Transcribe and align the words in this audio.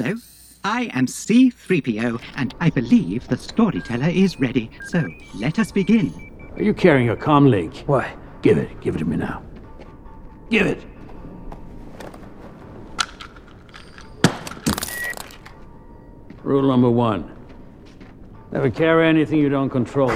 Hello, 0.00 0.14
I 0.62 0.82
am 0.94 1.06
C3PO, 1.06 2.22
and 2.36 2.54
I 2.60 2.70
believe 2.70 3.26
the 3.26 3.36
storyteller 3.36 4.06
is 4.06 4.38
ready. 4.38 4.70
So 4.86 5.04
let 5.34 5.58
us 5.58 5.72
begin. 5.72 6.14
Are 6.54 6.62
you 6.62 6.72
carrying 6.72 7.08
a 7.08 7.16
comm 7.16 7.50
link? 7.50 7.78
Why? 7.86 8.16
Give 8.40 8.58
it. 8.58 8.80
Give 8.80 8.94
it 8.94 8.98
to 8.98 9.04
me 9.04 9.16
now. 9.16 9.42
Give 10.50 10.68
it. 10.68 10.84
Rule 16.44 16.68
number 16.68 16.90
one. 16.90 17.36
Never 18.52 18.70
carry 18.70 19.08
anything 19.08 19.40
you 19.40 19.48
don't 19.48 19.68
control. 19.68 20.12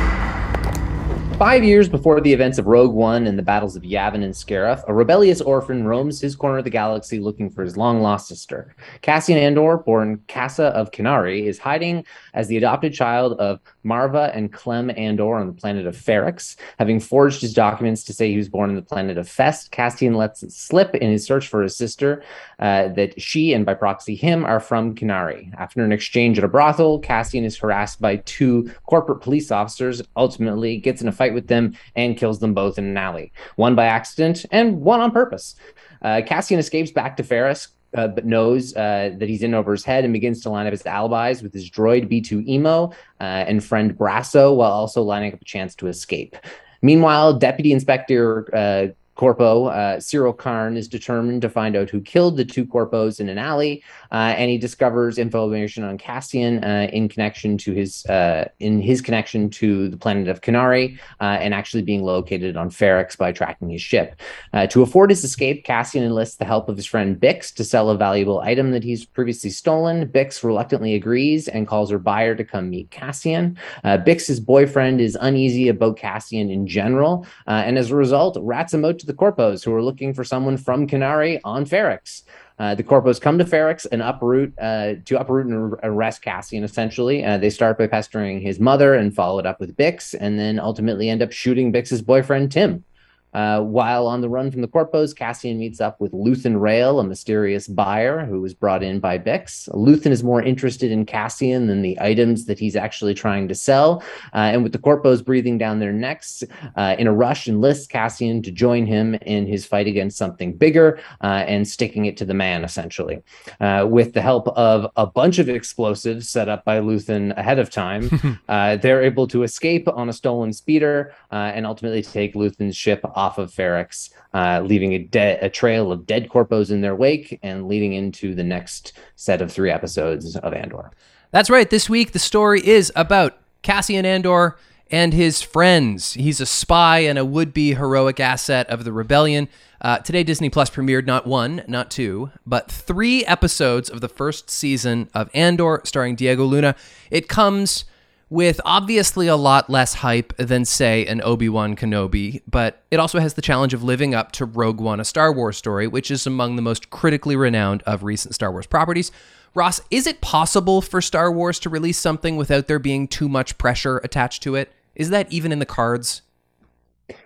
Five 1.42 1.64
years 1.64 1.88
before 1.88 2.20
the 2.20 2.32
events 2.32 2.58
of 2.58 2.68
Rogue 2.68 2.94
One 2.94 3.26
and 3.26 3.36
the 3.36 3.42
battles 3.42 3.74
of 3.74 3.82
Yavin 3.82 4.22
and 4.22 4.32
Scarif, 4.32 4.84
a 4.86 4.94
rebellious 4.94 5.40
orphan 5.40 5.84
roams 5.84 6.20
his 6.20 6.36
corner 6.36 6.58
of 6.58 6.62
the 6.64 6.70
galaxy 6.70 7.18
looking 7.18 7.50
for 7.50 7.64
his 7.64 7.76
long 7.76 8.00
lost 8.00 8.28
sister. 8.28 8.76
Cassian 9.00 9.36
Andor, 9.36 9.78
born 9.78 10.18
Kassa 10.28 10.66
of 10.66 10.92
Kenari, 10.92 11.46
is 11.46 11.58
hiding 11.58 12.04
as 12.32 12.46
the 12.46 12.56
adopted 12.56 12.94
child 12.94 13.32
of 13.40 13.58
Marva 13.82 14.30
and 14.32 14.52
Clem 14.52 14.88
Andor 14.90 15.34
on 15.34 15.48
the 15.48 15.52
planet 15.52 15.84
of 15.84 15.96
Ferrix. 15.96 16.54
Having 16.78 17.00
forged 17.00 17.40
his 17.40 17.52
documents 17.52 18.04
to 18.04 18.12
say 18.12 18.30
he 18.30 18.36
was 18.36 18.48
born 18.48 18.70
on 18.70 18.76
the 18.76 18.82
planet 18.82 19.18
of 19.18 19.28
Fest, 19.28 19.72
Cassian 19.72 20.14
lets 20.14 20.44
it 20.44 20.52
slip 20.52 20.94
in 20.94 21.10
his 21.10 21.26
search 21.26 21.48
for 21.48 21.64
his 21.64 21.74
sister 21.74 22.22
uh, 22.60 22.86
that 22.90 23.20
she 23.20 23.52
and 23.52 23.66
by 23.66 23.74
proxy 23.74 24.14
him 24.14 24.44
are 24.44 24.60
from 24.60 24.94
Kenari. 24.94 25.52
After 25.58 25.82
an 25.82 25.90
exchange 25.90 26.38
at 26.38 26.44
a 26.44 26.48
brothel, 26.48 27.00
Cassian 27.00 27.42
is 27.42 27.56
harassed 27.56 28.00
by 28.00 28.18
two 28.18 28.70
corporate 28.86 29.22
police 29.22 29.50
officers, 29.50 30.02
ultimately 30.16 30.76
gets 30.76 31.02
in 31.02 31.08
a 31.08 31.12
fight 31.12 31.31
with 31.34 31.48
them 31.48 31.76
and 31.96 32.16
kills 32.16 32.38
them 32.38 32.54
both 32.54 32.78
in 32.78 32.84
an 32.84 32.96
alley, 32.96 33.32
one 33.56 33.74
by 33.74 33.86
accident 33.86 34.44
and 34.50 34.80
one 34.80 35.00
on 35.00 35.10
purpose. 35.10 35.56
Uh, 36.02 36.20
Cassian 36.24 36.58
escapes 36.58 36.90
back 36.90 37.16
to 37.16 37.22
Ferrix, 37.22 37.68
uh, 37.94 38.08
but 38.08 38.24
knows 38.24 38.74
uh, 38.76 39.14
that 39.18 39.28
he's 39.28 39.42
in 39.42 39.54
over 39.54 39.72
his 39.72 39.84
head 39.84 40.04
and 40.04 40.12
begins 40.12 40.40
to 40.42 40.50
line 40.50 40.66
up 40.66 40.72
his 40.72 40.86
alibis 40.86 41.42
with 41.42 41.52
his 41.52 41.70
droid 41.70 42.10
B2EMO 42.10 42.92
uh, 42.92 42.94
and 43.20 43.62
friend 43.62 43.96
Brasso, 43.96 44.56
while 44.56 44.72
also 44.72 45.02
lining 45.02 45.32
up 45.32 45.40
a 45.40 45.44
chance 45.44 45.74
to 45.76 45.88
escape. 45.88 46.36
Meanwhile, 46.80 47.34
Deputy 47.34 47.72
Inspector 47.72 48.54
uh, 48.54 48.86
Corpo, 49.14 49.66
uh, 49.66 49.98
Syril 49.98 50.36
Karn, 50.36 50.76
is 50.76 50.88
determined 50.88 51.42
to 51.42 51.50
find 51.50 51.76
out 51.76 51.90
who 51.90 52.00
killed 52.00 52.38
the 52.38 52.44
two 52.44 52.64
Corpos 52.64 53.20
in 53.20 53.28
an 53.28 53.36
alley, 53.36 53.84
uh, 54.10 54.34
and 54.36 54.50
he 54.50 54.56
discovers 54.56 55.18
information 55.18 55.84
on 55.84 55.98
Cassian 55.98 56.64
uh, 56.64 56.88
in 56.92 57.08
connection 57.08 57.58
to 57.58 57.72
his 57.72 58.06
uh, 58.06 58.48
in 58.58 58.80
his 58.80 59.02
connection 59.02 59.50
to 59.50 59.88
the 59.88 59.98
planet 59.98 60.28
of 60.28 60.40
Kenari, 60.40 60.98
uh, 61.20 61.36
and 61.40 61.52
actually 61.52 61.82
being 61.82 62.02
located 62.02 62.56
on 62.56 62.70
Ferrix 62.70 63.16
by 63.16 63.32
tracking 63.32 63.68
his 63.68 63.82
ship. 63.82 64.18
Uh, 64.54 64.66
to 64.68 64.82
afford 64.82 65.10
his 65.10 65.24
escape, 65.24 65.64
Cassian 65.64 66.02
enlists 66.02 66.36
the 66.36 66.46
help 66.46 66.70
of 66.70 66.76
his 66.76 66.86
friend 66.86 67.20
Bix 67.20 67.54
to 67.54 67.64
sell 67.64 67.90
a 67.90 67.96
valuable 67.98 68.40
item 68.40 68.70
that 68.70 68.82
he's 68.82 69.04
previously 69.04 69.50
stolen. 69.50 70.08
Bix 70.08 70.42
reluctantly 70.42 70.94
agrees 70.94 71.48
and 71.48 71.68
calls 71.68 71.90
her 71.90 71.98
buyer 71.98 72.34
to 72.34 72.44
come 72.44 72.70
meet 72.70 72.90
Cassian. 72.90 73.58
Bix's 73.84 74.40
boyfriend 74.40 75.02
is 75.02 75.18
uneasy 75.20 75.68
about 75.68 75.98
Cassian 75.98 76.50
in 76.50 76.66
general, 76.66 77.26
and 77.46 77.76
as 77.76 77.90
a 77.90 77.96
result, 77.96 78.38
rats 78.40 78.72
him 78.72 78.86
out 78.86 79.01
to 79.02 79.06
the 79.06 79.14
Corpos, 79.14 79.64
who 79.64 79.74
are 79.74 79.82
looking 79.82 80.14
for 80.14 80.24
someone 80.24 80.56
from 80.56 80.86
Kenari 80.86 81.40
on 81.44 81.66
Ferrix. 81.66 82.22
Uh, 82.58 82.74
the 82.74 82.82
Corpos 82.82 83.20
come 83.20 83.38
to 83.38 83.44
Ferrix 83.44 83.86
and 83.92 84.00
uproot 84.00 84.54
uh, 84.58 84.94
to 85.04 85.20
uproot 85.20 85.46
and 85.46 85.74
arrest 85.82 86.22
Cassian. 86.22 86.64
Essentially, 86.64 87.24
uh, 87.24 87.36
they 87.36 87.50
start 87.50 87.76
by 87.76 87.86
pestering 87.86 88.40
his 88.40 88.58
mother 88.58 88.94
and 88.94 89.14
follow 89.14 89.38
it 89.38 89.46
up 89.46 89.60
with 89.60 89.76
Bix, 89.76 90.14
and 90.18 90.38
then 90.38 90.58
ultimately 90.58 91.10
end 91.10 91.22
up 91.22 91.32
shooting 91.32 91.72
Bix's 91.72 92.02
boyfriend 92.02 92.50
Tim. 92.50 92.84
Uh, 93.32 93.60
while 93.60 94.06
on 94.06 94.20
the 94.20 94.28
run 94.28 94.50
from 94.50 94.60
the 94.60 94.68
Corpos, 94.68 95.16
Cassian 95.16 95.58
meets 95.58 95.80
up 95.80 96.00
with 96.00 96.12
Luthen 96.12 96.60
Rael, 96.60 97.00
a 97.00 97.04
mysterious 97.04 97.66
buyer 97.66 98.24
who 98.26 98.40
was 98.40 98.52
brought 98.52 98.82
in 98.82 99.00
by 99.00 99.18
Bix. 99.18 99.68
Luthen 99.70 100.10
is 100.10 100.22
more 100.22 100.42
interested 100.42 100.90
in 100.90 101.06
Cassian 101.06 101.66
than 101.66 101.82
the 101.82 101.98
items 102.00 102.44
that 102.46 102.58
he's 102.58 102.76
actually 102.76 103.14
trying 103.14 103.48
to 103.48 103.54
sell. 103.54 104.02
Uh, 104.34 104.50
and 104.52 104.62
with 104.62 104.72
the 104.72 104.78
Corpos 104.78 105.24
breathing 105.24 105.56
down 105.56 105.78
their 105.78 105.92
necks, 105.92 106.44
uh, 106.76 106.94
in 106.98 107.06
a 107.06 107.12
rush, 107.12 107.48
enlists 107.48 107.86
Cassian 107.86 108.42
to 108.42 108.50
join 108.50 108.84
him 108.84 109.14
in 109.14 109.46
his 109.46 109.64
fight 109.64 109.86
against 109.86 110.18
something 110.18 110.54
bigger 110.56 111.00
uh, 111.22 111.44
and 111.46 111.66
sticking 111.66 112.04
it 112.04 112.16
to 112.18 112.24
the 112.24 112.34
man, 112.34 112.64
essentially. 112.64 113.22
Uh, 113.60 113.86
with 113.88 114.12
the 114.12 114.22
help 114.22 114.48
of 114.48 114.90
a 114.96 115.06
bunch 115.06 115.38
of 115.38 115.48
explosives 115.48 116.28
set 116.28 116.48
up 116.48 116.64
by 116.64 116.80
Luthen 116.80 117.36
ahead 117.38 117.58
of 117.58 117.70
time, 117.70 118.40
uh, 118.48 118.76
they're 118.76 119.02
able 119.02 119.26
to 119.28 119.42
escape 119.42 119.88
on 119.88 120.08
a 120.08 120.12
stolen 120.12 120.52
speeder 120.52 121.14
and 121.30 121.66
ultimately 121.66 122.02
take 122.02 122.34
Luthen's 122.34 122.76
ship 122.76 123.00
off 123.04 123.21
of 123.38 123.50
Ferrix, 123.50 124.10
uh, 124.34 124.60
leaving 124.64 124.94
a, 124.94 124.98
de- 124.98 125.38
a 125.40 125.48
trail 125.48 125.92
of 125.92 126.06
dead 126.06 126.28
corpos 126.28 126.70
in 126.70 126.80
their 126.80 126.94
wake 126.94 127.38
and 127.42 127.68
leading 127.68 127.92
into 127.92 128.34
the 128.34 128.44
next 128.44 128.92
set 129.16 129.40
of 129.40 129.52
three 129.52 129.70
episodes 129.70 130.36
of 130.36 130.52
Andor. 130.52 130.90
That's 131.30 131.50
right. 131.50 131.68
This 131.68 131.88
week, 131.88 132.12
the 132.12 132.18
story 132.18 132.66
is 132.66 132.92
about 132.94 133.38
Cassian 133.62 134.04
Andor 134.04 134.56
and 134.90 135.14
his 135.14 135.40
friends. 135.40 136.12
He's 136.12 136.40
a 136.40 136.46
spy 136.46 136.98
and 136.98 137.18
a 137.18 137.24
would 137.24 137.54
be 137.54 137.74
heroic 137.74 138.20
asset 138.20 138.68
of 138.68 138.84
the 138.84 138.92
rebellion. 138.92 139.48
Uh, 139.80 139.98
today, 139.98 140.22
Disney 140.22 140.50
Plus 140.50 140.68
premiered 140.68 141.06
not 141.06 141.26
one, 141.26 141.64
not 141.66 141.90
two, 141.90 142.30
but 142.46 142.70
three 142.70 143.24
episodes 143.24 143.88
of 143.88 144.00
the 144.00 144.08
first 144.08 144.50
season 144.50 145.08
of 145.14 145.30
Andor 145.32 145.80
starring 145.84 146.14
Diego 146.14 146.44
Luna. 146.44 146.76
It 147.10 147.28
comes 147.28 147.86
with 148.32 148.62
obviously 148.64 149.26
a 149.26 149.36
lot 149.36 149.68
less 149.68 149.92
hype 149.92 150.34
than, 150.38 150.64
say, 150.64 151.04
an 151.04 151.20
Obi 151.22 151.50
Wan 151.50 151.76
Kenobi, 151.76 152.40
but 152.50 152.82
it 152.90 152.98
also 152.98 153.20
has 153.20 153.34
the 153.34 153.42
challenge 153.42 153.74
of 153.74 153.82
living 153.82 154.14
up 154.14 154.32
to 154.32 154.46
Rogue 154.46 154.80
One, 154.80 155.00
a 155.00 155.04
Star 155.04 155.30
Wars 155.30 155.58
story, 155.58 155.86
which 155.86 156.10
is 156.10 156.26
among 156.26 156.56
the 156.56 156.62
most 156.62 156.88
critically 156.88 157.36
renowned 157.36 157.82
of 157.82 158.02
recent 158.02 158.34
Star 158.34 158.50
Wars 158.50 158.66
properties. 158.66 159.12
Ross, 159.54 159.82
is 159.90 160.06
it 160.06 160.22
possible 160.22 160.80
for 160.80 161.02
Star 161.02 161.30
Wars 161.30 161.58
to 161.58 161.68
release 161.68 161.98
something 161.98 162.36
without 162.36 162.68
there 162.68 162.78
being 162.78 163.06
too 163.06 163.28
much 163.28 163.58
pressure 163.58 163.98
attached 163.98 164.42
to 164.44 164.54
it? 164.54 164.72
Is 164.94 165.10
that 165.10 165.30
even 165.30 165.52
in 165.52 165.58
the 165.58 165.66
cards? 165.66 166.22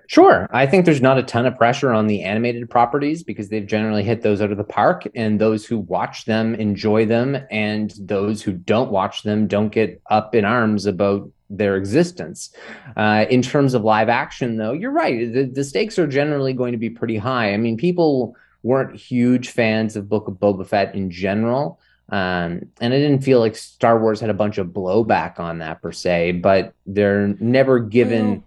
Sure. 0.06 0.48
I 0.52 0.66
think 0.66 0.84
there's 0.84 1.02
not 1.02 1.18
a 1.18 1.22
ton 1.22 1.46
of 1.46 1.56
pressure 1.56 1.92
on 1.92 2.06
the 2.06 2.22
animated 2.22 2.68
properties 2.70 3.22
because 3.22 3.48
they've 3.48 3.66
generally 3.66 4.02
hit 4.02 4.22
those 4.22 4.40
out 4.40 4.52
of 4.52 4.56
the 4.56 4.64
park, 4.64 5.06
and 5.14 5.40
those 5.40 5.66
who 5.66 5.78
watch 5.78 6.24
them 6.24 6.54
enjoy 6.54 7.06
them, 7.06 7.36
and 7.50 7.92
those 7.98 8.42
who 8.42 8.52
don't 8.52 8.90
watch 8.90 9.22
them 9.22 9.46
don't 9.46 9.70
get 9.70 10.00
up 10.10 10.34
in 10.34 10.44
arms 10.44 10.86
about 10.86 11.28
their 11.50 11.76
existence. 11.76 12.52
Uh, 12.96 13.26
in 13.30 13.42
terms 13.42 13.74
of 13.74 13.82
live 13.82 14.08
action, 14.08 14.56
though, 14.56 14.72
you're 14.72 14.90
right. 14.90 15.32
The, 15.32 15.44
the 15.44 15.64
stakes 15.64 15.98
are 15.98 16.06
generally 16.06 16.52
going 16.52 16.72
to 16.72 16.78
be 16.78 16.90
pretty 16.90 17.16
high. 17.16 17.52
I 17.52 17.56
mean, 17.56 17.76
people 17.76 18.36
weren't 18.62 18.96
huge 18.96 19.50
fans 19.50 19.96
of 19.96 20.08
Book 20.08 20.28
of 20.28 20.34
Boba 20.34 20.66
Fett 20.66 20.94
in 20.94 21.10
general. 21.10 21.78
Um, 22.08 22.68
and 22.80 22.94
I 22.94 22.98
didn't 22.98 23.22
feel 23.22 23.40
like 23.40 23.56
Star 23.56 23.98
Wars 23.98 24.20
had 24.20 24.30
a 24.30 24.34
bunch 24.34 24.58
of 24.58 24.68
blowback 24.68 25.40
on 25.40 25.58
that 25.58 25.82
per 25.82 25.92
se, 25.92 26.32
but 26.32 26.72
they're 26.86 27.28
never 27.40 27.80
given 27.80 28.44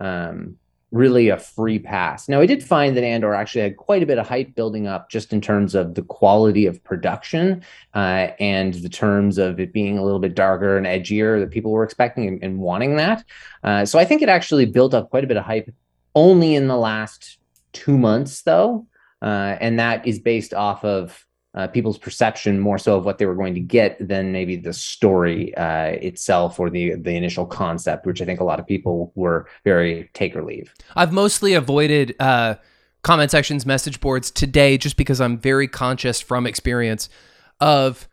um, 0.00 0.58
really 0.90 1.28
a 1.28 1.36
free 1.36 1.78
pass. 1.78 2.28
Now, 2.28 2.40
I 2.40 2.46
did 2.46 2.62
find 2.62 2.96
that 2.96 3.04
Andor 3.04 3.34
actually 3.34 3.60
had 3.62 3.76
quite 3.76 4.02
a 4.02 4.06
bit 4.06 4.18
of 4.18 4.26
hype 4.26 4.54
building 4.54 4.86
up 4.86 5.10
just 5.10 5.32
in 5.32 5.40
terms 5.40 5.74
of 5.74 5.94
the 5.94 6.02
quality 6.02 6.64
of 6.64 6.82
production 6.82 7.62
uh, 7.94 8.28
and 8.40 8.74
the 8.74 8.88
terms 8.88 9.36
of 9.36 9.60
it 9.60 9.72
being 9.72 9.98
a 9.98 10.02
little 10.02 10.18
bit 10.18 10.34
darker 10.34 10.78
and 10.78 10.86
edgier 10.86 11.40
that 11.40 11.50
people 11.50 11.72
were 11.72 11.84
expecting 11.84 12.26
and, 12.26 12.42
and 12.42 12.58
wanting 12.58 12.96
that. 12.96 13.22
Uh, 13.64 13.84
so 13.84 13.98
I 13.98 14.04
think 14.06 14.22
it 14.22 14.30
actually 14.30 14.64
built 14.64 14.94
up 14.94 15.10
quite 15.10 15.24
a 15.24 15.26
bit 15.26 15.36
of 15.36 15.44
hype 15.44 15.70
only 16.14 16.54
in 16.54 16.68
the 16.68 16.76
last 16.76 17.38
two 17.72 17.98
months, 17.98 18.42
though. 18.42 18.86
Uh, 19.20 19.56
and 19.60 19.78
that 19.78 20.06
is 20.06 20.18
based 20.18 20.54
off 20.54 20.84
of 20.84 21.26
uh, 21.54 21.66
people's 21.66 21.98
perception 21.98 22.60
more 22.60 22.78
so 22.78 22.96
of 22.96 23.04
what 23.04 23.18
they 23.18 23.26
were 23.26 23.34
going 23.34 23.54
to 23.54 23.60
get 23.60 23.96
than 24.06 24.32
maybe 24.32 24.56
the 24.56 24.72
story 24.72 25.54
uh, 25.56 25.86
itself 25.86 26.60
or 26.60 26.70
the 26.70 26.94
the 26.94 27.12
initial 27.12 27.46
concept, 27.46 28.06
which 28.06 28.20
I 28.20 28.24
think 28.24 28.40
a 28.40 28.44
lot 28.44 28.60
of 28.60 28.66
people 28.66 29.12
were 29.14 29.48
very 29.64 30.10
take 30.12 30.36
or 30.36 30.44
leave. 30.44 30.74
I've 30.94 31.12
mostly 31.12 31.54
avoided 31.54 32.14
uh, 32.20 32.56
comment 33.02 33.30
sections, 33.30 33.64
message 33.64 34.00
boards 34.00 34.30
today, 34.30 34.76
just 34.76 34.96
because 34.96 35.20
I'm 35.20 35.38
very 35.38 35.68
conscious 35.68 36.20
from 36.20 36.46
experience 36.46 37.08
of 37.60 38.08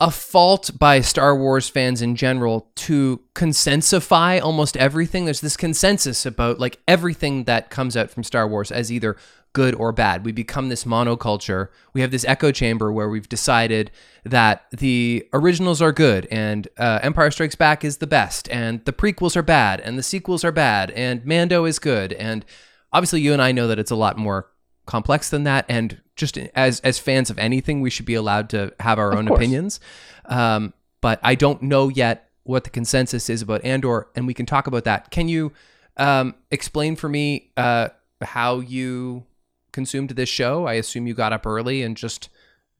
a 0.00 0.10
fault 0.10 0.70
by 0.78 1.00
Star 1.00 1.36
Wars 1.36 1.68
fans 1.68 2.02
in 2.02 2.16
general 2.16 2.68
to 2.74 3.20
consensify 3.34 4.42
almost 4.42 4.76
everything. 4.76 5.26
There's 5.26 5.40
this 5.40 5.56
consensus 5.56 6.26
about 6.26 6.58
like 6.58 6.80
everything 6.88 7.44
that 7.44 7.70
comes 7.70 7.96
out 7.96 8.10
from 8.10 8.24
Star 8.24 8.48
Wars 8.48 8.72
as 8.72 8.90
either 8.90 9.16
good 9.52 9.74
or 9.74 9.92
bad. 9.92 10.24
We 10.24 10.32
become 10.32 10.68
this 10.68 10.84
monoculture. 10.84 11.68
We 11.92 12.00
have 12.00 12.10
this 12.10 12.24
echo 12.24 12.52
chamber 12.52 12.90
where 12.92 13.08
we've 13.08 13.28
decided 13.28 13.90
that 14.24 14.64
the 14.70 15.28
originals 15.32 15.82
are 15.82 15.92
good 15.92 16.26
and 16.30 16.68
uh, 16.78 17.00
Empire 17.02 17.30
Strikes 17.30 17.54
Back 17.54 17.84
is 17.84 17.98
the 17.98 18.06
best, 18.06 18.48
and 18.50 18.84
the 18.84 18.92
prequels 18.92 19.36
are 19.36 19.42
bad, 19.42 19.80
and 19.80 19.98
the 19.98 20.02
sequels 20.02 20.44
are 20.44 20.52
bad, 20.52 20.90
and 20.92 21.24
Mando 21.26 21.64
is 21.64 21.78
good. 21.78 22.12
And 22.14 22.44
obviously, 22.92 23.20
you 23.20 23.32
and 23.32 23.42
I 23.42 23.52
know 23.52 23.66
that 23.68 23.78
it's 23.78 23.90
a 23.90 23.96
lot 23.96 24.16
more 24.16 24.48
complex 24.86 25.30
than 25.30 25.44
that. 25.44 25.64
And 25.68 26.00
just 26.16 26.38
as 26.54 26.80
as 26.80 26.98
fans 26.98 27.30
of 27.30 27.38
anything, 27.38 27.80
we 27.80 27.90
should 27.90 28.06
be 28.06 28.14
allowed 28.14 28.48
to 28.50 28.72
have 28.80 28.98
our 28.98 29.12
Of 29.12 29.18
own 29.18 29.28
course. 29.28 29.38
opinions. 29.38 29.80
Um, 30.26 30.72
but 31.00 31.18
I 31.22 31.34
don't 31.34 31.62
know 31.62 31.88
yet 31.88 32.30
what 32.44 32.64
the 32.64 32.70
consensus 32.70 33.28
is 33.28 33.42
about 33.42 33.64
Andor, 33.64 34.08
and 34.14 34.26
we 34.26 34.34
can 34.34 34.46
talk 34.46 34.66
about 34.66 34.84
that. 34.84 35.10
Can 35.10 35.28
you 35.28 35.52
um, 35.96 36.34
explain 36.50 36.96
for 36.96 37.08
me 37.08 37.50
uh, 37.56 37.88
how 38.20 38.60
you 38.60 39.24
consumed 39.72 40.10
this 40.10 40.28
show? 40.28 40.66
I 40.66 40.74
assume 40.74 41.06
you 41.06 41.14
got 41.14 41.32
up 41.32 41.46
early 41.46 41.82
and 41.82 41.96
just 41.96 42.28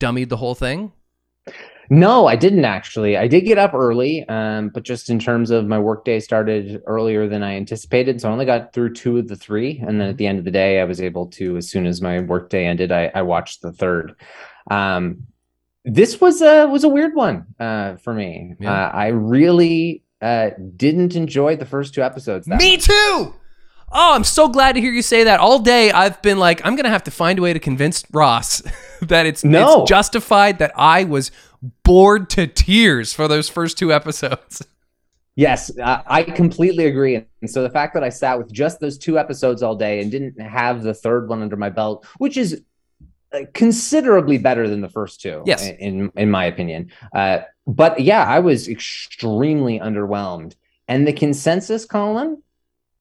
dummied 0.00 0.28
the 0.28 0.36
whole 0.36 0.54
thing. 0.54 0.92
No, 1.90 2.26
I 2.26 2.36
didn't 2.36 2.64
actually. 2.64 3.16
I 3.16 3.26
did 3.26 3.42
get 3.42 3.58
up 3.58 3.74
early, 3.74 4.26
um, 4.28 4.70
but 4.70 4.82
just 4.82 5.10
in 5.10 5.18
terms 5.18 5.50
of 5.50 5.66
my 5.66 5.78
workday 5.78 6.20
started 6.20 6.82
earlier 6.86 7.28
than 7.28 7.42
I 7.42 7.56
anticipated. 7.56 8.20
So 8.20 8.28
I 8.28 8.32
only 8.32 8.46
got 8.46 8.72
through 8.72 8.94
two 8.94 9.18
of 9.18 9.28
the 9.28 9.36
three. 9.36 9.82
And 9.86 10.00
then 10.00 10.08
at 10.08 10.16
the 10.16 10.26
end 10.26 10.38
of 10.38 10.44
the 10.44 10.50
day, 10.50 10.80
I 10.80 10.84
was 10.84 11.02
able 11.02 11.26
to, 11.32 11.56
as 11.56 11.68
soon 11.68 11.86
as 11.86 12.00
my 12.00 12.20
workday 12.20 12.64
ended, 12.66 12.92
I, 12.92 13.10
I 13.14 13.22
watched 13.22 13.62
the 13.62 13.72
third. 13.72 14.14
Um, 14.70 15.26
this 15.84 16.20
was 16.20 16.40
a 16.40 16.66
was 16.66 16.84
a 16.84 16.88
weird 16.88 17.14
one 17.14 17.44
uh, 17.58 17.96
for 17.96 18.14
me. 18.14 18.54
Yeah. 18.60 18.72
Uh, 18.72 18.90
I 18.90 19.08
really 19.08 20.02
uh, 20.22 20.50
didn't 20.76 21.16
enjoy 21.16 21.56
the 21.56 21.66
first 21.66 21.92
two 21.92 22.02
episodes. 22.02 22.46
that 22.46 22.58
Me 22.58 22.76
much. 22.76 22.84
too. 22.84 23.34
Oh, 23.92 24.14
I'm 24.14 24.24
so 24.24 24.48
glad 24.48 24.72
to 24.72 24.80
hear 24.80 24.92
you 24.92 25.02
say 25.02 25.24
that. 25.24 25.38
All 25.40 25.58
day 25.58 25.90
I've 25.92 26.20
been 26.22 26.38
like, 26.38 26.64
I'm 26.64 26.76
gonna 26.76 26.88
have 26.88 27.04
to 27.04 27.10
find 27.10 27.38
a 27.38 27.42
way 27.42 27.52
to 27.52 27.58
convince 27.60 28.04
Ross 28.12 28.62
that 29.02 29.26
it's, 29.26 29.44
No. 29.44 29.82
it's 29.82 29.88
justified 29.90 30.58
that 30.58 30.72
I 30.76 31.04
was 31.04 31.30
bored 31.84 32.30
to 32.30 32.46
tears 32.46 33.12
for 33.12 33.28
those 33.28 33.48
first 33.48 33.78
two 33.78 33.92
episodes. 33.92 34.62
Yes, 35.34 35.70
I 35.82 36.24
completely 36.24 36.84
agree. 36.84 37.14
And 37.40 37.48
so 37.50 37.62
the 37.62 37.70
fact 37.70 37.94
that 37.94 38.04
I 38.04 38.10
sat 38.10 38.36
with 38.36 38.52
just 38.52 38.80
those 38.80 38.98
two 38.98 39.18
episodes 39.18 39.62
all 39.62 39.74
day 39.74 40.02
and 40.02 40.10
didn't 40.10 40.38
have 40.38 40.82
the 40.82 40.92
third 40.92 41.26
one 41.26 41.40
under 41.40 41.56
my 41.56 41.70
belt, 41.70 42.04
which 42.18 42.36
is 42.36 42.60
uh, 43.32 43.38
considerably 43.54 44.36
better 44.36 44.68
than 44.68 44.82
the 44.82 44.90
first 44.90 45.22
two, 45.22 45.42
Yes. 45.46 45.66
in 45.66 46.12
in 46.16 46.30
my 46.30 46.44
opinion. 46.44 46.90
Uh, 47.14 47.38
but 47.66 47.98
yeah, 47.98 48.24
I 48.26 48.40
was 48.40 48.68
extremely 48.68 49.80
underwhelmed. 49.80 50.54
And 50.86 51.06
the 51.08 51.14
consensus, 51.14 51.86
Colin, 51.86 52.42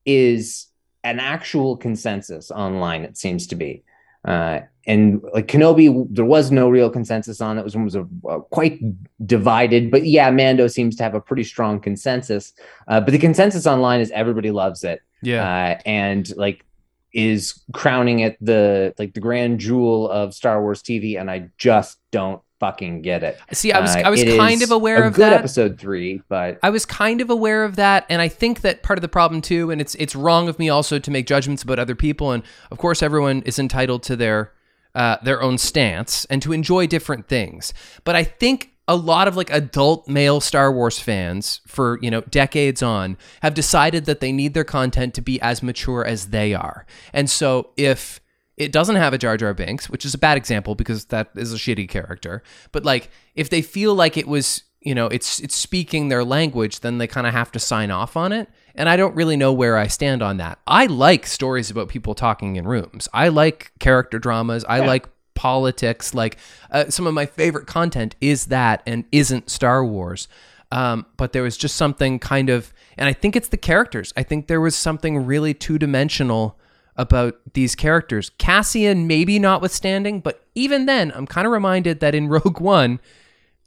is 0.05 0.67
an 1.03 1.19
actual 1.19 1.77
consensus 1.77 2.51
online. 2.51 3.03
It 3.03 3.17
seems 3.17 3.47
to 3.47 3.55
be. 3.55 3.83
Uh, 4.23 4.61
and 4.87 5.21
like 5.33 5.47
Kenobi, 5.47 6.07
there 6.09 6.25
was 6.25 6.51
no 6.51 6.69
real 6.69 6.89
consensus 6.89 7.41
on 7.41 7.57
it. 7.57 7.61
It 7.61 7.63
was, 7.63 7.77
was 7.77 7.95
a, 7.95 8.07
uh, 8.27 8.39
quite 8.39 8.79
divided. 9.25 9.91
But 9.91 10.05
yeah, 10.05 10.29
Mando 10.31 10.67
seems 10.67 10.95
to 10.97 11.03
have 11.03 11.13
a 11.13 11.21
pretty 11.21 11.43
strong 11.43 11.79
consensus. 11.79 12.53
Uh, 12.87 12.99
but 12.99 13.11
the 13.11 13.19
consensus 13.19 13.67
online 13.67 14.01
is 14.01 14.11
everybody 14.11 14.51
loves 14.51 14.83
it, 14.83 15.01
uh, 15.43 15.81
and 15.85 16.35
like 16.35 16.65
is 17.13 17.61
crowning 17.73 18.19
it 18.19 18.37
the 18.41 18.93
like 18.97 19.13
the 19.13 19.19
grand 19.19 19.59
jewel 19.59 20.09
of 20.09 20.33
Star 20.33 20.61
Wars 20.61 20.81
TV. 20.81 21.19
And 21.19 21.29
I 21.29 21.49
just 21.57 21.99
don't 22.11 22.41
fucking 22.61 23.01
get 23.01 23.23
it. 23.23 23.37
See, 23.51 23.73
I 23.73 23.81
was 23.81 23.93
Uh, 23.95 24.03
I 24.05 24.09
was 24.09 24.23
kind 24.23 24.61
of 24.61 24.71
aware 24.71 25.03
a 25.03 25.07
of 25.07 25.15
good 25.15 25.23
that. 25.23 25.33
episode 25.33 25.77
three, 25.77 26.21
but 26.29 26.59
I 26.63 26.69
was 26.69 26.85
kind 26.85 27.19
of 27.19 27.29
aware 27.29 27.65
of 27.65 27.75
that, 27.75 28.05
and 28.07 28.21
I 28.21 28.29
think 28.29 28.61
that 28.61 28.83
part 28.83 28.97
of 28.97 29.01
the 29.01 29.09
problem 29.09 29.41
too, 29.41 29.71
and 29.71 29.81
it's 29.81 29.95
it's 29.95 30.15
wrong 30.15 30.47
of 30.47 30.57
me 30.59 30.69
also 30.69 30.99
to 30.99 31.11
make 31.11 31.25
judgments 31.27 31.63
about 31.63 31.79
other 31.79 31.95
people, 31.95 32.31
and 32.31 32.43
of 32.71 32.77
course 32.77 33.03
everyone 33.03 33.41
is 33.45 33.59
entitled 33.59 34.03
to 34.03 34.15
their 34.15 34.53
uh, 34.95 35.17
their 35.23 35.41
own 35.41 35.57
stance 35.57 36.25
and 36.25 36.41
to 36.43 36.53
enjoy 36.53 36.85
different 36.87 37.27
things. 37.27 37.73
But 38.03 38.15
I 38.15 38.23
think 38.23 38.69
a 38.87 38.95
lot 38.95 39.27
of 39.27 39.35
like 39.35 39.49
adult 39.49 40.07
male 40.07 40.39
Star 40.39 40.71
Wars 40.71 40.99
fans 40.99 41.61
for 41.65 41.97
you 42.01 42.11
know 42.11 42.21
decades 42.21 42.83
on 42.83 43.17
have 43.41 43.53
decided 43.55 44.05
that 44.05 44.19
they 44.19 44.31
need 44.31 44.53
their 44.53 44.63
content 44.63 45.13
to 45.15 45.21
be 45.21 45.41
as 45.41 45.63
mature 45.63 46.05
as 46.05 46.27
they 46.27 46.53
are, 46.53 46.85
and 47.11 47.27
so 47.29 47.71
if 47.75 48.20
it 48.57 48.71
doesn't 48.71 48.95
have 48.95 49.13
a 49.13 49.17
Jar 49.17 49.37
Jar 49.37 49.53
Binks, 49.53 49.89
which 49.89 50.05
is 50.05 50.13
a 50.13 50.17
bad 50.17 50.37
example 50.37 50.75
because 50.75 51.05
that 51.05 51.29
is 51.35 51.53
a 51.53 51.57
shitty 51.57 51.89
character. 51.89 52.43
But 52.71 52.85
like, 52.85 53.09
if 53.35 53.49
they 53.49 53.61
feel 53.61 53.95
like 53.95 54.17
it 54.17 54.27
was, 54.27 54.63
you 54.81 54.93
know, 54.93 55.07
it's 55.07 55.39
it's 55.39 55.55
speaking 55.55 56.09
their 56.09 56.23
language, 56.23 56.81
then 56.81 56.97
they 56.97 57.07
kind 57.07 57.27
of 57.27 57.33
have 57.33 57.51
to 57.53 57.59
sign 57.59 57.91
off 57.91 58.17
on 58.17 58.31
it. 58.31 58.49
And 58.75 58.87
I 58.87 58.97
don't 58.97 59.15
really 59.15 59.37
know 59.37 59.51
where 59.51 59.77
I 59.77 59.87
stand 59.87 60.21
on 60.21 60.37
that. 60.37 60.59
I 60.67 60.85
like 60.85 61.25
stories 61.25 61.69
about 61.69 61.89
people 61.89 62.13
talking 62.13 62.55
in 62.55 62.67
rooms. 62.67 63.07
I 63.13 63.29
like 63.29 63.71
character 63.79 64.19
dramas. 64.19 64.63
I 64.67 64.79
like 64.85 65.07
politics. 65.33 66.13
Like 66.13 66.37
uh, 66.71 66.89
some 66.89 67.07
of 67.07 67.13
my 67.13 67.25
favorite 67.25 67.67
content 67.67 68.15
is 68.21 68.45
that 68.47 68.83
and 68.85 69.05
isn't 69.11 69.49
Star 69.49 69.83
Wars. 69.83 70.27
Um, 70.71 71.05
but 71.17 71.33
there 71.33 71.43
was 71.43 71.57
just 71.57 71.75
something 71.75 72.17
kind 72.17 72.49
of, 72.49 72.73
and 72.97 73.09
I 73.09 73.13
think 73.13 73.35
it's 73.35 73.49
the 73.49 73.57
characters. 73.57 74.13
I 74.15 74.23
think 74.23 74.47
there 74.47 74.61
was 74.61 74.75
something 74.75 75.25
really 75.25 75.53
two 75.53 75.77
dimensional 75.77 76.57
about 77.01 77.39
these 77.53 77.75
characters. 77.75 78.29
Cassian, 78.37 79.07
maybe 79.07 79.39
notwithstanding, 79.39 80.21
but 80.21 80.45
even 80.55 80.85
then, 80.85 81.11
I'm 81.15 81.25
kind 81.25 81.47
of 81.47 81.51
reminded 81.51 81.99
that 81.99 82.15
in 82.15 82.27
Rogue 82.29 82.61
One, 82.61 82.99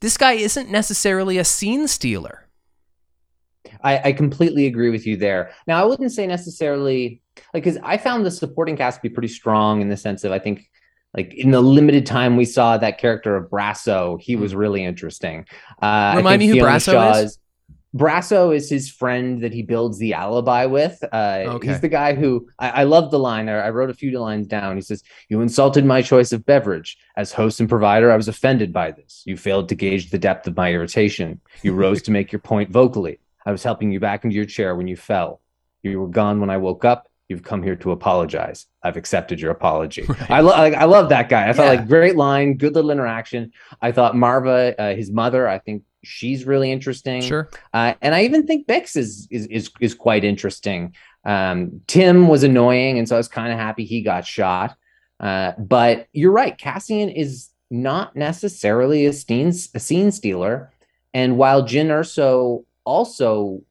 this 0.01 0.17
guy 0.17 0.33
isn't 0.33 0.71
necessarily 0.71 1.37
a 1.37 1.45
scene 1.45 1.89
stealer. 1.89 2.47
I, 3.83 4.09
I 4.09 4.13
completely 4.13 4.67
agree 4.67 4.91
with 4.91 5.07
you 5.07 5.17
there. 5.17 5.51
Now, 5.67 5.83
I 5.83 5.85
wouldn't 5.85 6.13
say 6.13 6.27
necessarily 6.27 7.21
like 7.53 7.65
because 7.65 7.79
I 7.83 7.97
found 7.97 8.25
the 8.25 8.31
supporting 8.31 8.77
cast 8.77 8.99
to 8.99 9.03
be 9.03 9.09
pretty 9.09 9.29
strong 9.29 9.81
in 9.81 9.89
the 9.89 9.97
sense 9.97 10.25
of 10.25 10.33
I 10.33 10.39
think 10.39 10.71
like 11.17 11.35
in 11.35 11.51
the 11.51 11.61
limited 11.61 12.07
time 12.07 12.37
we 12.37 12.45
saw 12.45 12.77
that 12.79 12.99
character 12.99 13.37
of 13.37 13.51
Brasso, 13.51 14.21
he 14.21 14.37
was 14.37 14.55
really 14.55 14.85
interesting. 14.85 15.47
Uh, 15.83 15.87
I 15.87 16.17
Remind 16.17 16.41
me 16.41 16.47
who 16.47 16.55
Fiona 16.55 16.71
Brasso 16.71 16.93
Shaw 16.93 17.13
is? 17.19 17.39
Brasso 17.95 18.55
is 18.55 18.69
his 18.69 18.91
friend 18.91 19.41
that 19.43 19.53
he 19.53 19.63
builds 19.63 19.99
the 19.99 20.15
alibi 20.15 20.67
with. 20.67 21.03
Uh, 21.13 21.43
Okay. 21.47 21.69
He's 21.69 21.81
the 21.81 21.89
guy 21.89 22.15
who 22.15 22.49
I, 22.59 22.71
I 22.71 22.83
love 22.85 23.11
the 23.11 23.19
line. 23.19 23.49
I, 23.49 23.67
I 23.67 23.71
wrote 23.71 23.91
a 23.91 23.95
few 23.95 24.19
lines 24.19 24.47
down. 24.47 24.77
He 24.77 24.83
says, 24.83 25.03
"You 25.29 25.41
insulted 25.41 25.85
my 25.85 26.03
choice 26.03 26.33
of 26.33 26.45
beverage 26.45 26.99
as 27.17 27.33
host 27.33 27.61
and 27.61 27.69
provider. 27.69 28.11
I 28.11 28.17
was 28.17 28.27
offended 28.29 28.73
by 28.73 28.91
this. 28.91 29.23
You 29.27 29.37
failed 29.37 29.69
to 29.69 29.75
gauge 29.75 30.11
the 30.11 30.19
depth 30.19 30.47
of 30.47 30.57
my 30.57 30.73
irritation. 30.73 31.41
You 31.63 31.73
rose 31.85 32.03
to 32.03 32.11
make 32.11 32.33
your 32.33 32.41
point 32.41 32.71
vocally. 32.71 33.21
I 33.47 33.53
was 33.53 33.63
helping 33.63 33.93
you 33.93 34.01
back 34.01 34.25
into 34.25 34.35
your 34.35 34.47
chair 34.47 34.75
when 34.75 34.89
you 34.89 34.97
fell. 34.97 35.41
You 35.83 36.01
were 36.01 36.09
gone 36.09 36.41
when 36.41 36.51
I 36.51 36.57
woke 36.57 36.85
up. 36.85 37.09
You've 37.29 37.43
come 37.43 37.63
here 37.63 37.77
to 37.77 37.93
apologize. 37.93 38.67
I've 38.83 38.97
accepted 38.97 39.41
your 39.41 39.51
apology. 39.51 40.07
I 40.29 40.41
love, 40.41 40.59
like, 40.59 40.75
I 40.75 40.85
love 40.85 41.09
that 41.11 41.29
guy. 41.29 41.49
I 41.49 41.53
thought 41.53 41.65
Yeah. 41.73 41.79
like 41.81 41.89
great 41.89 42.17
line, 42.17 42.57
good 42.59 42.75
little 42.75 42.91
interaction. 42.91 43.53
I 43.81 43.93
thought 43.93 44.15
Marva, 44.17 44.75
uh, 44.79 44.95
his 44.95 45.11
mother, 45.11 45.49
I 45.49 45.59
think 45.59 45.85
she's 46.05 46.45
really 46.45 46.71
interesting. 46.71 47.23
Sure. 47.23 47.49
Uh, 47.73 47.95
and 48.01 48.15
I 48.15 48.25
even 48.25 48.47
think 48.47 48.67
Bix 48.67 48.97
is 48.97 49.29
is 49.31 49.47
is, 49.47 49.71
is 49.81 49.95
quite 49.95 50.25
interesting. 50.25 50.95
Um, 51.25 51.81
Tim 51.87 52.29
was 52.29 52.43
annoying, 52.43 52.99
and 52.99 53.09
so 53.09 53.17
I 53.17 53.19
was 53.19 53.29
kind 53.29 53.53
of 53.53 53.59
happy 53.59 53.85
he 53.85 54.03
got 54.03 54.27
shot. 54.27 54.77
Uh, 55.21 55.53
but 55.59 56.09
you're 56.13 56.33
right, 56.33 56.57
Cassian 56.59 57.09
is 57.09 57.49
not 57.71 58.15
necessarily 58.15 59.07
a 59.07 59.13
scene 59.13 59.53
a 59.75 59.81
scene 59.81 60.13
stealer. 60.13 60.73
And 61.13 61.39
while 61.39 61.63
Jyn 61.63 61.87
Erso 61.87 62.65
also 62.85 63.63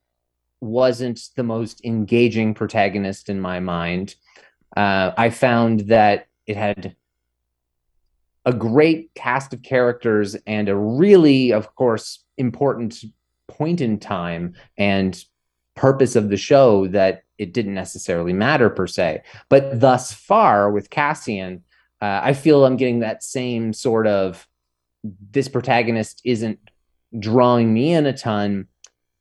wasn't 0.62 1.30
the 1.36 1.44
most 1.44 1.84
engaging 1.84 2.54
protagonist 2.54 3.30
in 3.30 3.40
my 3.40 3.60
mind, 3.60 4.16
uh, 4.78 5.12
I 5.18 5.30
found 5.30 5.82
that 5.82 6.28
it 6.48 6.58
had 6.58 6.96
a 8.45 8.54
great 8.54 9.13
cast 9.16 9.54
of 9.54 9.62
characters 9.62 10.36
and 10.48 10.69
a 10.69 10.75
really, 10.75 11.51
of 11.51 11.75
course, 11.75 12.24
important 12.38 13.04
point 13.48 13.82
in 13.82 14.00
time 14.00 14.53
and 14.77 15.24
purpose 15.75 16.15
of 16.15 16.29
the 16.29 16.38
show 16.38 16.88
that 16.88 17.24
it 17.38 17.53
didn't 17.53 17.74
necessarily 17.74 18.34
matter 18.34 18.70
per 18.70 18.88
se. 18.88 19.24
But 19.50 19.79
thus 19.79 20.13
far 20.13 20.72
with 20.72 20.89
Cassian, 20.89 21.63
uh, 22.01 22.22
I 22.24 22.34
feel 22.34 22.65
I'm 22.65 22.77
getting 22.77 23.00
that 23.00 23.24
same 23.24 23.74
sort 23.74 24.08
of 24.08 24.48
this 25.32 25.48
protagonist 25.48 26.22
isn't 26.24 26.60
drawing 27.18 27.74
me 27.74 27.94
in 27.94 28.06
a 28.06 28.13
ton, 28.13 28.68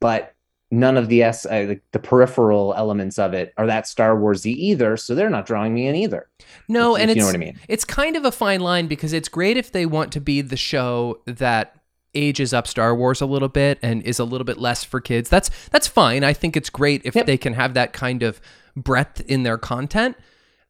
but 0.01 0.35
none 0.73 0.97
of 0.97 1.09
the 1.09 1.23
s 1.23 1.47
uh, 1.47 1.67
like 1.69 1.83
the 1.93 1.99
peripheral 2.01 2.75
elements 2.77 3.19
of 3.19 3.35
it 3.35 3.53
are 3.57 3.67
that 3.67 3.87
Star 3.87 4.17
Warsy 4.17 4.55
either, 4.57 4.97
so 4.97 5.15
they're 5.15 5.31
not 5.31 5.47
drawing 5.47 5.73
me 5.75 5.87
in 5.87 5.95
either. 5.95 6.29
No, 6.67 6.97
If- 6.97 7.03
and 7.03 7.11
if 7.11 7.17
it's 7.17 7.17
you 7.19 7.23
know 7.23 7.27
what 7.29 7.35
I 7.37 7.39
mean. 7.53 7.61
it's 7.69 7.85
kind 7.85 8.17
of 8.17 8.25
a 8.25 8.33
fine 8.33 8.61
line 8.61 8.87
because 8.89 9.13
it's 9.13 9.29
great 9.29 9.57
if 9.57 9.71
they 9.71 9.87
want 9.87 10.11
to 10.13 10.21
be 10.21 10.41
the 10.41 10.57
show 10.57 11.21
that 11.27 11.77
ages 12.15 12.53
up 12.53 12.67
Star 12.67 12.95
Wars 12.95 13.21
a 13.21 13.27
little 13.27 13.49
bit 13.49 13.79
and 13.83 14.03
is 14.03 14.19
a 14.19 14.25
little 14.25 14.45
bit 14.45 14.59
less 14.59 14.83
for 14.83 15.01
kids. 15.01 15.29
That's 15.31 15.51
that's 15.69 15.87
fine. 15.87 16.25
I 16.25 16.33
think 16.33 16.57
it's 16.57 16.71
great 16.71 17.03
if 17.05 17.15
Yep. 17.15 17.27
they 17.27 17.37
can 17.39 17.53
have 17.55 17.75
that 17.75 17.93
kind 17.93 18.23
of 18.23 18.41
breadth 18.77 19.21
in 19.29 19.43
their 19.45 19.59
content 19.59 20.17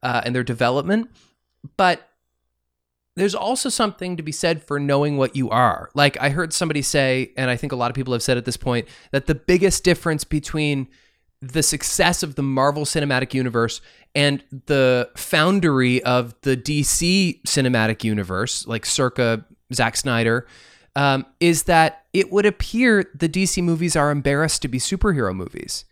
uh, 0.03 0.21
and 0.25 0.35
their 0.35 0.43
development. 0.43 1.09
But 1.77 2.07
there's 3.15 3.35
also 3.35 3.69
something 3.69 4.17
to 4.17 4.23
be 4.23 4.31
said 4.31 4.63
for 4.63 4.79
knowing 4.79 5.17
what 5.17 5.35
you 5.35 5.49
are. 5.49 5.89
Like 5.93 6.19
I 6.19 6.29
heard 6.29 6.53
somebody 6.53 6.81
say, 6.81 7.31
and 7.37 7.49
I 7.49 7.55
think 7.55 7.71
a 7.71 7.75
lot 7.75 7.91
of 7.91 7.95
people 7.95 8.13
have 8.13 8.23
said 8.23 8.37
at 8.37 8.45
this 8.45 8.57
point, 8.57 8.87
that 9.11 9.27
the 9.27 9.35
biggest 9.35 9.83
difference 9.83 10.23
between 10.23 10.87
the 11.41 11.61
success 11.61 12.23
of 12.23 12.35
the 12.35 12.41
Marvel 12.41 12.85
Cinematic 12.85 13.33
Universe 13.33 13.81
and 14.15 14.43
the 14.65 15.09
foundry 15.15 16.01
of 16.03 16.33
the 16.41 16.55
DC 16.55 17.41
Cinematic 17.43 18.03
Universe, 18.03 18.65
like 18.65 18.85
circa 18.85 19.45
Zack 19.73 19.97
Snyder, 19.97 20.47
um, 20.95 21.25
is 21.39 21.63
that 21.63 22.05
it 22.13 22.31
would 22.31 22.45
appear 22.45 23.11
the 23.13 23.27
DC 23.27 23.61
movies 23.63 23.95
are 23.95 24.09
embarrassed 24.09 24.61
to 24.61 24.67
be 24.67 24.79
superhero 24.79 25.35
movies. 25.35 25.85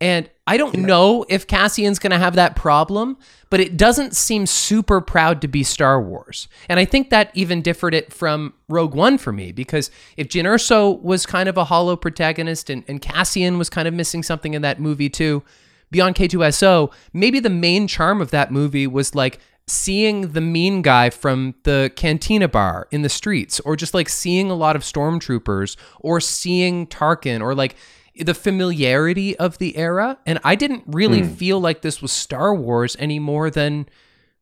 And 0.00 0.28
I 0.46 0.56
don't 0.56 0.74
know 0.74 1.24
if 1.28 1.46
Cassian's 1.46 1.98
going 1.98 2.10
to 2.10 2.18
have 2.18 2.34
that 2.34 2.56
problem, 2.56 3.16
but 3.48 3.60
it 3.60 3.76
doesn't 3.76 4.14
seem 4.14 4.44
super 4.44 5.00
proud 5.00 5.40
to 5.42 5.48
be 5.48 5.62
Star 5.62 6.02
Wars. 6.02 6.48
And 6.68 6.78
I 6.78 6.84
think 6.84 7.10
that 7.10 7.30
even 7.32 7.62
differed 7.62 7.94
it 7.94 8.12
from 8.12 8.52
Rogue 8.68 8.94
One 8.94 9.16
for 9.16 9.32
me, 9.32 9.52
because 9.52 9.90
if 10.16 10.28
Jyn 10.28 10.44
Erso 10.44 11.00
was 11.00 11.24
kind 11.24 11.48
of 11.48 11.56
a 11.56 11.64
hollow 11.64 11.96
protagonist 11.96 12.68
and, 12.68 12.84
and 12.88 13.00
Cassian 13.00 13.56
was 13.56 13.70
kind 13.70 13.88
of 13.88 13.94
missing 13.94 14.22
something 14.22 14.52
in 14.52 14.62
that 14.62 14.80
movie 14.80 15.08
too, 15.08 15.42
beyond 15.90 16.16
K2SO, 16.16 16.92
maybe 17.12 17.40
the 17.40 17.48
main 17.48 17.86
charm 17.86 18.20
of 18.20 18.30
that 18.32 18.50
movie 18.50 18.86
was 18.86 19.14
like 19.14 19.38
seeing 19.66 20.32
the 20.32 20.40
mean 20.40 20.82
guy 20.82 21.08
from 21.08 21.54
the 21.62 21.90
cantina 21.96 22.48
bar 22.48 22.86
in 22.90 23.02
the 23.02 23.08
streets, 23.08 23.60
or 23.60 23.76
just 23.76 23.94
like 23.94 24.08
seeing 24.08 24.50
a 24.50 24.54
lot 24.54 24.76
of 24.76 24.82
stormtroopers, 24.82 25.76
or 26.00 26.20
seeing 26.20 26.86
Tarkin, 26.88 27.40
or 27.40 27.54
like 27.54 27.76
the 28.16 28.34
familiarity 28.34 29.36
of 29.38 29.58
the 29.58 29.76
era. 29.76 30.18
And 30.26 30.38
I 30.44 30.54
didn't 30.54 30.84
really 30.86 31.20
Hmm. 31.20 31.28
feel 31.28 31.60
like 31.60 31.82
this 31.82 32.00
was 32.02 32.12
Star 32.12 32.54
Wars 32.54 32.96
any 32.98 33.18
more 33.18 33.50
than, 33.50 33.86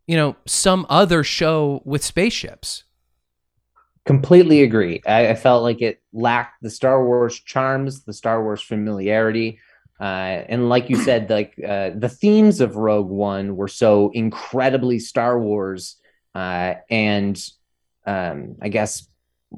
you 0.07 0.17
know, 0.17 0.37
some 0.47 0.87
other 0.89 1.25
show 1.25 1.83
with 1.85 2.05
spaceships. 2.05 2.85
Completely 4.05 4.63
agree. 4.63 5.01
I, 5.07 5.29
I 5.29 5.35
felt 5.35 5.63
like 5.63 5.81
it 5.81 6.01
lacked 6.13 6.61
the 6.61 6.71
Star 6.71 7.05
Wars 7.05 7.39
charms, 7.39 8.03
the 8.03 8.13
Star 8.13 8.43
Wars 8.43 8.61
familiarity. 8.61 9.61
Uh, 10.01 10.43
and 10.49 10.69
like 10.69 10.91
you 10.91 10.97
said, 10.97 11.31
like 11.31 11.55
uh, 11.65 11.91
the 11.95 12.09
themes 12.09 12.61
of 12.61 12.75
Rogue 12.75 13.09
One 13.09 13.55
were 13.55 13.69
so 13.69 14.11
incredibly 14.13 14.99
Star 14.99 15.39
Wars, 15.39 15.97
uh, 16.35 16.75
and 16.91 17.41
um, 18.05 18.57
I 18.61 18.69
guess 18.69 19.07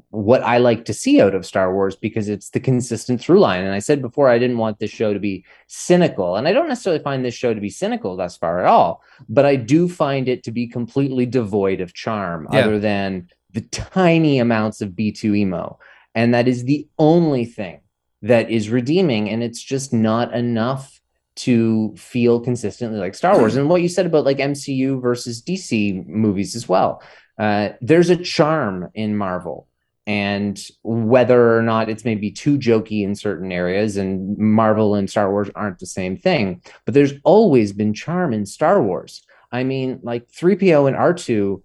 what 0.09 0.43
I 0.43 0.57
like 0.57 0.85
to 0.85 0.93
see 0.93 1.21
out 1.21 1.35
of 1.35 1.45
Star 1.45 1.73
Wars 1.73 1.95
because 1.95 2.29
it's 2.29 2.49
the 2.49 2.59
consistent 2.59 3.21
through 3.21 3.39
line. 3.39 3.63
And 3.63 3.73
I 3.73 3.79
said 3.79 4.01
before, 4.01 4.29
I 4.29 4.39
didn't 4.39 4.57
want 4.57 4.79
this 4.79 4.91
show 4.91 5.13
to 5.13 5.19
be 5.19 5.45
cynical, 5.67 6.35
and 6.35 6.47
I 6.47 6.53
don't 6.53 6.67
necessarily 6.67 7.03
find 7.03 7.23
this 7.23 7.33
show 7.35 7.53
to 7.53 7.61
be 7.61 7.69
cynical 7.69 8.15
thus 8.15 8.37
far 8.37 8.59
at 8.59 8.65
all. 8.65 9.01
But 9.29 9.45
I 9.45 9.55
do 9.55 9.87
find 9.87 10.27
it 10.27 10.43
to 10.43 10.51
be 10.51 10.67
completely 10.67 11.25
devoid 11.25 11.81
of 11.81 11.93
charm, 11.93 12.47
Yeah. 12.51 12.59
other 12.61 12.79
than 12.79 13.29
the 13.53 13.61
tiny 13.61 14.39
amounts 14.39 14.81
of 14.81 14.89
B2EMO. 14.91 15.77
And 16.13 16.33
that 16.33 16.47
is 16.47 16.65
the 16.65 16.87
only 16.97 17.45
thing 17.45 17.79
that 18.21 18.49
is 18.49 18.69
redeeming. 18.69 19.29
And 19.29 19.43
it's 19.43 19.61
just 19.61 19.93
not 19.93 20.33
enough 20.33 20.99
to 21.37 21.93
feel 21.97 22.39
consistently 22.39 22.97
like 22.99 23.13
Star 23.15 23.37
Wars. 23.37 23.55
And 23.55 23.69
what 23.69 23.81
you 23.81 23.89
said 23.89 24.05
about 24.05 24.25
like 24.25 24.37
MCU 24.37 25.01
versus 25.01 25.41
DC 25.41 26.05
movies 26.07 26.55
as 26.55 26.67
well. 26.69 27.01
Uh, 27.37 27.69
there's 27.81 28.09
a 28.09 28.15
charm 28.15 28.89
in 28.93 29.17
Marvel. 29.17 29.67
And 30.07 30.61
whether 30.83 31.57
or 31.57 31.63
not 31.63 31.89
it's 31.89 32.05
maybe 32.05 32.29
too 32.29 32.59
jokey 32.59 33.03
in 33.03 33.15
certain 33.15 33.51
areas, 33.51 33.97
and 33.97 34.37
Marvel 34.37 34.93
and 34.93 35.09
Star 35.09 35.31
Wars 35.31 35.49
aren't 35.55 35.79
the 35.79 35.87
same 35.87 36.15
thing, 36.15 36.61
but 36.85 36.93
there's 36.93 37.13
always 37.23 37.73
been 37.73 37.93
charm 37.93 38.31
in 38.31 38.45
Star 38.45 38.83
Wars. 38.83 39.25
I 39.51 39.63
mean, 39.63 39.99
like 40.03 40.29
3PO 40.31 40.87
and 40.87 40.95
R2 40.95 41.61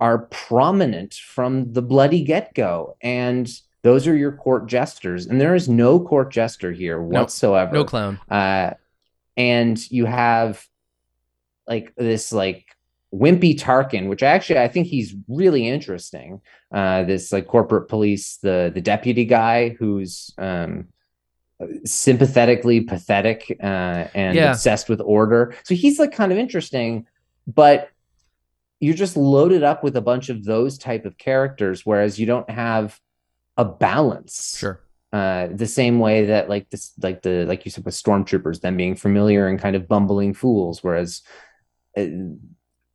are 0.00 0.26
prominent 0.26 1.14
from 1.14 1.72
the 1.72 1.82
bloody 1.82 2.22
get 2.22 2.54
go. 2.54 2.96
And 3.00 3.50
those 3.82 4.06
are 4.06 4.16
your 4.16 4.32
court 4.32 4.66
jesters. 4.66 5.26
And 5.26 5.40
there 5.40 5.54
is 5.54 5.68
no 5.68 6.00
court 6.00 6.30
jester 6.30 6.72
here 6.72 7.00
whatsoever. 7.00 7.72
No 7.72 7.84
clown. 7.84 8.20
Uh, 8.28 8.72
and 9.36 9.90
you 9.90 10.06
have 10.06 10.64
like 11.66 11.94
this 11.96 12.32
like 12.32 12.75
wimpy 13.16 13.58
Tarkin, 13.58 14.08
which 14.08 14.22
actually 14.22 14.58
I 14.60 14.68
think 14.68 14.86
he's 14.86 15.14
really 15.28 15.66
interesting. 15.68 16.40
Uh, 16.72 17.04
this 17.04 17.32
like 17.32 17.46
corporate 17.46 17.88
police, 17.88 18.38
the 18.42 18.70
the 18.74 18.80
deputy 18.80 19.24
guy 19.24 19.70
who's 19.78 20.32
um, 20.38 20.88
sympathetically 21.84 22.80
pathetic 22.82 23.56
uh, 23.62 24.08
and 24.14 24.36
Yeah. 24.36 24.50
obsessed 24.52 24.88
with 24.88 25.00
order. 25.00 25.54
So 25.64 25.74
he's 25.74 25.98
like 25.98 26.12
kind 26.12 26.32
of 26.32 26.38
interesting, 26.38 27.06
but 27.46 27.90
you're 28.80 28.94
just 28.94 29.16
loaded 29.16 29.62
up 29.62 29.82
with 29.82 29.96
a 29.96 30.02
bunch 30.02 30.28
of 30.28 30.44
those 30.44 30.76
type 30.76 31.06
of 31.06 31.16
characters, 31.16 31.86
whereas 31.86 32.18
you 32.20 32.26
don't 32.26 32.48
have 32.50 33.00
a 33.56 33.64
balance 33.64 34.58
Sure. 34.58 34.80
uh 35.14 35.46
the 35.50 35.66
same 35.66 35.98
way 35.98 36.26
that 36.26 36.50
like 36.50 36.68
this 36.68 36.92
like 37.02 37.22
the 37.22 37.46
like 37.46 37.64
you 37.64 37.70
said 37.70 37.86
with 37.86 37.94
stormtroopers 37.94 38.60
them 38.60 38.76
being 38.76 38.94
familiar 38.94 39.48
and 39.48 39.58
kind 39.58 39.74
of 39.76 39.88
bumbling 39.88 40.34
fools 40.34 40.84
whereas 40.84 41.22
uh, 41.96 42.04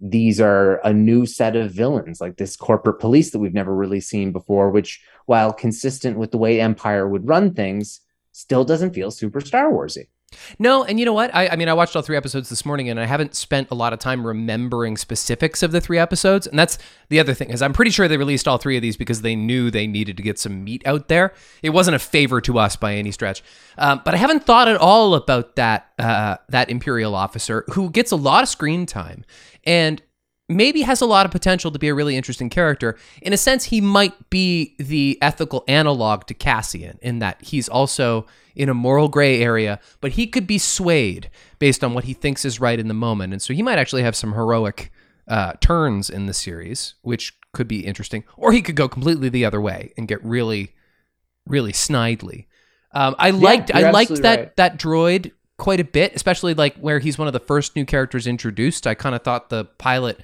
these 0.01 0.41
are 0.41 0.77
a 0.84 0.91
new 0.91 1.27
set 1.27 1.55
of 1.55 1.72
villains 1.72 2.20
like 2.20 2.36
this 2.36 2.55
corporate 2.55 3.00
police 3.00 3.29
that 3.31 3.39
we've 3.39 3.53
never 3.53 3.74
really 3.74 4.01
seen 4.01 4.31
before 4.31 4.72
which 4.72 5.00
while 5.27 5.53
consistent 5.53 6.17
with 6.17 6.31
the 6.31 6.39
way 6.39 6.60
empire 6.60 7.08
would 7.08 7.27
run 7.27 7.53
things 7.53 8.01
still 8.31 8.65
doesn't 8.65 8.96
feel 8.96 9.12
super 9.12 9.39
star 9.39 9.72
warsy 9.72 10.08
No, 10.59 10.83
and 10.83 11.00
you 11.00 11.05
know 11.05 11.13
what? 11.13 11.33
I, 11.33 11.50
I 11.50 11.55
mean, 11.55 11.69
I 11.69 11.73
watched 11.73 11.95
all 11.95 12.01
three 12.01 12.17
episodes 12.17 12.50
this 12.50 12.65
morning, 12.65 12.89
and 12.89 13.00
I 13.00 13.05
haven't 13.05 13.35
spent 13.35 13.69
a 13.71 13.75
lot 13.75 13.93
of 13.93 14.00
time 14.00 14.25
remembering 14.25 14.97
specifics 14.97 15.63
of 15.63 15.71
the 15.71 15.81
three 15.81 15.97
episodes. 15.97 16.47
And 16.47 16.57
that's 16.57 16.77
the 17.09 17.19
other 17.19 17.33
thing 17.33 17.50
is, 17.50 17.61
I'm 17.61 17.73
pretty 17.73 17.91
sure 17.91 18.07
they 18.07 18.17
released 18.17 18.47
all 18.47 18.57
three 18.57 18.75
of 18.75 18.81
these 18.81 18.97
because 18.97 19.21
they 19.21 19.35
knew 19.35 19.69
they 19.69 19.88
needed 19.88 20.17
to 20.17 20.23
get 20.23 20.39
some 20.39 20.63
meat 20.63 20.83
out 20.85 21.07
there. 21.07 21.33
It 21.61 21.71
wasn't 21.71 21.95
a 21.95 22.00
favor 22.00 22.41
to 22.41 22.59
us 22.59 22.75
by 22.75 22.95
any 22.95 23.11
stretch. 23.11 23.43
Um, 23.77 24.01
but 24.03 24.13
I 24.13 24.17
haven't 24.17 24.45
thought 24.45 24.67
at 24.67 24.77
all 24.77 25.15
about 25.15 25.55
that 25.55 25.91
uh, 26.00 26.38
that 26.50 26.69
imperial 26.69 27.15
officer 27.15 27.65
who 27.71 27.89
gets 27.89 28.11
a 28.11 28.15
lot 28.15 28.43
of 28.43 28.50
screen 28.50 28.85
time 28.85 29.25
and 29.63 30.01
maybe 30.55 30.81
has 30.81 31.01
a 31.01 31.05
lot 31.05 31.25
of 31.25 31.31
potential 31.31 31.72
to 31.72 31.79
be 31.79 31.88
a 31.88 31.93
really 31.93 32.15
interesting 32.15 32.50
character. 32.50 32.98
In 33.22 33.34
a 33.34 33.38
sense, 33.38 33.65
he 33.65 33.81
might 33.81 34.29
be 34.29 34.75
the 34.77 35.17
ethical 35.22 35.63
analog 35.67 36.25
to 36.27 36.34
Cassian 36.34 37.00
in 37.01 37.20
that 37.20 37.41
he's 37.41 37.70
also 37.70 38.25
in 38.55 38.70
a 38.70 38.74
moral 38.74 39.08
gray 39.08 39.41
area, 39.41 39.79
but 40.01 40.12
he 40.12 40.27
could 40.27 40.46
be 40.46 40.58
swayed 40.58 41.29
based 41.60 41.84
on 41.84 41.93
what 41.93 42.03
he 42.03 42.13
thinks 42.13 42.46
is 42.46 42.60
right 42.60 42.79
in 42.79 42.88
the 42.88 42.93
moment. 42.93 43.34
And 43.34 43.41
so 43.41 43.53
he 43.53 43.62
might 43.62 43.79
actually 43.79 44.03
have 44.03 44.15
some 44.15 44.34
heroic 44.34 44.91
uh, 45.27 45.53
turns 45.62 46.10
in 46.10 46.25
the 46.25 46.34
series, 46.34 46.96
which 47.01 47.34
could 47.53 47.67
be 47.67 47.86
interesting. 47.86 48.24
Or 48.36 48.51
he 48.51 48.62
could 48.62 48.75
go 48.75 48.88
completely 48.88 49.29
the 49.29 49.46
other 49.46 49.62
way 49.62 49.93
and 49.98 50.08
get 50.08 50.24
really, 50.24 50.74
really 51.48 51.72
snidely. 51.72 52.46
Um, 52.93 53.15
I 53.17 53.29
liked 53.29 53.70
you're 53.70 53.88
I 53.88 53.91
liked 53.91 54.22
that 54.22 54.39
right. 54.39 54.55
that 54.58 54.77
droid 54.77 55.31
quite 55.58 55.79
a 55.79 55.86
bit, 55.86 56.13
especially 56.15 56.53
like 56.53 56.75
where 56.77 57.00
he's 57.00 57.17
one 57.17 57.27
of 57.27 57.34
the 57.34 57.39
first 57.39 57.75
new 57.75 57.86
characters 57.86 58.27
introduced. 58.27 58.86
I 58.86 58.96
kind 58.96 59.15
of 59.15 59.22
thought 59.22 59.50
the 59.50 59.65
pilot 59.65 60.20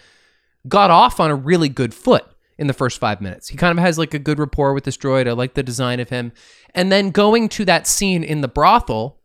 got 0.67 0.91
off 0.91 1.19
on 1.19 1.31
a 1.31 1.35
really 1.35 1.69
good 1.69 1.93
foot 1.93 2.25
in 2.57 2.67
the 2.67 2.73
first 2.73 2.99
five 2.99 3.21
minutes. 3.21 3.47
He 3.47 3.57
kind 3.57 3.77
of 3.77 3.83
has 3.83 3.97
like 3.97 4.13
a 4.13 4.19
good 4.19 4.39
rapport 4.39 4.73
with 4.73 4.83
this 4.83 4.97
droid. 4.97 5.27
I 5.27 5.33
like 5.33 5.53
the 5.53 5.63
design 5.63 5.99
of 5.99 6.09
him. 6.09 6.31
And 6.73 6.91
then 6.91 7.11
going 7.11 7.49
to 7.49 7.65
that 7.65 7.87
scene 7.87 8.23
in 8.23 8.41
the 8.41 8.47
brothel, 8.47 9.19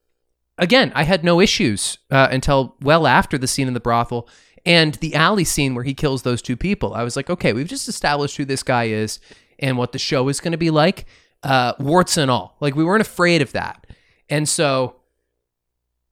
again, 0.58 0.92
I 0.94 1.04
had 1.04 1.24
no 1.24 1.40
issues 1.40 1.98
uh, 2.10 2.28
until 2.30 2.76
well 2.82 3.06
after 3.06 3.38
the 3.38 3.48
scene 3.48 3.68
in 3.68 3.74
the 3.74 3.80
brothel 3.80 4.28
and 4.64 4.94
the 4.96 5.14
alley 5.14 5.44
scene 5.44 5.74
where 5.74 5.84
he 5.84 5.94
kills 5.94 6.22
those 6.22 6.42
two 6.42 6.56
people. 6.56 6.94
I 6.94 7.02
was 7.02 7.16
like, 7.16 7.30
okay, 7.30 7.52
we've 7.52 7.66
just 7.66 7.88
established 7.88 8.36
who 8.36 8.44
this 8.44 8.62
guy 8.62 8.84
is 8.84 9.18
and 9.58 9.78
what 9.78 9.92
the 9.92 9.98
show 9.98 10.28
is 10.28 10.40
going 10.40 10.52
to 10.52 10.58
be 10.58 10.70
like, 10.70 11.06
uh, 11.42 11.72
warts 11.78 12.16
and 12.16 12.30
all. 12.30 12.56
Like 12.60 12.74
we 12.74 12.84
weren't 12.84 13.00
afraid 13.00 13.42
of 13.42 13.52
that. 13.52 13.86
And 14.28 14.48
so 14.48 14.96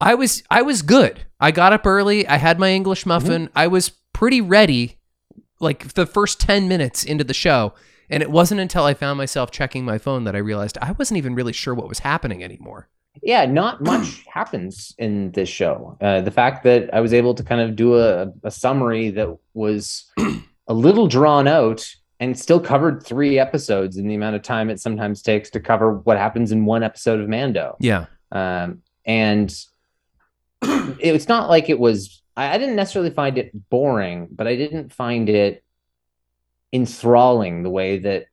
I 0.01 0.15
was 0.15 0.43
I 0.51 0.63
was 0.63 0.83
good. 0.83 1.27
I 1.39 1.51
got 1.51 1.73
up 1.73 1.87
early. 1.87 2.27
I 2.27 2.37
had 2.37 2.59
my 2.59 2.71
English 2.73 3.07
muffin. 3.07 3.51
I 3.55 3.67
was 3.67 3.91
pretty 4.13 4.41
ready 4.41 5.00
like 5.61 5.95
the 5.95 6.07
first 6.07 6.41
10 6.41 6.67
minutes 6.69 7.05
into 7.05 7.23
the 7.25 7.35
show. 7.35 7.75
And 8.09 8.23
it 8.23 8.31
wasn't 8.31 8.61
until 8.61 8.85
I 8.85 8.95
found 8.95 9.19
myself 9.19 9.51
checking 9.53 9.85
my 9.85 9.99
phone 9.99 10.25
that 10.25 10.35
I 10.35 10.39
realized 10.39 10.77
I 10.83 10.93
wasn't 10.93 11.19
even 11.19 11.35
really 11.37 11.53
sure 11.53 11.75
what 11.75 11.89
was 11.89 12.01
happening 12.01 12.43
anymore. 12.43 12.89
yeah 13.23 13.45
not 13.45 13.81
much 13.93 14.25
happens 14.27 14.95
in 14.99 15.31
this 15.33 15.49
show 15.49 15.97
uh, 16.01 16.21
the 16.21 16.31
fact 16.31 16.63
that 16.63 16.89
i 16.95 17.01
was 17.01 17.13
able 17.13 17.35
to 17.35 17.43
kind 17.43 17.61
of 17.61 17.75
do 17.75 17.99
a, 17.99 18.33
a 18.45 18.51
summary 18.51 19.11
that 19.11 19.29
was 19.53 20.09
a 20.69 20.73
little 20.75 21.09
drawn 21.09 21.49
out 21.49 21.81
and 22.21 22.39
still 22.39 22.61
covered 22.61 23.03
three 23.03 23.37
episodes 23.39 23.97
in 23.97 24.07
the 24.07 24.15
amount 24.15 24.37
of 24.37 24.43
time 24.43 24.71
it 24.71 24.79
sometimes 24.81 25.23
takes 25.23 25.51
to 25.51 25.59
cover 25.59 25.95
what 26.07 26.17
happens 26.19 26.53
in 26.53 26.65
one 26.65 26.83
episode 26.85 27.19
of 27.21 27.29
mando 27.29 27.77
Yeah. 27.81 28.07
um, 28.31 28.83
and 29.05 29.53
it's 30.63 31.29
not 31.29 31.49
like 31.51 31.69
it 31.69 31.79
was 31.81 32.23
I, 32.41 32.55
I 32.55 32.59
didn't 32.59 32.77
necessarily 32.77 33.11
find 33.11 33.37
it 33.39 33.51
boring 33.71 34.29
but 34.31 34.47
i 34.47 34.57
didn't 34.57 34.93
find 34.93 35.29
it 35.29 35.63
enthralling 36.73 37.63
the 37.63 37.71
way 37.71 37.99
that 37.99 38.27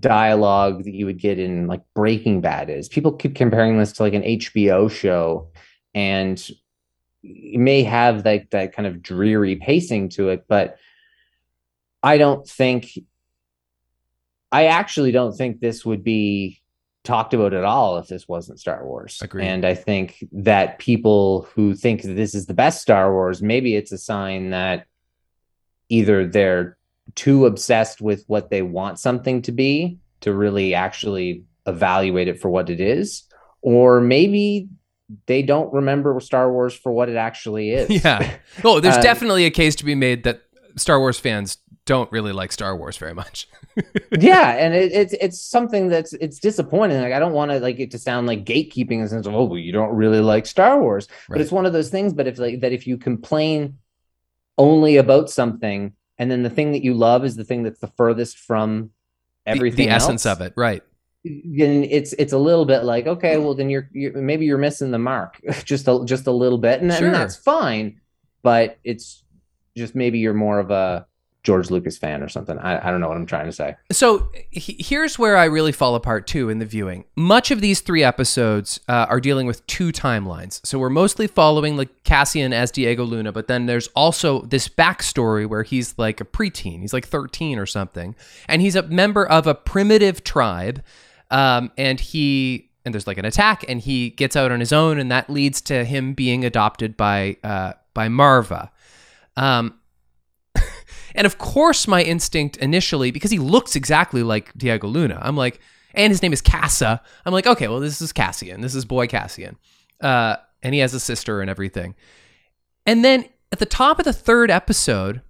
dialogue 0.00 0.84
that 0.84 0.92
you 0.92 1.06
would 1.06 1.18
get 1.18 1.38
in 1.38 1.68
like 1.68 1.82
breaking 1.94 2.40
bad 2.40 2.68
is. 2.68 2.88
People 2.88 3.12
keep 3.12 3.36
comparing 3.36 3.78
this 3.78 3.92
to 3.92 4.02
like 4.02 4.14
an 4.14 4.22
hbo 4.22 4.90
show 4.90 5.48
and 5.94 6.50
it 7.22 7.58
may 7.58 7.82
have 7.84 8.24
like 8.24 8.50
that 8.50 8.74
kind 8.74 8.86
of 8.86 9.02
dreary 9.02 9.56
pacing 9.56 10.08
to 10.08 10.28
it 10.28 10.44
but 10.48 10.76
i 12.02 12.18
don't 12.18 12.46
think 12.46 12.98
i 14.52 14.66
actually 14.66 15.12
don't 15.12 15.36
think 15.36 15.58
this 15.58 15.84
would 15.84 16.04
be 16.04 16.60
talked 17.06 17.32
about 17.32 17.54
at 17.54 17.64
all 17.64 17.96
if 17.98 18.08
this 18.08 18.28
wasn't 18.28 18.60
Star 18.60 18.84
Wars. 18.86 19.18
Agreed. 19.22 19.46
And 19.46 19.64
I 19.64 19.74
think 19.74 20.22
that 20.32 20.78
people 20.78 21.48
who 21.54 21.74
think 21.74 22.02
that 22.02 22.14
this 22.14 22.34
is 22.34 22.46
the 22.46 22.54
best 22.54 22.82
Star 22.82 23.12
Wars, 23.12 23.40
maybe 23.40 23.74
it's 23.76 23.92
a 23.92 23.98
sign 23.98 24.50
that 24.50 24.86
either 25.88 26.26
they're 26.26 26.76
too 27.14 27.46
obsessed 27.46 28.00
with 28.02 28.24
what 28.26 28.50
they 28.50 28.62
want 28.62 28.98
something 28.98 29.40
to 29.42 29.52
be 29.52 29.98
to 30.20 30.32
really 30.34 30.74
actually 30.74 31.44
evaluate 31.66 32.28
it 32.28 32.40
for 32.40 32.48
what 32.50 32.68
it 32.70 32.80
is, 32.80 33.24
or 33.62 34.00
maybe 34.00 34.68
they 35.26 35.42
don't 35.42 35.72
remember 35.72 36.18
Star 36.20 36.50
Wars 36.52 36.74
for 36.74 36.90
what 36.90 37.08
it 37.08 37.16
actually 37.16 37.70
is. 37.70 37.88
Yeah. 38.04 38.36
Oh, 38.64 38.80
there's 38.80 38.96
Uh, 38.96 39.02
definitely 39.12 39.44
a 39.46 39.50
case 39.50 39.76
to 39.76 39.84
be 39.84 39.94
made 39.94 40.24
that 40.24 40.42
Star 40.76 40.98
Wars 40.98 41.18
fans 41.18 41.58
don't 41.86 42.10
really 42.12 42.32
like 42.32 42.52
Star 42.52 42.76
Wars 42.76 42.96
very 42.98 43.14
much. 43.14 43.48
yeah, 44.18 44.50
and 44.52 44.74
it, 44.74 44.92
it's 44.92 45.12
it's 45.14 45.40
something 45.40 45.88
that's 45.88 46.12
it's 46.14 46.38
disappointing. 46.38 47.00
Like 47.00 47.12
I 47.12 47.18
don't 47.18 47.32
want 47.32 47.50
to 47.52 47.60
like 47.60 47.78
it 47.80 47.92
to 47.92 47.98
sound 47.98 48.26
like 48.26 48.44
gatekeeping 48.44 48.92
in 48.92 49.02
the 49.02 49.08
sense 49.08 49.26
of 49.26 49.34
oh 49.34 49.44
well, 49.44 49.58
you 49.58 49.72
don't 49.72 49.94
really 49.94 50.20
like 50.20 50.46
Star 50.46 50.80
Wars, 50.80 51.08
Right. 51.28 51.36
but 51.36 51.40
it's 51.40 51.52
one 51.52 51.64
of 51.64 51.72
those 51.72 51.88
things. 51.88 52.12
But 52.12 52.26
if 52.26 52.38
like 52.38 52.60
that, 52.60 52.72
if 52.72 52.86
you 52.86 52.98
complain 52.98 53.78
only 54.58 54.96
about 54.96 55.30
something, 55.30 55.92
and 56.18 56.30
then 56.30 56.42
the 56.42 56.50
thing 56.50 56.72
that 56.72 56.82
you 56.82 56.94
love 56.94 57.24
is 57.24 57.36
the 57.36 57.44
thing 57.44 57.62
that's 57.62 57.80
the 57.80 57.88
furthest 57.96 58.38
from 58.38 58.90
everything. 59.46 59.86
the, 59.88 59.94
essence 59.94 60.26
else, 60.26 60.40
of 60.40 60.46
it, 60.46 60.52
right? 60.56 60.82
Then 61.24 61.84
it's 61.84 62.12
it's 62.14 62.32
a 62.32 62.38
little 62.38 62.64
bit 62.64 62.84
like 62.84 63.06
okay, 63.06 63.36
well 63.38 63.54
then 63.54 63.70
you're, 63.70 63.88
you're 63.92 64.12
maybe 64.20 64.44
you're 64.46 64.58
missing 64.58 64.90
the 64.90 64.98
mark 64.98 65.40
just 65.64 65.86
a 65.88 66.02
just 66.04 66.26
a 66.26 66.32
little 66.32 66.58
bit, 66.58 66.82
and, 66.82 66.92
Sure. 66.92 67.06
and 67.06 67.14
that's 67.14 67.36
fine. 67.36 68.00
But 68.42 68.78
it's 68.84 69.24
just 69.76 69.94
maybe 69.94 70.18
you're 70.20 70.34
more 70.34 70.58
of 70.58 70.70
a 70.70 71.06
George 71.46 71.70
Lucas 71.70 71.96
fan 71.96 72.24
or 72.24 72.28
something. 72.28 72.58
I, 72.58 72.88
I 72.88 72.90
don't 72.90 73.00
know 73.00 73.06
what 73.06 73.16
I'm 73.16 73.24
trying 73.24 73.46
to 73.46 73.52
say. 73.52 73.76
So 73.92 74.32
he- 74.50 74.74
here's 74.80 75.16
where 75.16 75.36
I 75.36 75.44
really 75.44 75.70
fall 75.70 75.94
apart 75.94 76.26
too 76.26 76.48
in 76.50 76.58
the 76.58 76.64
viewing. 76.66 77.04
Much 77.14 77.52
of 77.52 77.60
these 77.60 77.80
three 77.80 78.02
episodes 78.02 78.80
uh, 78.88 79.06
are 79.08 79.20
dealing 79.20 79.46
with 79.46 79.64
two 79.68 79.92
timelines. 79.92 80.60
So 80.66 80.76
we're 80.80 80.90
mostly 80.90 81.28
following 81.28 81.76
like 81.76 82.02
Cassian 82.02 82.52
as 82.52 82.72
Diego 82.72 83.04
Luna, 83.04 83.30
but 83.30 83.46
then 83.46 83.66
there's 83.66 83.86
also 83.94 84.40
this 84.42 84.66
backstory 84.68 85.46
where 85.48 85.62
he's 85.62 85.94
like 85.96 86.20
a 86.20 86.24
preteen. 86.24 86.80
He's 86.80 86.92
like 86.92 87.06
13 87.06 87.60
or 87.60 87.66
something, 87.66 88.16
and 88.48 88.60
he's 88.60 88.74
a 88.74 88.82
member 88.82 89.24
of 89.24 89.46
a 89.46 89.54
primitive 89.54 90.24
tribe. 90.24 90.82
Um, 91.30 91.70
and 91.78 92.00
he 92.00 92.70
and 92.84 92.92
there's 92.92 93.06
like 93.06 93.18
an 93.18 93.24
attack, 93.24 93.64
and 93.68 93.80
he 93.80 94.10
gets 94.10 94.34
out 94.34 94.50
on 94.50 94.58
his 94.58 94.72
own, 94.72 94.98
and 94.98 95.12
that 95.12 95.30
leads 95.30 95.60
to 95.62 95.84
him 95.84 96.12
being 96.12 96.44
adopted 96.44 96.96
by 96.96 97.36
uh, 97.44 97.74
by 97.94 98.08
Marva. 98.08 98.72
Um, 99.36 99.78
and 101.16 101.26
of 101.26 101.38
course, 101.38 101.88
my 101.88 102.02
instinct 102.02 102.56
initially, 102.58 103.10
because 103.10 103.30
he 103.30 103.38
looks 103.38 103.74
exactly 103.74 104.22
like 104.22 104.56
Diego 104.56 104.86
Luna, 104.86 105.18
I'm 105.20 105.36
like, 105.36 105.60
and 105.94 106.10
his 106.10 106.22
name 106.22 106.32
is 106.32 106.42
Kassa. 106.42 107.00
I'm 107.24 107.32
like, 107.32 107.46
okay, 107.46 107.68
well, 107.68 107.80
this 107.80 108.00
is 108.00 108.12
Cassian. 108.12 108.60
This 108.60 108.74
is 108.74 108.84
boy 108.84 109.06
Cassian. 109.06 109.56
Uh, 110.00 110.36
and 110.62 110.74
he 110.74 110.80
has 110.80 110.92
a 110.94 111.00
sister 111.00 111.40
and 111.40 111.48
everything. 111.48 111.94
And 112.84 113.04
then 113.04 113.24
at 113.50 113.58
the 113.58 113.66
top 113.66 113.98
of 113.98 114.04
the 114.04 114.12
third 114.12 114.50
episode, 114.50 115.22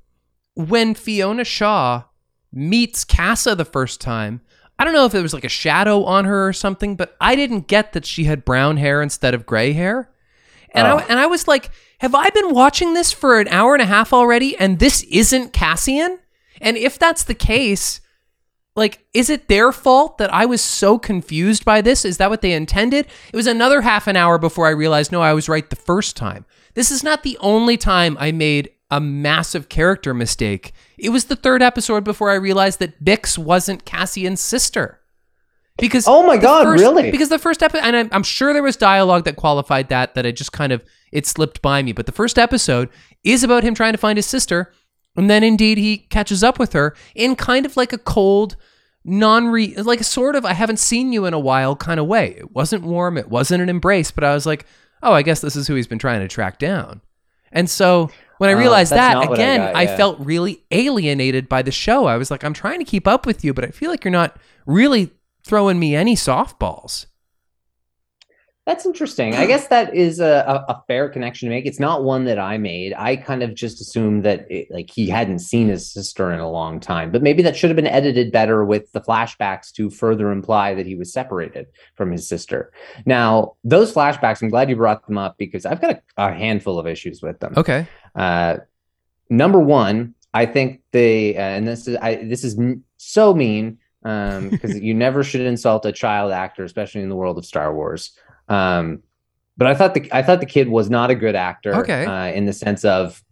when 0.54 0.94
Fiona 0.94 1.44
Shaw 1.44 2.04
meets 2.52 3.04
Kassa 3.04 3.56
the 3.56 3.64
first 3.64 4.00
time, 4.00 4.40
I 4.78 4.84
don't 4.84 4.92
know 4.92 5.06
if 5.06 5.14
it 5.14 5.22
was 5.22 5.32
like 5.32 5.44
a 5.44 5.48
shadow 5.48 6.04
on 6.04 6.24
her 6.24 6.48
or 6.48 6.52
something, 6.52 6.96
but 6.96 7.16
I 7.20 7.36
didn't 7.36 7.68
get 7.68 7.92
that 7.92 8.04
she 8.04 8.24
had 8.24 8.44
brown 8.44 8.76
hair 8.76 9.00
instead 9.00 9.34
of 9.34 9.46
gray 9.46 9.72
hair. 9.72 10.10
And 10.72 10.86
Oh. 10.86 10.96
I 10.98 11.02
and 11.08 11.18
I 11.18 11.26
was 11.26 11.46
like, 11.48 11.70
have 12.00 12.14
I 12.14 12.28
been 12.30 12.50
watching 12.52 12.94
this 12.94 13.12
for 13.12 13.40
an 13.40 13.48
hour 13.48 13.74
and 13.74 13.82
a 13.82 13.86
half 13.86 14.12
already 14.12 14.56
and 14.56 14.78
this 14.78 15.02
isn't 15.04 15.52
Cassian? 15.52 16.18
And 16.60 16.76
if 16.76 16.98
that's 16.98 17.24
the 17.24 17.34
case, 17.34 18.00
like 18.74 19.04
is 19.14 19.30
it 19.30 19.48
their 19.48 19.72
fault 19.72 20.18
that 20.18 20.32
I 20.32 20.44
was 20.46 20.60
so 20.60 20.98
confused 20.98 21.64
by 21.64 21.80
this? 21.80 22.04
Is 22.04 22.18
that 22.18 22.30
what 22.30 22.42
they 22.42 22.52
intended? 22.52 23.06
It 23.32 23.36
was 23.36 23.46
another 23.46 23.80
half 23.82 24.06
an 24.06 24.16
hour 24.16 24.38
before 24.38 24.66
I 24.66 24.70
realized 24.70 25.12
no, 25.12 25.22
I 25.22 25.32
was 25.34 25.48
right 25.48 25.68
the 25.68 25.76
first 25.76 26.16
time. 26.16 26.44
This 26.74 26.90
is 26.90 27.02
not 27.02 27.22
the 27.22 27.38
only 27.40 27.76
time 27.78 28.16
I 28.20 28.32
made 28.32 28.70
a 28.90 29.00
massive 29.00 29.68
character 29.68 30.12
mistake. 30.14 30.72
It 30.98 31.08
was 31.08 31.24
the 31.24 31.36
third 31.36 31.62
episode 31.62 32.04
before 32.04 32.30
I 32.30 32.34
realized 32.34 32.78
that 32.78 33.02
Bix 33.02 33.36
wasn't 33.38 33.84
Cassian's 33.84 34.40
sister. 34.40 35.00
Because 35.78 36.06
Oh 36.08 36.26
my 36.26 36.36
God, 36.38 36.64
first- 36.64 36.80
really? 36.82 37.10
Because 37.10 37.28
the 37.28 37.38
first 37.38 37.62
episode, 37.62 37.84
and 37.84 37.96
I'm, 37.96 38.08
I'm 38.12 38.22
sure 38.22 38.52
there 38.52 38.62
was 38.62 38.76
dialogue 38.76 39.24
that 39.24 39.36
qualified 39.36 39.88
that 39.90 40.14
that 40.14 40.24
I 40.26 40.30
just 40.30 40.52
kind 40.52 40.72
of 40.72 40.82
it 41.12 41.26
slipped 41.26 41.60
by 41.62 41.82
me. 41.82 41.92
But 41.92 42.06
the 42.06 42.12
first 42.12 42.38
episode 42.38 42.88
is 43.24 43.44
about 43.44 43.62
him 43.62 43.74
trying 43.74 43.92
to 43.92 43.98
find 43.98 44.16
his 44.18 44.26
sister, 44.26 44.72
and 45.16 45.28
then 45.28 45.42
indeed 45.44 45.78
he 45.78 45.98
catches 45.98 46.42
up 46.42 46.58
with 46.58 46.72
her 46.72 46.94
in 47.14 47.36
kind 47.36 47.66
of 47.66 47.76
like 47.76 47.92
a 47.92 47.98
cold, 47.98 48.56
non-re, 49.04 49.74
like 49.76 50.00
a 50.00 50.04
sort 50.04 50.34
of 50.36 50.44
I 50.44 50.52
haven't 50.52 50.78
seen 50.78 51.12
you 51.12 51.26
in 51.26 51.34
a 51.34 51.38
while 51.38 51.76
kind 51.76 52.00
of 52.00 52.06
way. 52.06 52.34
It 52.38 52.52
wasn't 52.54 52.82
warm, 52.84 53.16
it 53.18 53.28
wasn't 53.28 53.62
an 53.62 53.68
embrace, 53.68 54.10
but 54.10 54.24
I 54.24 54.34
was 54.34 54.46
like, 54.46 54.66
oh, 55.02 55.12
I 55.12 55.22
guess 55.22 55.40
this 55.40 55.56
is 55.56 55.66
who 55.66 55.74
he's 55.74 55.86
been 55.86 55.98
trying 55.98 56.20
to 56.20 56.28
track 56.28 56.58
down. 56.58 57.00
And 57.52 57.70
so 57.70 58.10
when 58.38 58.50
I 58.50 58.54
Oh, 58.54 58.58
realized 58.58 58.92
that's 58.92 59.14
that 59.14 59.16
what 59.30 59.30
I 59.30 59.42
again, 59.42 59.60
got, 59.60 59.76
I 59.76 59.86
felt 59.96 60.18
really 60.20 60.64
alienated 60.70 61.48
by 61.48 61.62
the 61.62 61.70
show. 61.70 62.06
I 62.06 62.16
was 62.16 62.30
like, 62.30 62.44
I'm 62.44 62.52
trying 62.52 62.80
to 62.80 62.84
keep 62.84 63.06
up 63.06 63.24
with 63.26 63.44
you, 63.44 63.54
but 63.54 63.64
I 63.64 63.68
feel 63.68 63.90
like 63.90 64.04
you're 64.04 64.10
not 64.10 64.36
really 64.66 65.12
throwing 65.46 65.78
me 65.78 65.94
any 65.94 66.16
softballs. 66.16 67.06
That's 68.66 68.84
interesting. 68.84 69.34
I 69.36 69.46
guess 69.46 69.68
that 69.68 69.94
is 69.94 70.18
a, 70.18 70.64
a, 70.68 70.82
fair 70.88 71.08
connection 71.08 71.48
to 71.48 71.54
make. 71.54 71.66
It's 71.66 71.78
not 71.80 72.02
one 72.02 72.24
that 72.24 72.38
I 72.38 72.58
made. 72.58 72.92
I 72.94 73.16
kind 73.16 73.42
of 73.42 73.54
just 73.54 73.80
assumed 73.80 74.24
that 74.24 74.50
it, 74.50 74.68
like 74.70 74.90
he 74.92 75.08
hadn't 75.08 75.38
seen 75.38 75.68
his 75.68 75.90
sister 75.90 76.32
in 76.32 76.40
a 76.40 76.50
long 76.50 76.80
time, 76.80 77.12
but 77.12 77.22
maybe 77.22 77.42
that 77.44 77.56
should 77.56 77.70
have 77.70 77.76
been 77.76 77.86
edited 77.86 78.32
better 78.32 78.64
with 78.64 78.90
the 78.92 79.00
flashbacks 79.00 79.72
to 79.74 79.88
further 79.88 80.32
imply 80.32 80.74
that 80.74 80.84
he 80.86 80.96
was 80.96 81.12
separated 81.12 81.66
from 81.94 82.10
his 82.10 82.28
sister. 82.28 82.72
Now, 83.06 83.54
those 83.62 83.94
flashbacks, 83.94 84.42
I'm 84.42 84.50
glad 84.50 84.68
you 84.68 84.76
brought 84.76 85.06
them 85.06 85.16
up 85.16 85.36
because 85.38 85.64
I've 85.64 85.80
got 85.80 85.92
a, 85.92 86.02
a 86.16 86.32
handful 86.32 86.78
of 86.78 86.86
issues 86.86 87.22
with 87.22 87.38
them. 87.38 87.54
Okay. 87.56 87.86
Uh, 88.16 88.56
number 89.30 89.60
one, 89.60 90.14
I 90.34 90.44
think 90.44 90.82
they, 90.90 91.36
uh, 91.36 91.40
and 91.40 91.66
this 91.66 91.86
is 91.86 91.96
I, 91.96 92.16
this 92.16 92.44
is 92.44 92.58
m- 92.58 92.84
so 92.96 93.32
mean 93.32 93.78
because 94.50 94.78
you 94.78 94.94
never 94.94 95.24
should 95.24 95.40
insult 95.40 95.84
a 95.84 95.92
child 95.92 96.32
actor, 96.32 96.64
especially 96.64 97.02
in 97.02 97.08
the 97.08 97.16
world 97.16 97.38
of 97.38 97.44
Star 97.44 97.74
Wars. 97.74 98.12
Um, 98.48 99.02
but 99.56 99.66
I 99.66 99.74
thought 99.74 99.94
the 99.94 100.08
I 100.12 100.22
thought 100.22 100.40
the 100.40 100.46
kid 100.46 100.68
was 100.68 100.88
not 100.90 101.10
a 101.10 101.14
good 101.14 101.34
actor. 101.34 101.74
Okay. 101.76 102.04
Uh, 102.04 102.26
in 102.26 102.44
the 102.46 102.52
sense 102.52 102.84
of 102.84 103.22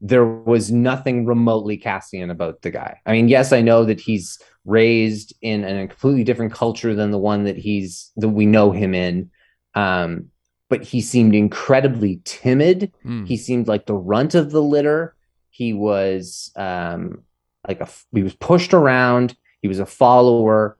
there 0.00 0.24
was 0.24 0.70
nothing 0.72 1.26
remotely 1.26 1.76
Cassian 1.76 2.30
about 2.30 2.62
the 2.62 2.70
guy. 2.70 2.98
I 3.06 3.12
mean, 3.12 3.28
yes, 3.28 3.52
I 3.52 3.60
know 3.60 3.84
that 3.84 4.00
he's 4.00 4.38
raised 4.64 5.34
in 5.42 5.64
a 5.64 5.86
completely 5.86 6.24
different 6.24 6.52
culture 6.52 6.94
than 6.94 7.10
the 7.10 7.18
one 7.18 7.44
that 7.44 7.56
he's 7.56 8.10
that 8.16 8.28
we 8.30 8.46
know 8.46 8.72
him 8.72 8.94
in. 8.94 9.30
Um, 9.74 10.30
but 10.68 10.82
he 10.82 11.00
seemed 11.00 11.34
incredibly 11.34 12.20
timid 12.24 12.92
Mm. 13.04 13.26
he 13.26 13.36
seemed 13.36 13.68
like 13.68 13.86
the 13.86 13.94
runt 13.94 14.34
of 14.34 14.50
the 14.50 14.62
litter 14.62 15.14
he 15.50 15.72
was 15.72 16.52
um 16.56 17.22
like 17.66 17.80
a 17.80 17.88
he 18.14 18.22
was 18.22 18.34
pushed 18.34 18.72
around 18.72 19.34
he 19.62 19.68
was 19.68 19.78
a 19.78 19.86
follower 19.86 20.76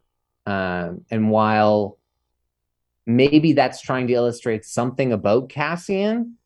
um 0.47 1.05
and 1.11 1.31
while 1.31 1.99
maybe 3.07 3.53
that's 3.53 3.81
trying 3.81 4.07
to 4.07 4.12
illustrate 4.14 4.64
something 4.64 5.12
about 5.12 5.49
cassian 5.49 6.37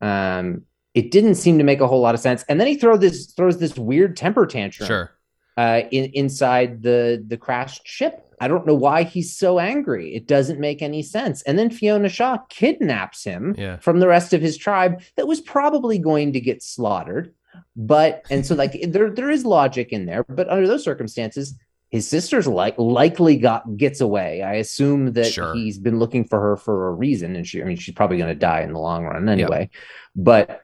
um 0.00 0.62
it 0.94 1.10
didn't 1.10 1.36
seem 1.36 1.58
to 1.58 1.64
make 1.64 1.80
a 1.80 1.86
whole 1.86 2.00
lot 2.00 2.14
of 2.14 2.20
sense 2.20 2.44
and 2.48 2.58
then 2.60 2.66
he 2.66 2.76
throw 2.76 2.96
this 2.96 3.26
throws 3.32 3.58
this 3.58 3.76
weird 3.76 4.16
temper 4.16 4.46
tantrum 4.46 4.86
Sure. 4.86 5.10
uh, 5.56 5.82
in, 5.90 6.10
inside 6.14 6.82
the 6.82 7.22
the 7.26 7.36
crashed 7.36 7.86
ship. 7.86 8.24
I 8.40 8.46
don't 8.46 8.66
know 8.68 8.74
why 8.74 9.02
he's 9.02 9.36
so 9.36 9.58
angry. 9.58 10.14
It 10.14 10.28
doesn't 10.28 10.60
make 10.60 10.80
any 10.80 11.02
sense. 11.02 11.42
And 11.42 11.58
then 11.58 11.70
Fiona 11.70 12.08
Shaw 12.08 12.38
kidnaps 12.48 13.24
him 13.24 13.56
Yeah. 13.58 13.78
from 13.78 13.98
the 13.98 14.06
rest 14.06 14.32
of 14.32 14.40
his 14.40 14.56
tribe 14.56 15.02
that 15.16 15.26
was 15.26 15.40
probably 15.40 15.98
going 15.98 16.32
to 16.34 16.40
get 16.40 16.62
slaughtered. 16.62 17.34
But 17.74 18.24
and 18.30 18.46
so 18.46 18.54
like 18.54 18.78
there 18.88 19.10
there 19.10 19.30
is 19.30 19.44
logic 19.44 19.88
in 19.92 20.06
there, 20.06 20.22
but 20.24 20.48
under 20.48 20.68
those 20.68 20.84
circumstances, 20.84 21.54
his 21.90 22.06
sister's 22.08 22.46
like 22.46 22.76
likely 22.78 23.36
got 23.36 23.76
gets 23.76 24.00
away. 24.00 24.42
I 24.42 24.54
assume 24.54 25.12
that 25.14 25.32
Sure. 25.32 25.54
he's 25.54 25.78
been 25.78 25.98
looking 25.98 26.24
for 26.24 26.38
her 26.40 26.56
for 26.56 26.88
a 26.88 26.92
reason, 26.92 27.34
and 27.36 27.46
she 27.46 27.60
I 27.62 27.64
mean 27.64 27.76
she's 27.76 27.94
probably 27.94 28.18
going 28.18 28.28
to 28.32 28.38
die 28.38 28.60
in 28.60 28.72
the 28.72 28.78
long 28.78 29.04
run 29.04 29.28
anyway. 29.28 29.70
But 30.14 30.62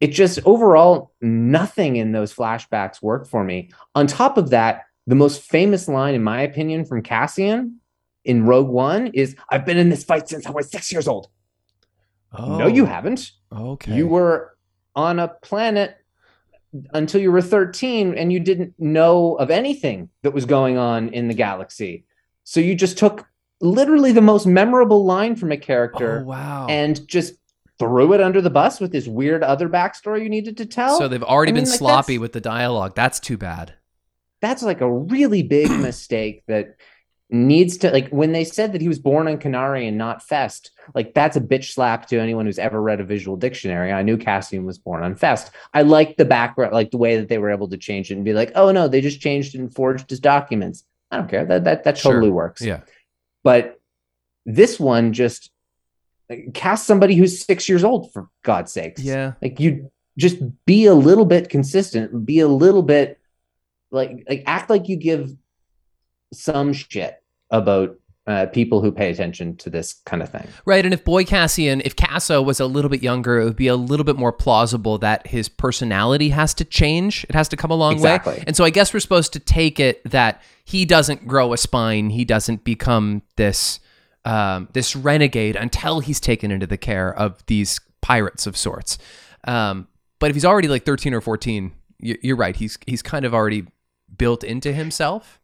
it 0.00 0.08
just 0.08 0.38
overall 0.44 1.12
nothing 1.22 1.96
in 1.96 2.12
those 2.12 2.34
flashbacks 2.34 3.00
worked 3.00 3.28
for 3.28 3.42
me. 3.42 3.70
On 3.94 4.06
top 4.06 4.36
of 4.36 4.50
that, 4.50 4.82
the 5.06 5.14
most 5.14 5.40
famous 5.42 5.88
line, 5.88 6.14
in 6.14 6.22
my 6.22 6.42
opinion, 6.42 6.84
from 6.84 7.02
Cassian 7.02 7.80
in 8.24 8.44
Rogue 8.44 8.68
One 8.68 9.06
is 9.08 9.36
I've 9.50 9.64
been 9.64 9.78
in 9.78 9.88
this 9.88 10.04
fight 10.04 10.28
since 10.28 10.46
I 10.46 10.50
was 10.50 10.70
six 10.70 10.92
years 10.92 11.08
old. 11.08 11.28
Oh, 12.32 12.58
No, 12.58 12.66
you 12.66 12.82
oh, 12.82 12.86
haven't. 12.86 13.30
Okay. 13.50 13.94
You 13.96 14.06
were 14.08 14.56
on 14.94 15.18
a 15.18 15.28
planet 15.28 15.96
until 16.94 17.20
you 17.20 17.30
were 17.32 17.42
13 17.42 18.14
and 18.14 18.32
you 18.32 18.40
didn't 18.40 18.74
know 18.78 19.34
of 19.36 19.50
anything 19.50 20.08
that 20.22 20.32
was 20.32 20.44
going 20.44 20.76
on 20.78 21.08
in 21.10 21.28
the 21.28 21.34
galaxy. 21.34 22.04
So 22.44 22.60
you 22.60 22.74
just 22.74 22.98
took 22.98 23.26
literally 23.60 24.12
the 24.12 24.20
most 24.20 24.46
memorable 24.46 25.04
line 25.04 25.34
from 25.36 25.50
a 25.52 25.56
character 25.56 26.20
Oh 26.20 26.28
wow. 26.28 26.66
and 26.68 27.06
just 27.08 27.34
threw 27.78 28.12
it 28.12 28.20
under 28.20 28.40
the 28.40 28.50
bus 28.50 28.80
with 28.80 28.92
this 28.92 29.06
weird 29.06 29.42
other 29.42 29.68
backstory 29.68 30.22
you 30.22 30.28
needed 30.28 30.56
to 30.58 30.66
tell. 30.66 30.98
so 30.98 31.08
they've 31.08 31.22
already 31.22 31.52
I 31.52 31.54
mean, 31.54 31.64
been 31.64 31.70
like, 31.70 31.78
sloppy 31.78 32.18
with 32.18 32.32
the 32.32 32.40
dialogue. 32.40 32.94
That's 32.94 33.18
too 33.20 33.36
bad. 33.36 33.74
that's 34.40 34.62
like 34.62 34.80
a 34.80 34.90
really 34.90 35.42
big 35.42 35.70
mistake 35.88 36.42
that 36.48 36.76
needs 37.28 37.76
to 37.78 37.90
like 37.90 38.08
when 38.10 38.30
they 38.32 38.44
said 38.44 38.72
that 38.72 38.80
he 38.80 38.88
was 38.88 39.00
born 39.00 39.26
on 39.26 39.38
Kenari 39.38 39.88
and 39.88 39.98
not 39.98 40.22
Fest, 40.22 40.70
like 40.94 41.12
that's 41.12 41.36
a 41.36 41.40
bitch 41.40 41.72
slap 41.72 42.06
to 42.08 42.18
anyone 42.20 42.46
who's 42.46 42.58
ever 42.58 42.80
read 42.80 43.00
a 43.00 43.04
visual 43.04 43.36
dictionary. 43.36 43.92
I 43.92 44.02
knew 44.02 44.16
Cassian 44.16 44.64
was 44.64 44.78
born 44.78 45.02
on 45.02 45.14
Fest. 45.16 45.50
I 45.74 45.82
like 45.82 46.16
the 46.16 46.24
background, 46.24 46.72
like 46.72 46.92
the 46.92 46.98
way 46.98 47.16
that 47.16 47.28
they 47.28 47.38
were 47.38 47.50
able 47.50 47.68
to 47.68 47.76
change 47.76 48.10
it 48.10 48.14
and 48.14 48.24
be 48.24 48.32
like, 48.32 48.52
oh 48.54 48.70
no, 48.70 48.86
they 48.86 49.00
just 49.00 49.20
changed 49.20 49.54
and 49.56 49.74
forged 49.74 50.08
his 50.08 50.20
documents. 50.20 50.84
I 51.10 51.16
don't 51.16 51.28
care. 51.28 51.44
That 51.44 51.64
that 51.64 51.84
that 51.84 51.98
Sure. 51.98 52.12
totally 52.12 52.30
works. 52.30 52.62
Yeah. 52.62 52.80
But 53.42 53.80
this 54.44 54.78
one 54.78 55.12
just 55.12 55.50
like, 56.30 56.54
cast 56.54 56.86
somebody 56.86 57.16
who's 57.16 57.44
six 57.44 57.68
years 57.68 57.82
old 57.82 58.12
for 58.12 58.28
God's 58.44 58.72
sakes. 58.72 59.02
Yeah. 59.02 59.32
Like 59.42 59.58
you 59.58 59.90
just 60.16 60.38
be 60.64 60.86
a 60.86 60.94
little 60.94 61.24
bit 61.24 61.48
consistent, 61.48 62.24
be 62.24 62.38
a 62.40 62.48
little 62.48 62.82
bit 62.82 63.18
like 63.90 64.24
like 64.28 64.42
act 64.46 64.70
like 64.70 64.88
you 64.88 64.96
give 64.96 65.32
some 66.32 66.72
shit 66.72 67.22
about 67.50 67.96
uh, 68.26 68.46
people 68.46 68.80
who 68.82 68.90
pay 68.90 69.10
attention 69.12 69.56
to 69.56 69.70
this 69.70 69.94
kind 70.04 70.20
of 70.20 70.28
thing. 70.28 70.46
Right, 70.64 70.84
and 70.84 70.92
if 70.92 71.04
Boy 71.04 71.24
Cassian, 71.24 71.80
if 71.84 71.94
Kassa 71.94 72.44
was 72.44 72.58
a 72.58 72.66
little 72.66 72.88
bit 72.88 73.00
younger, 73.00 73.38
it 73.40 73.44
would 73.44 73.54
be 73.54 73.68
a 73.68 73.76
little 73.76 74.02
bit 74.02 74.16
more 74.16 74.32
plausible 74.32 74.98
that 74.98 75.28
his 75.28 75.48
personality 75.48 76.30
has 76.30 76.52
to 76.54 76.64
change. 76.64 77.24
It 77.28 77.36
has 77.36 77.48
to 77.50 77.56
come 77.56 77.70
a 77.70 77.76
long 77.76 77.92
Exactly. 77.92 78.32
way. 78.34 78.44
And 78.48 78.56
so 78.56 78.64
I 78.64 78.70
guess 78.70 78.92
we're 78.92 78.98
supposed 78.98 79.32
to 79.34 79.38
take 79.38 79.78
it 79.78 80.02
that 80.10 80.42
he 80.64 80.84
doesn't 80.84 81.28
grow 81.28 81.52
a 81.52 81.56
spine, 81.56 82.10
he 82.10 82.24
doesn't 82.24 82.64
become 82.64 83.22
this 83.36 83.78
um, 84.24 84.68
this 84.72 84.96
renegade 84.96 85.54
until 85.54 86.00
he's 86.00 86.18
taken 86.18 86.50
into 86.50 86.66
the 86.66 86.76
care 86.76 87.14
of 87.14 87.46
these 87.46 87.78
pirates 88.00 88.44
of 88.48 88.56
sorts. 88.56 88.98
Um, 89.44 89.86
but 90.18 90.30
if 90.30 90.34
he's 90.34 90.44
already 90.44 90.66
like 90.66 90.84
thirteen 90.84 91.14
or 91.14 91.20
fourteen, 91.20 91.70
you- 92.00 92.18
you're 92.22 92.34
right. 92.36 92.56
He's 92.56 92.76
he's 92.88 93.02
kind 93.02 93.24
of 93.24 93.32
already 93.32 93.66
built 94.18 94.42
into 94.42 94.72
himself. 94.72 95.38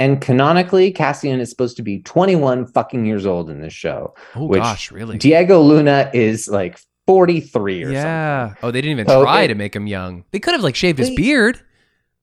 And 0.00 0.20
canonically, 0.20 0.90
Cassian 0.90 1.40
is 1.40 1.50
supposed 1.50 1.76
to 1.76 1.82
be 1.82 2.00
21 2.00 2.66
fucking 2.66 3.04
years 3.04 3.26
old 3.26 3.50
in 3.50 3.60
this 3.60 3.72
show. 3.74 4.14
Oh 4.34 4.46
Which 4.46 4.62
gosh, 4.62 4.90
really? 4.90 5.18
Diego 5.18 5.60
Luna 5.60 6.10
is 6.14 6.48
like 6.48 6.80
43 7.06 7.84
or 7.84 7.90
yeah. 7.90 8.54
Oh, 8.62 8.70
they 8.70 8.80
didn't 8.80 8.92
even 8.92 9.06
So 9.06 9.22
try 9.22 9.42
it- 9.42 9.48
to 9.48 9.54
make 9.54 9.76
him 9.76 9.86
young. 9.86 10.24
They 10.32 10.40
could 10.40 10.54
have 10.54 10.62
like 10.64 10.74
shaved 10.74 10.98
his 10.98 11.10
beard. 11.10 11.60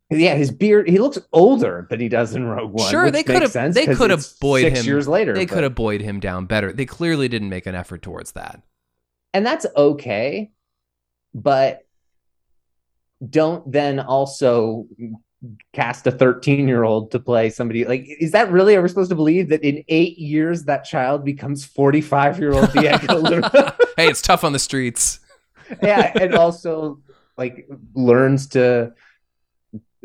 Yeah, 0.09 0.35
his 0.35 0.51
beard, 0.51 0.89
he 0.89 0.99
looks 0.99 1.19
older 1.33 1.85
than 1.89 1.99
he 1.99 2.07
does 2.09 2.33
in 2.33 2.45
Rogue 2.45 2.71
One. 2.71 2.89
Sure, 2.89 3.11
they 3.11 3.23
could 3.23 3.41
have. 3.41 3.73
They 3.73 3.87
could 3.87 4.09
have 4.09 4.25
buoyed 4.39 4.63
six 4.63 4.79
him 4.79 4.85
years 4.85 5.07
later. 5.07 5.33
They 5.33 5.45
could 5.45 5.63
have 5.63 5.75
buoyed 5.75 6.01
him 6.01 6.19
down 6.21 6.45
better. 6.45 6.71
They 6.71 6.85
clearly 6.85 7.27
didn't 7.27 7.49
make 7.49 7.65
an 7.65 7.75
effort 7.75 8.01
towards 8.01 8.31
that. 8.31 8.61
and 9.33 9.45
that's 9.45 9.65
okay 9.75 10.49
but 11.33 11.81
don't 13.29 13.69
then 13.71 13.99
also 13.99 14.87
cast 15.71 16.08
a 16.08 16.12
13 16.12 16.67
year 16.67 16.84
old 16.84 17.12
to 17.12 17.19
play 17.19 17.50
somebody 17.50 17.86
like 17.86 18.04
is 18.19 18.32
that 18.32 18.52
really 18.52 18.76
are 18.76 18.82
we 18.82 18.89
supposed 18.89 19.10
to 19.10 19.15
believe 19.15 19.50
that 19.50 19.63
in 19.63 19.84
eight 19.88 20.17
years 20.17 20.63
that 20.63 20.84
child 20.84 21.23
becomes 21.23 21.63
45 21.63 22.39
year 22.39 22.54
old 22.54 22.71
diego 22.73 23.41
hey, 23.95 24.08
it's 24.08 24.21
tough 24.23 24.43
on 24.43 24.52
the 24.52 24.60
streets. 24.60 25.19
yeah 25.84 26.12
and 26.19 26.34
also 26.34 27.00
like 27.38 27.67
learns 27.93 28.47
to 28.47 28.91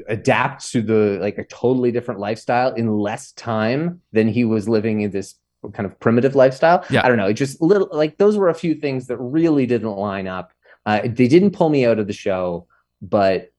adapt 0.07 0.71
to 0.73 0.83
the 0.83 1.19
like 1.21 1.39
a 1.39 1.45
totally 1.45 1.93
different 1.93 2.21
lifestyle 2.21 2.75
in 2.75 2.93
less 2.99 3.33
time 3.33 4.03
than 4.13 4.29
he 4.29 4.45
was 4.45 4.69
living 4.69 5.01
in 5.01 5.11
this 5.13 5.37
kind 5.73 5.87
of 5.87 5.99
primitive 5.99 6.35
lifestyle 6.35 6.85
Yeah. 6.91 7.03
i 7.05 7.09
don't 7.09 7.17
know 7.17 7.29
it 7.29 7.35
just 7.35 7.63
little 7.63 7.89
like 7.91 8.19
those 8.19 8.37
were 8.37 8.49
a 8.51 8.55
few 8.55 8.75
things 8.75 9.07
that 9.07 9.17
really 9.17 9.65
didn't 9.65 9.93
line 9.97 10.27
up 10.27 10.53
uh, 10.85 11.01
they 11.05 11.29
didn't 11.29 11.53
pull 11.53 11.69
me 11.71 11.87
out 11.87 11.99
of 12.01 12.07
the 12.07 12.13
show 12.13 12.67
but 13.01 13.51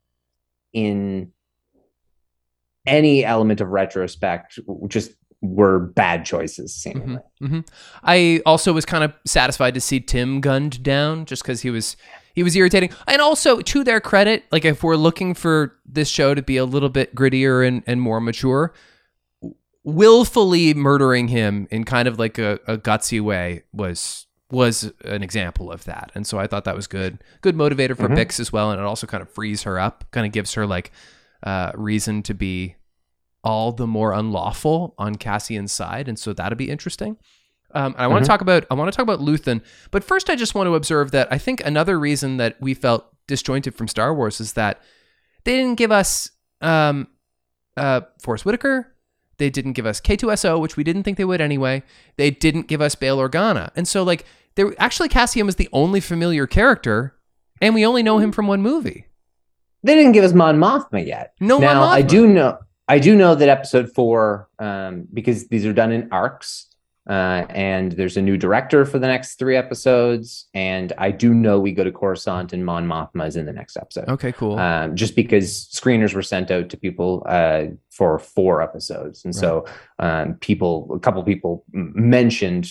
in 0.74 1.32
any 2.86 3.24
element 3.26 3.62
of 3.62 3.70
retrospect 3.70 4.60
just 4.88 5.12
were 5.42 5.80
bad 5.80 6.26
choices 6.26 6.74
seemingly 6.74 7.20
hmm 7.40 7.60
I 8.02 8.42
also 8.46 8.72
was 8.72 8.86
kind 8.86 9.04
of 9.04 9.14
satisfied 9.26 9.74
to 9.74 9.82
see 9.82 10.00
Tim 10.00 10.40
gunned 10.40 10.82
down, 10.84 11.26
just 11.26 11.44
because 11.44 11.62
he 11.62 11.70
was 11.70 11.98
he 12.34 12.42
was 12.44 12.56
irritating. 12.56 12.90
And 13.08 13.22
also, 13.22 13.60
to 13.60 13.84
their 13.84 14.00
credit, 14.02 14.44
like 14.52 14.66
if 14.66 14.84
we're 14.84 14.96
looking 14.96 15.34
for 15.36 15.76
this 15.86 16.10
show 16.10 16.34
to 16.34 16.42
be 16.42 16.58
a 16.58 16.66
little 16.66 16.90
bit 16.90 17.14
grittier 17.14 17.66
and, 17.68 17.84
and 17.86 18.02
more 18.02 18.20
mature, 18.20 18.74
willfully 19.84 20.74
murdering 20.74 21.28
him 21.28 21.68
in 21.72 21.84
kind 21.84 22.08
of 22.08 22.18
like 22.18 22.38
a, 22.38 22.60
a 22.68 22.78
gutsy 22.78 23.22
way 23.22 23.64
was 23.74 24.26
was 24.50 24.92
an 25.04 25.24
example 25.24 25.72
of 25.72 25.84
that. 25.86 26.12
And 26.14 26.28
so 26.28 26.38
I 26.40 26.46
thought 26.48 26.64
that 26.66 26.76
was 26.76 26.86
good. 26.88 27.24
Good 27.42 27.56
motivator 27.56 27.98
for 27.98 28.08
Mhm. 28.08 28.18
Bix 28.18 28.40
as 28.40 28.54
well. 28.54 28.70
And 28.72 28.80
it 28.80 28.86
also 28.86 29.08
kind 29.08 29.22
of 29.22 29.30
frees 29.30 29.64
her 29.64 29.80
up, 29.80 30.06
kind 30.12 30.28
of 30.28 30.32
gives 30.32 30.54
her 30.54 30.68
like 30.68 30.92
uh, 31.44 31.72
reason 31.76 32.24
to 32.24 32.34
be 32.34 32.76
all 33.44 33.72
the 33.72 33.88
more 33.88 34.14
unlawful 34.14 34.96
on 34.98 35.16
Cassian's 35.16 35.72
side. 35.72 36.08
And 36.08 36.18
so 36.18 36.34
that'll 36.34 36.58
be 36.58 36.70
interesting. 36.70 37.18
Um, 37.76 37.96
I 37.98 38.08
want 38.08 38.24
to 38.24 38.28
talk 38.28 38.42
about 38.42 38.66
I 38.70 38.76
want 38.76 38.92
to 38.92 38.96
talk 38.96 39.04
about 39.04 39.20
Luthen, 39.20 39.62
but 39.90 40.04
first 40.04 40.30
I 40.30 40.36
just 40.36 40.54
want 40.54 40.68
to 40.68 40.76
observe 40.76 41.12
that 41.12 41.28
I 41.32 41.40
think 41.40 41.66
another 41.66 42.00
reason 42.00 42.38
that 42.38 42.56
we 42.62 42.76
felt 42.76 43.06
disjointed 43.28 43.74
from 43.74 43.88
Star 43.88 44.14
Wars 44.14 44.40
is 44.40 44.54
that 44.54 44.80
they 45.44 45.58
didn't 45.58 45.76
give 45.76 45.92
us 45.92 46.30
um, 46.62 47.08
uh, 47.76 48.02
Forest 48.22 48.46
Whitaker. 48.46 48.94
They 49.40 49.50
didn't 49.50 49.74
give 49.74 49.88
us 49.88 50.00
K2SO, 50.00 50.62
which 50.62 50.78
we 50.78 50.84
didn't 50.84 51.02
think 51.02 51.18
they 51.18 51.26
would 51.26 51.42
anyway. 51.42 51.82
They 52.16 52.30
didn't 52.30 52.68
give 52.68 52.80
us 52.80 52.94
Bail 52.94 53.18
Organa, 53.18 53.72
and 53.76 53.88
so 53.88 54.04
like 54.04 54.26
there 54.56 54.74
actually 54.78 55.10
Cassian 55.10 55.48
was 55.48 55.56
the 55.56 55.70
only 55.74 56.00
familiar 56.00 56.46
character, 56.46 57.16
and 57.60 57.74
we 57.74 57.84
only 57.86 58.04
know 58.04 58.20
him 58.20 58.32
from 58.32 58.46
one 58.46 58.62
movie. 58.62 59.08
They 59.84 59.96
didn't 59.96 60.14
give 60.14 60.24
us 60.24 60.34
mon 60.34 60.58
mothma 60.58 61.06
yet 61.06 61.34
No, 61.40 61.60
now 61.60 61.82
Mon 61.82 61.94
I 61.94 62.02
do 62.02 62.28
know 62.28 62.58
I 62.88 63.00
do 63.00 63.16
know 63.16 63.34
that 63.36 63.50
episode 63.50 63.92
four, 63.94 64.50
um, 64.60 65.08
because 65.14 65.48
these 65.48 65.66
are 65.66 65.74
done 65.74 65.92
in 65.92 66.10
arcs, 66.12 66.68
uh, 67.10 67.46
and 67.50 67.94
there's 67.94 68.18
a 68.18 68.22
new 68.22 68.38
director 68.38 68.86
for 68.86 69.00
the 69.00 69.08
next 69.08 69.36
three 69.36 69.56
episodes, 69.56 70.48
and 70.54 70.92
I 70.98 71.12
do 71.12 71.34
know 71.34 71.60
we 71.60 71.72
go 71.72 71.84
to 71.84 71.92
Coruscant 71.92 72.54
and 72.54 72.66
Mon 72.66 72.86
Mothma 72.86 73.28
is 73.28 73.36
in 73.36 73.46
the 73.46 73.54
next 73.54 73.78
episode. 73.78 74.10
Okay, 74.10 74.32
cool. 74.34 74.60
Um, 74.60 74.96
just 74.96 75.16
because 75.16 75.68
screeners 75.74 76.14
were 76.14 76.22
sent 76.22 76.52
out 76.52 76.70
to 76.70 76.78
people 76.78 77.24
uh, 77.26 77.66
for 77.90 78.20
four 78.20 78.62
episodes, 78.62 79.24
and 79.24 79.36
so 79.36 79.66
um, 80.00 80.36
people, 80.36 80.92
a 80.94 81.00
couple 81.00 81.24
people 81.24 81.64
mentioned, 81.72 82.70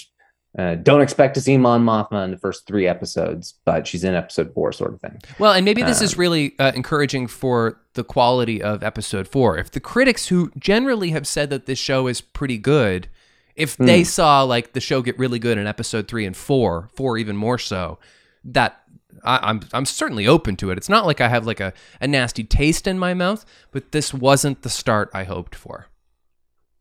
uh, 0.59 0.75
don't 0.75 1.01
expect 1.01 1.35
to 1.35 1.41
see 1.41 1.57
Mon 1.57 1.83
Mothma 1.85 2.25
in 2.25 2.31
the 2.31 2.37
first 2.37 2.67
three 2.67 2.87
episodes, 2.87 3.55
but 3.65 3.87
she's 3.87 4.05
in 4.05 4.15
episode 4.15 4.53
four, 4.53 4.73
sort 4.73 4.93
of 4.95 5.01
thing. 5.01 5.19
Well, 5.39 5.53
and 5.53 5.65
maybe 5.65 5.83
this 5.83 6.03
is 6.03 6.15
Um, 6.15 6.21
really 6.21 6.55
uh, 6.59 6.73
encouraging 6.75 7.27
for 7.27 7.81
the 7.95 8.05
quality 8.05 8.63
of 8.63 8.83
episode 8.83 9.27
four. 9.29 9.57
If 9.59 9.71
the 9.71 9.81
critics 9.81 10.29
who 10.29 10.51
generally 10.59 11.11
have 11.11 11.27
said 11.27 11.49
that 11.51 11.67
this 11.67 11.79
show 11.79 12.07
is 12.07 12.21
pretty 12.21 12.59
good, 12.59 13.09
if 13.57 13.77
Hmm. 13.77 13.87
they 13.87 14.05
saw 14.05 14.43
like 14.43 14.73
the 14.75 14.81
show 14.81 15.01
get 15.03 15.19
really 15.19 15.39
good 15.39 15.57
in 15.59 15.67
episode 15.67 16.07
three 16.09 16.27
and 16.27 16.37
four, 16.37 16.89
four 16.95 17.17
even 17.19 17.37
more 17.37 17.59
so, 17.59 17.99
that 18.45 18.79
I, 19.25 19.39
I'm 19.43 19.61
I'm 19.73 19.85
certainly 19.87 20.27
open 20.27 20.57
to 20.57 20.71
it. 20.71 20.79
It's 20.79 20.89
not 20.89 21.07
like 21.07 21.21
I 21.21 21.29
have 21.29 21.47
like 21.47 21.61
a, 21.61 21.73
a 22.01 22.07
nasty 22.09 22.45
taste 22.45 22.87
in 22.87 22.99
my 22.99 23.15
mouth, 23.15 23.45
but 23.71 23.93
this 23.93 24.13
wasn't 24.13 24.63
the 24.63 24.71
start 24.71 25.11
I 25.15 25.25
hoped 25.25 25.55
for. 25.55 25.87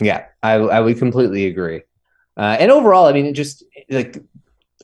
Yeah, 0.02 0.26
I 0.42 0.54
I 0.54 0.80
would 0.80 0.98
completely 0.98 1.46
agree. 1.46 1.84
Uh, 2.38 2.58
and 2.60 2.72
overall, 2.72 3.06
I 3.06 3.14
mean, 3.14 3.26
it 3.26 3.34
just 3.34 3.64
like 3.90 4.18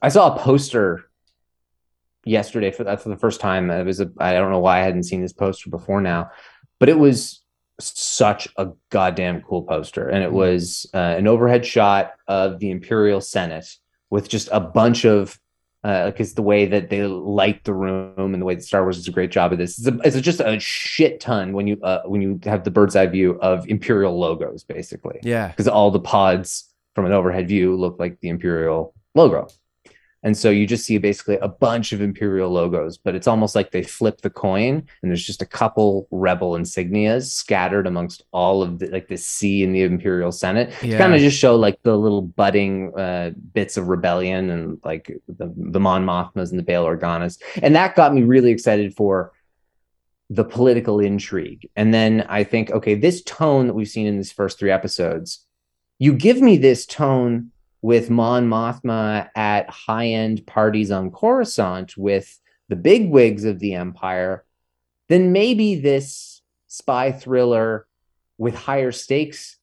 I 0.01 0.09
saw 0.09 0.35
a 0.35 0.39
poster 0.39 1.05
yesterday 2.25 2.71
for 2.71 2.83
that 2.83 3.01
for 3.01 3.09
the 3.09 3.17
first 3.17 3.39
time. 3.39 3.69
It 3.71 3.85
was 3.85 3.99
a 4.01 4.11
I 4.19 4.33
don't 4.33 4.51
know 4.51 4.59
why 4.59 4.79
I 4.79 4.83
hadn't 4.83 5.03
seen 5.03 5.21
this 5.21 5.33
poster 5.33 5.69
before 5.69 6.01
now, 6.01 6.31
but 6.79 6.89
it 6.89 6.99
was 6.99 7.41
such 7.79 8.47
a 8.57 8.69
goddamn 8.89 9.41
cool 9.41 9.63
poster, 9.63 10.09
and 10.09 10.23
it 10.23 10.31
was 10.31 10.85
uh, 10.93 10.97
an 10.97 11.27
overhead 11.27 11.65
shot 11.65 12.13
of 12.27 12.59
the 12.59 12.71
Imperial 12.71 13.21
Senate 13.21 13.65
with 14.09 14.27
just 14.29 14.49
a 14.51 14.59
bunch 14.59 15.05
of. 15.05 15.39
Uh, 15.83 16.05
like 16.05 16.19
it's 16.19 16.33
the 16.33 16.41
way 16.41 16.65
that 16.65 16.89
they 16.89 17.03
light 17.03 17.63
the 17.63 17.73
room 17.73 18.33
and 18.33 18.41
the 18.41 18.45
way 18.45 18.55
that 18.55 18.63
Star 18.63 18.81
Wars 18.81 18.97
does 18.97 19.07
a 19.07 19.11
great 19.11 19.31
job 19.31 19.53
of 19.53 19.59
this. 19.59 19.77
It's, 19.77 19.87
a, 19.87 19.97
it's 20.03 20.19
just 20.25 20.41
a 20.41 20.59
shit 20.59 21.21
ton 21.21 21.53
when 21.53 21.65
you 21.67 21.79
uh, 21.81 22.01
when 22.05 22.21
you 22.21 22.39
have 22.43 22.65
the 22.65 22.71
bird's 22.71 22.95
eye 22.95 23.05
view 23.05 23.39
of 23.41 23.65
Imperial 23.69 24.19
logos, 24.19 24.63
basically 24.63 25.19
Yeah. 25.23 25.47
because 25.49 25.67
all 25.67 25.91
the 25.91 25.99
pods 25.99 26.66
from 26.97 27.05
an 27.05 27.11
overhead 27.11 27.47
view 27.47 27.75
look 27.75 27.99
like 27.99 28.19
the 28.21 28.29
Imperial 28.29 28.91
logo. 29.13 29.47
And 30.23 30.35
so 30.35 30.49
you 30.49 30.65
just 30.65 30.83
see 30.83 30.97
basically 30.97 31.35
a 31.35 31.47
bunch 31.47 31.91
of 31.91 32.01
Imperial 32.01 32.49
logos, 32.49 32.97
but 32.97 33.13
it's 33.13 33.27
almost 33.27 33.53
like 33.53 33.69
they 33.69 33.83
flip 33.83 34.21
the 34.21 34.31
coin 34.31 34.83
and 35.03 35.11
there's 35.11 35.23
just 35.23 35.43
a 35.43 35.45
couple 35.45 36.07
rebel 36.09 36.53
insignias 36.53 37.25
scattered 37.29 37.85
amongst 37.85 38.23
all 38.31 38.63
of 38.63 38.79
the 38.79 38.87
like 38.87 39.09
the 39.09 39.15
sea 39.15 39.61
in 39.61 39.73
the 39.73 39.83
Imperial 39.83 40.31
Senate. 40.31 40.73
To 40.79 40.87
Yeah. 40.87 40.97
kind 40.97 41.13
of 41.13 41.19
just 41.19 41.37
show 41.37 41.55
like 41.55 41.79
the 41.83 41.95
little 41.95 42.23
budding 42.23 42.91
uh, 42.97 43.29
bits 43.53 43.77
of 43.77 43.89
rebellion 43.89 44.49
and 44.49 44.79
like 44.83 45.15
the, 45.27 45.53
the 45.55 45.79
Mon 45.79 46.03
Mothmas 46.03 46.49
and 46.49 46.57
the 46.57 46.63
Bail 46.63 46.83
Organas. 46.83 47.39
And 47.61 47.75
that 47.75 47.95
got 47.95 48.11
me 48.11 48.23
really 48.23 48.49
excited 48.49 48.95
for 48.95 49.33
the 50.31 50.43
political 50.43 50.99
intrigue. 50.99 51.69
And 51.75 51.93
then 51.93 52.25
I 52.27 52.43
think, 52.43 52.71
okay, 52.71 52.95
this 52.95 53.21
tone 53.21 53.67
that 53.67 53.75
we've 53.75 53.87
seen 53.87 54.07
in 54.07 54.17
these 54.17 54.31
first 54.31 54.57
three 54.57 54.71
episodes, 54.71 55.43
you 55.99 56.13
give 56.13 56.41
me 56.41 56.57
this 56.57 56.85
tone 56.85 57.51
with 57.81 58.09
Mon 58.09 58.47
Mothma 58.47 59.29
at 59.35 59.69
high 59.69 60.07
end 60.07 60.45
parties 60.45 60.91
on 60.91 61.11
Coruscant 61.11 61.95
with 61.97 62.39
the 62.69 62.75
big 62.75 63.09
wigs 63.09 63.45
of 63.45 63.59
the 63.59 63.73
Empire, 63.75 64.43
then 65.09 65.31
maybe 65.31 65.75
this 65.75 66.41
spy 66.67 67.11
thriller 67.11 67.87
with 68.37 68.55
higher 68.55 68.91
stakes 68.91 69.57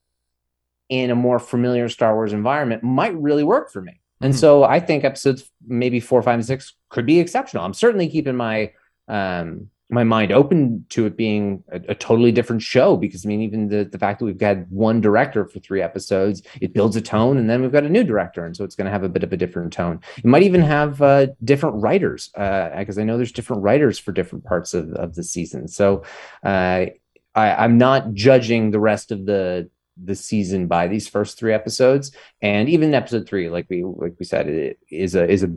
in 0.88 1.10
a 1.10 1.14
more 1.14 1.38
familiar 1.38 1.88
Star 1.88 2.14
Wars 2.14 2.32
environment 2.32 2.82
might 2.82 3.14
really 3.16 3.44
work 3.44 3.70
for 3.70 3.82
me. 3.82 4.00
And 4.20 4.32
Mhm. 4.32 4.38
so 4.38 4.64
I 4.64 4.80
think 4.80 5.04
episodes 5.04 5.50
maybe 5.66 6.00
four, 6.00 6.22
five, 6.22 6.34
and 6.34 6.46
six 6.46 6.74
could 6.88 7.06
be 7.06 7.20
exceptional. 7.20 7.64
I'm 7.64 7.74
certainly 7.74 8.08
keeping 8.08 8.36
my 8.36 8.72
um 9.06 9.68
my 9.90 10.02
mind 10.02 10.32
open 10.32 10.84
to 10.88 11.06
it 11.06 11.16
being 11.16 11.62
a, 11.70 11.80
a 11.88 11.94
totally 11.94 12.32
different 12.32 12.62
show 12.62 12.96
because 12.96 13.24
I 13.24 13.28
mean 13.28 13.42
even 13.42 13.68
the 13.68 13.84
the 13.84 13.98
fact 13.98 14.18
that 14.18 14.24
we've 14.24 14.40
had 14.40 14.66
one 14.70 15.00
director 15.00 15.46
for 15.46 15.60
three 15.60 15.82
episodes 15.82 16.42
it 16.60 16.72
builds 16.72 16.96
a 16.96 17.02
tone 17.02 17.36
and 17.36 17.50
then 17.50 17.60
we've 17.60 17.72
got 17.72 17.84
a 17.84 17.88
new 17.88 18.02
director 18.02 18.44
and 18.46 18.56
so 18.56 18.64
it's 18.64 18.74
going 18.74 18.86
to 18.86 18.90
have 18.90 19.04
a 19.04 19.08
bit 19.08 19.22
of 19.22 19.32
a 19.32 19.36
different 19.36 19.72
tone. 19.72 20.00
It 20.16 20.24
might 20.24 20.42
even 20.42 20.62
have 20.62 21.02
uh, 21.02 21.26
different 21.42 21.82
writers 21.82 22.30
because 22.34 22.98
I 22.98 23.04
know 23.04 23.16
there's 23.16 23.32
different 23.32 23.62
writers 23.62 23.98
for 23.98 24.12
different 24.12 24.44
parts 24.44 24.74
of 24.74 24.92
of 24.94 25.14
the 25.14 25.22
season. 25.22 25.68
So 25.68 26.04
uh, 26.44 26.86
I, 27.34 27.54
I'm 27.64 27.78
not 27.78 28.12
judging 28.14 28.70
the 28.70 28.80
rest 28.80 29.10
of 29.10 29.26
the 29.26 29.68
the 30.02 30.14
season 30.14 30.66
by 30.66 30.88
these 30.88 31.06
first 31.06 31.38
three 31.38 31.52
episodes, 31.52 32.10
and 32.42 32.68
even 32.68 32.94
episode 32.94 33.28
three, 33.28 33.48
like 33.48 33.66
we 33.68 33.84
like 33.84 34.14
we 34.18 34.24
said, 34.24 34.48
it 34.48 34.78
is 34.90 35.14
a 35.14 35.28
is 35.28 35.42
a 35.42 35.54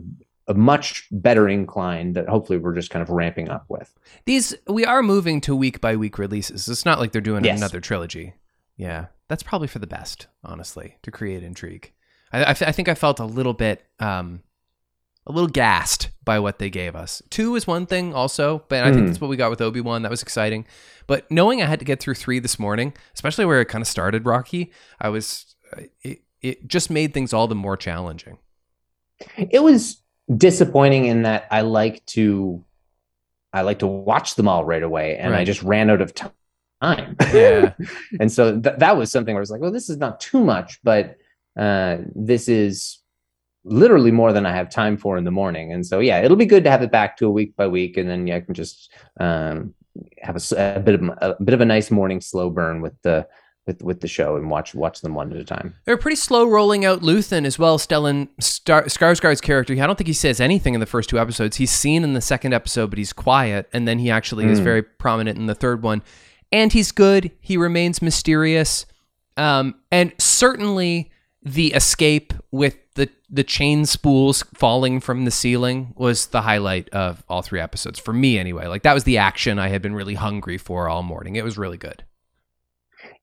a 0.48 0.54
much 0.54 1.06
better 1.12 1.48
incline 1.48 2.14
that 2.14 2.28
hopefully 2.28 2.58
we're 2.58 2.74
just 2.74 2.90
kind 2.90 3.02
of 3.02 3.10
ramping 3.10 3.48
up 3.48 3.64
with. 3.68 3.92
These 4.24 4.54
we 4.66 4.84
are 4.84 5.02
moving 5.02 5.40
to 5.42 5.54
week 5.54 5.80
by 5.80 5.94
week 5.96 6.18
releases. 6.18 6.68
It's 6.68 6.84
not 6.84 6.98
like 6.98 7.12
they're 7.12 7.20
doing 7.20 7.44
Yes. 7.44 7.58
another 7.58 7.80
trilogy. 7.80 8.34
Yeah, 8.76 9.06
that's 9.28 9.42
probably 9.42 9.68
for 9.68 9.78
the 9.78 9.86
best, 9.86 10.26
honestly, 10.42 10.96
to 11.02 11.10
create 11.10 11.42
intrigue. 11.42 11.92
I, 12.32 12.44
I, 12.44 12.50
I 12.50 12.72
think 12.72 12.88
I 12.88 12.94
felt 12.94 13.20
a 13.20 13.24
little 13.24 13.54
bit, 13.54 13.84
um, 14.00 14.42
a 15.26 15.32
little 15.32 15.48
gassed 15.48 16.08
by 16.24 16.38
what 16.38 16.58
they 16.58 16.70
gave 16.70 16.96
us. 16.96 17.20
Two 17.28 17.54
is 17.56 17.66
one 17.66 17.84
thing, 17.86 18.14
also, 18.14 18.64
but 18.68 18.82
I 18.84 18.90
think 18.90 19.00
Hmm. 19.02 19.06
that's 19.06 19.20
what 19.20 19.28
we 19.28 19.36
got 19.36 19.50
with 19.50 19.60
Obi 19.60 19.80
Wan. 19.82 20.02
That 20.02 20.10
was 20.10 20.22
exciting. 20.22 20.64
But 21.06 21.30
knowing 21.30 21.60
I 21.62 21.66
had 21.66 21.78
to 21.80 21.84
get 21.84 22.00
through 22.00 22.14
three 22.14 22.38
this 22.38 22.58
morning, 22.58 22.94
especially 23.14 23.44
where 23.44 23.60
it 23.60 23.66
kind 23.66 23.82
of 23.82 23.88
started, 23.88 24.24
Rocky, 24.24 24.72
I 25.00 25.08
was 25.10 25.54
it, 26.02 26.22
it 26.40 26.66
just 26.68 26.88
made 26.90 27.12
things 27.12 27.32
all 27.34 27.46
the 27.48 27.54
more 27.54 27.76
challenging. 27.76 28.38
It 29.36 29.62
was 29.62 29.98
disappointing 30.34 31.06
in 31.06 31.22
that 31.22 31.46
I 31.50 31.62
like 31.62 32.04
to 32.06 32.64
I 33.52 33.62
like 33.62 33.78
to 33.78 33.86
watch 33.86 34.34
them 34.34 34.46
all 34.48 34.64
right 34.64 34.82
away, 34.82 35.16
and 35.16 35.34
I 35.34 35.44
just 35.44 35.62
ran 35.62 35.88
out 35.90 36.02
of 36.02 36.14
time. 36.14 37.16
Yeah. 37.32 37.72
and 38.20 38.30
so 38.30 38.60
th- 38.60 38.76
that 38.78 38.96
was 38.96 39.10
something 39.10 39.34
where 39.34 39.40
I 39.40 39.42
was 39.42 39.50
like, 39.50 39.60
well, 39.60 39.72
this 39.72 39.88
is 39.88 39.96
not 39.96 40.20
too 40.20 40.44
much, 40.44 40.80
but 40.82 41.16
uh, 41.56 41.98
this 42.14 42.48
is 42.48 42.98
literally 43.64 44.10
more 44.10 44.32
than 44.32 44.46
I 44.46 44.54
have 44.54 44.70
time 44.70 44.96
for 44.96 45.16
in 45.16 45.24
the 45.24 45.30
morning. 45.30 45.72
And 45.72 45.84
so, 45.84 45.98
yeah, 45.98 46.20
it'll 46.20 46.36
be 46.36 46.46
good 46.46 46.64
to 46.64 46.70
have 46.70 46.82
it 46.82 46.92
back 46.92 47.16
to 47.18 47.26
a 47.26 47.30
week 47.30 47.56
by 47.56 47.66
week, 47.66 47.96
and 47.96 48.08
then 48.08 48.26
yeah, 48.26 48.36
I 48.36 48.40
can 48.40 48.54
just 48.54 48.92
um, 49.18 49.74
have 50.20 50.36
a, 50.36 50.76
a 50.76 50.80
bit 50.80 50.94
of 50.94 51.02
a, 51.20 51.36
bit 51.42 51.54
of 51.54 51.60
a 51.60 51.66
nice 51.66 51.90
morning 51.90 52.20
slow 52.20 52.50
burn 52.50 52.80
with 52.80 52.94
the 53.02 53.26
with 53.68 53.82
with 53.82 54.00
the 54.00 54.08
show 54.08 54.34
and 54.34 54.50
watch 54.50 54.74
watch 54.74 55.00
them 55.02 55.14
one 55.14 55.30
at 55.30 55.38
a 55.38 55.44
time. 55.44 55.74
They're 55.84 55.96
pretty 55.96 56.16
slow 56.16 56.44
rolling 56.48 56.84
out 56.84 57.02
Luthen 57.02 57.44
as 57.44 57.56
well. 57.56 57.78
Stellan 57.78 58.28
Star- 58.40 58.84
Skarsgård's 58.86 59.40
character. 59.40 59.74
I 59.74 59.86
don't 59.86 59.96
think 59.96 60.08
he 60.08 60.12
says 60.12 60.40
anything 60.40 60.74
in 60.74 60.80
the 60.80 60.86
first 60.86 61.08
two 61.08 61.20
episodes. 61.20 61.58
He's 61.58 61.70
seen 61.70 62.02
in 62.02 62.14
the 62.14 62.20
second 62.20 62.52
episode, 62.54 62.88
but 62.90 62.98
he's 62.98 63.12
quiet, 63.12 63.68
and 63.72 63.86
then 63.86 64.00
he 64.00 64.10
actually 64.10 64.46
is 64.46 64.58
Hmm. 64.58 64.64
very 64.64 64.82
prominent 64.82 65.38
in 65.38 65.46
the 65.46 65.54
third 65.54 65.82
one. 65.84 66.02
And 66.50 66.72
he's 66.72 66.90
good. 66.90 67.30
He 67.40 67.56
remains 67.56 68.00
mysterious, 68.02 68.86
um, 69.36 69.74
and 69.92 70.12
certainly 70.18 71.10
the 71.42 71.68
escape 71.74 72.32
with 72.50 72.76
the 72.94 73.08
the 73.30 73.44
chain 73.44 73.84
spools 73.84 74.42
falling 74.54 74.98
from 75.00 75.26
the 75.26 75.30
ceiling 75.30 75.92
was 75.96 76.28
the 76.28 76.40
highlight 76.42 76.88
of 76.90 77.22
all 77.28 77.42
three 77.42 77.60
episodes 77.60 77.98
for 77.98 78.14
me 78.14 78.38
anyway. 78.38 78.66
Like 78.66 78.82
that 78.84 78.94
was 78.94 79.04
the 79.04 79.18
action 79.18 79.58
I 79.58 79.68
had 79.68 79.82
been 79.82 79.94
really 79.94 80.14
hungry 80.14 80.56
for 80.56 80.88
all 80.88 81.02
morning. 81.02 81.36
It 81.36 81.44
was 81.44 81.58
really 81.58 81.76
good. 81.76 82.02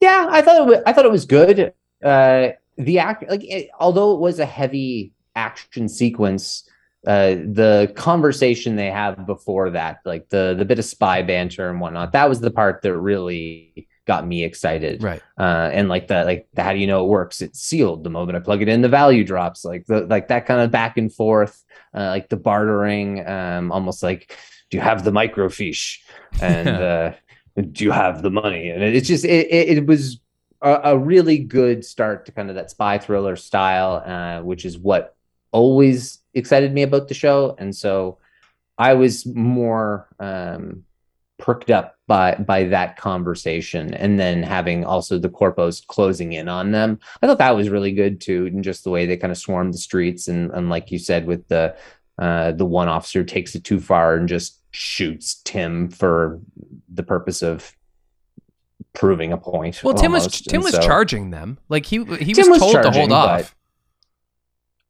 Yeah, 0.02 0.28
I 0.30 0.42
thought 0.42 0.62
it 0.62 0.66
was, 0.66 0.84
I 0.86 0.94
thought 0.94 1.06
it 1.06 1.12
was 1.12 1.26
good. 1.26 1.74
Uh, 2.04 2.50
the 2.78 3.00
act, 3.00 3.30
like, 3.30 3.44
it, 3.44 3.70
although 3.80 4.14
it 4.14 4.20
was 4.20 4.40
a 4.40 4.46
heavy 4.46 5.14
action 5.36 5.88
sequence, 5.88 6.70
uh, 7.08 7.36
the 7.36 7.92
conversation 7.96 8.76
they 8.76 8.90
have 8.90 9.26
before 9.26 9.70
that, 9.72 10.00
like 10.06 10.28
the 10.30 10.56
the 10.58 10.66
bit 10.66 10.80
of 10.80 10.86
spy 10.86 11.22
banter 11.22 11.70
and 11.70 11.80
whatnot, 11.80 12.12
that 12.14 12.28
was 12.28 12.42
the 12.42 12.52
part 12.52 12.82
that 12.82 12.98
really 12.98 13.88
got 14.06 14.26
me 14.26 14.44
excited. 14.44 15.04
Right. 15.04 15.22
Uh, 15.38 15.70
and 15.72 15.90
like 15.90 16.08
the 16.08 16.24
like 16.24 16.48
the, 16.54 16.64
how 16.64 16.74
do 16.74 16.80
you 16.80 16.88
know 16.88 17.04
it 17.06 17.10
works? 17.10 17.42
It's 17.42 17.60
sealed. 17.60 18.04
The 18.04 18.10
moment 18.10 18.38
I 18.38 18.40
plug 18.40 18.62
it 18.62 18.70
in, 18.70 18.82
the 18.82 18.90
value 18.90 19.24
drops. 19.24 19.66
Like 19.66 19.86
the 19.86 20.02
like 20.06 20.30
that 20.30 20.46
kind 20.46 20.62
of 20.62 20.72
back 20.72 20.98
and 20.98 21.14
forth, 21.14 21.64
uh, 21.94 22.08
like 22.08 22.30
the 22.30 22.38
bartering, 22.38 23.28
um, 23.28 23.72
almost 23.72 24.02
like 24.02 24.36
do 24.70 24.78
you 24.78 24.82
have 24.82 25.04
the 25.04 25.12
microfiche? 25.12 26.00
And 26.42 26.68
uh, 26.70 27.14
do 27.56 27.84
you 27.84 27.92
have 27.92 28.22
the 28.22 28.32
money? 28.32 28.70
And 28.70 28.84
it's 28.84 29.08
just 29.08 29.26
it, 29.26 29.48
it, 29.50 29.78
it 29.78 29.86
was 29.86 30.20
a, 30.62 30.80
a 30.84 30.98
really 30.98 31.38
good 31.38 31.86
start 31.86 32.26
to 32.26 32.32
kind 32.32 32.50
of 32.50 32.56
that 32.56 32.72
spy 32.72 32.98
thriller 32.98 33.36
style, 33.36 34.04
uh, 34.06 34.44
which 34.44 34.66
is 34.66 34.78
what 34.78 35.16
always 35.52 36.20
excited 36.34 36.74
me 36.74 36.82
about 36.82 37.08
the 37.08 37.14
show. 37.14 37.56
And 37.58 37.74
so 37.76 38.18
I 38.78 38.94
was 38.94 39.26
more 39.26 40.08
um, 40.20 40.84
perked 41.38 41.70
up 41.70 41.98
by 42.08 42.36
by 42.36 42.66
that 42.66 42.98
conversation, 42.98 43.94
and 43.94 44.20
then 44.20 44.44
having 44.44 44.86
also 44.86 45.18
the 45.18 45.30
corpos 45.30 45.86
closing 45.86 46.34
in 46.34 46.50
on 46.50 46.72
them. 46.72 47.00
I 47.22 47.28
thought 47.28 47.38
that 47.38 47.56
was 47.56 47.70
really 47.70 47.94
good 47.94 48.20
too, 48.20 48.48
and 48.48 48.64
just 48.64 48.84
the 48.84 48.90
way 48.90 49.06
they 49.06 49.18
kind 49.18 49.32
of 49.32 49.38
swarmed 49.38 49.74
the 49.74 49.78
streets, 49.78 50.28
and 50.28 50.52
and 50.52 50.70
like 50.70 50.92
you 50.92 51.00
said, 51.00 51.26
with 51.26 51.48
the 51.48 51.76
uh, 52.20 52.52
the 52.52 52.66
one 52.66 52.90
officer 52.90 53.24
takes 53.24 53.56
it 53.56 53.64
too 53.64 53.80
far 53.80 54.16
and 54.16 54.28
just 54.28 54.60
shoots 54.72 55.42
Tim 55.46 55.90
for 55.90 56.40
the 56.96 57.04
purpose 57.04 57.42
of 57.44 57.76
proving 58.94 59.32
a 59.32 59.38
point. 59.38 59.82
Well, 59.84 59.94
Tim 59.94 60.12
was. 60.12 60.28
Tim 60.42 60.56
And 60.58 60.64
was 60.64 60.74
so- 60.74 60.82
charging 60.82 61.30
them. 61.32 61.60
Like 61.70 61.86
he 61.86 61.98
he 62.04 62.34
Tim 62.34 62.50
was 62.50 62.50
was 62.50 62.60
told 62.60 62.76
to 62.76 62.82
charging, 62.84 62.94
hold 62.94 63.10
but- 63.10 63.42
off. 63.42 63.56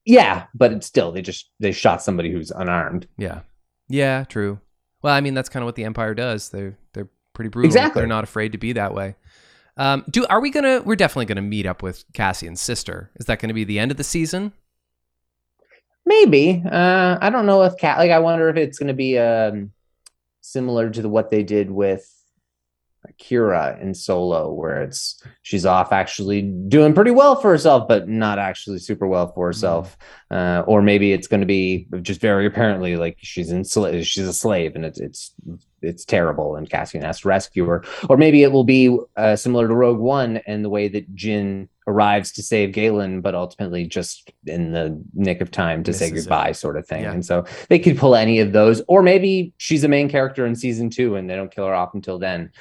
Yeah, 0.05 0.45
but 0.53 0.71
it's 0.71 0.85
still 0.85 1.11
they 1.11 1.21
just 1.23 1.49
they 1.59 1.71
shot 1.71 2.01
somebody 2.03 2.31
who's 2.31 2.51
unarmed. 2.51 3.07
Yeah. 3.17 3.41
Yeah, 3.89 4.23
true. 4.25 4.59
Well, 5.01 5.13
I 5.13 5.21
mean 5.21 5.33
that's 5.33 5.49
kind 5.49 5.63
of 5.63 5.65
what 5.65 5.75
the 5.75 5.83
Empire 5.83 6.13
does. 6.13 6.49
They're 6.49 6.77
they're 6.93 7.09
pretty 7.33 7.49
brutal. 7.49 7.67
Exactly. 7.67 8.01
They're 8.01 8.07
not 8.07 8.23
afraid 8.23 8.51
to 8.51 8.57
be 8.59 8.73
that 8.73 8.93
way. 8.93 9.15
Um, 9.77 10.05
do 10.09 10.25
are 10.27 10.39
we 10.39 10.51
gonna? 10.51 10.81
We're 10.85 10.95
definitely 10.95 11.25
gonna 11.25 11.41
meet 11.41 11.65
up 11.65 11.81
with 11.83 12.05
Cassian's 12.13 12.61
sister. 12.61 13.09
Is 13.15 13.25
that 13.25 13.39
gonna 13.39 13.53
be 13.55 13.63
the 13.63 13.79
end 13.79 13.89
of 13.91 13.97
the 13.97 14.03
season? 14.03 14.53
Maybe. 16.05 16.61
Uh, 16.71 17.17
I 17.19 17.29
don't 17.31 17.45
know 17.47 17.63
if 17.63 17.77
cat 17.77 17.97
like 17.97 18.11
I 18.11 18.19
wonder 18.19 18.47
if 18.49 18.57
it's 18.57 18.77
going 18.77 18.87
to 18.89 18.93
be 18.93 19.17
um, 19.17 19.71
similar 20.45 20.89
to 20.89 21.01
the, 21.01 21.09
what 21.09 21.29
they 21.29 21.43
did 21.43 21.71
with 21.71 22.09
Qi'ra 23.19 23.81
in 23.81 23.93
Solo, 23.93 24.51
where 24.51 24.81
it's 24.81 25.21
she's 25.41 25.65
off 25.65 25.91
actually 25.91 26.41
doing 26.41 26.93
pretty 26.93 27.11
well 27.11 27.35
for 27.35 27.49
herself, 27.49 27.87
but 27.87 28.07
not 28.07 28.39
actually 28.39 28.79
super 28.79 29.07
well 29.07 29.31
for 29.31 29.47
herself. 29.47 29.97
Uh, 30.31 30.63
or 30.67 30.81
maybe 30.81 31.13
it's 31.13 31.27
going 31.27 31.41
to 31.41 31.47
be 31.47 31.87
just 32.01 32.21
very 32.21 32.45
apparently 32.45 32.95
like 32.95 33.17
she's 33.19 33.51
in 33.51 33.63
she's 33.63 34.27
a 34.27 34.33
slave 34.33 34.75
and 34.75 34.85
it's 34.85 34.99
it's 34.99 35.33
it's 35.81 36.05
terrible, 36.05 36.55
and 36.55 36.69
Cassian 36.69 37.03
has 37.03 37.21
to 37.21 37.27
rescue 37.27 37.65
her. 37.65 37.83
Or 38.09 38.17
maybe 38.17 38.43
it 38.43 38.51
will 38.51 38.63
be 38.63 38.97
uh, 39.15 39.35
similar 39.35 39.67
to 39.67 39.73
Rogue 39.73 39.99
One 39.99 40.37
and 40.47 40.63
the 40.63 40.69
way 40.69 40.87
that 40.87 41.15
Jyn 41.15 41.67
arrives 41.87 42.31
to 42.33 42.41
save 42.43 42.71
Galen, 42.71 43.21
but 43.21 43.35
ultimately 43.35 43.85
just 43.85 44.31
in 44.45 44.71
the 44.71 45.01
nick 45.13 45.41
of 45.41 45.51
time 45.51 45.83
to 45.83 45.93
say 45.93 46.05
Misses 46.05 46.25
it. 46.25 46.29
goodbye, 46.29 46.51
sort 46.51 46.77
of 46.77 46.87
thing. 46.87 47.03
Yeah. 47.03 47.11
And 47.13 47.25
so 47.25 47.45
they 47.69 47.79
could 47.79 47.97
pull 47.97 48.15
any 48.15 48.39
of 48.39 48.53
those, 48.53 48.81
or 48.87 49.03
maybe 49.03 49.53
she's 49.57 49.83
a 49.83 49.87
main 49.87 50.09
character 50.09 50.45
in 50.45 50.55
season 50.55 50.89
two 50.89 51.15
and 51.15 51.29
they 51.29 51.35
don't 51.35 51.53
kill 51.53 51.67
her 51.67 51.73
off 51.75 51.93
until 51.93 52.17
then. 52.17 52.51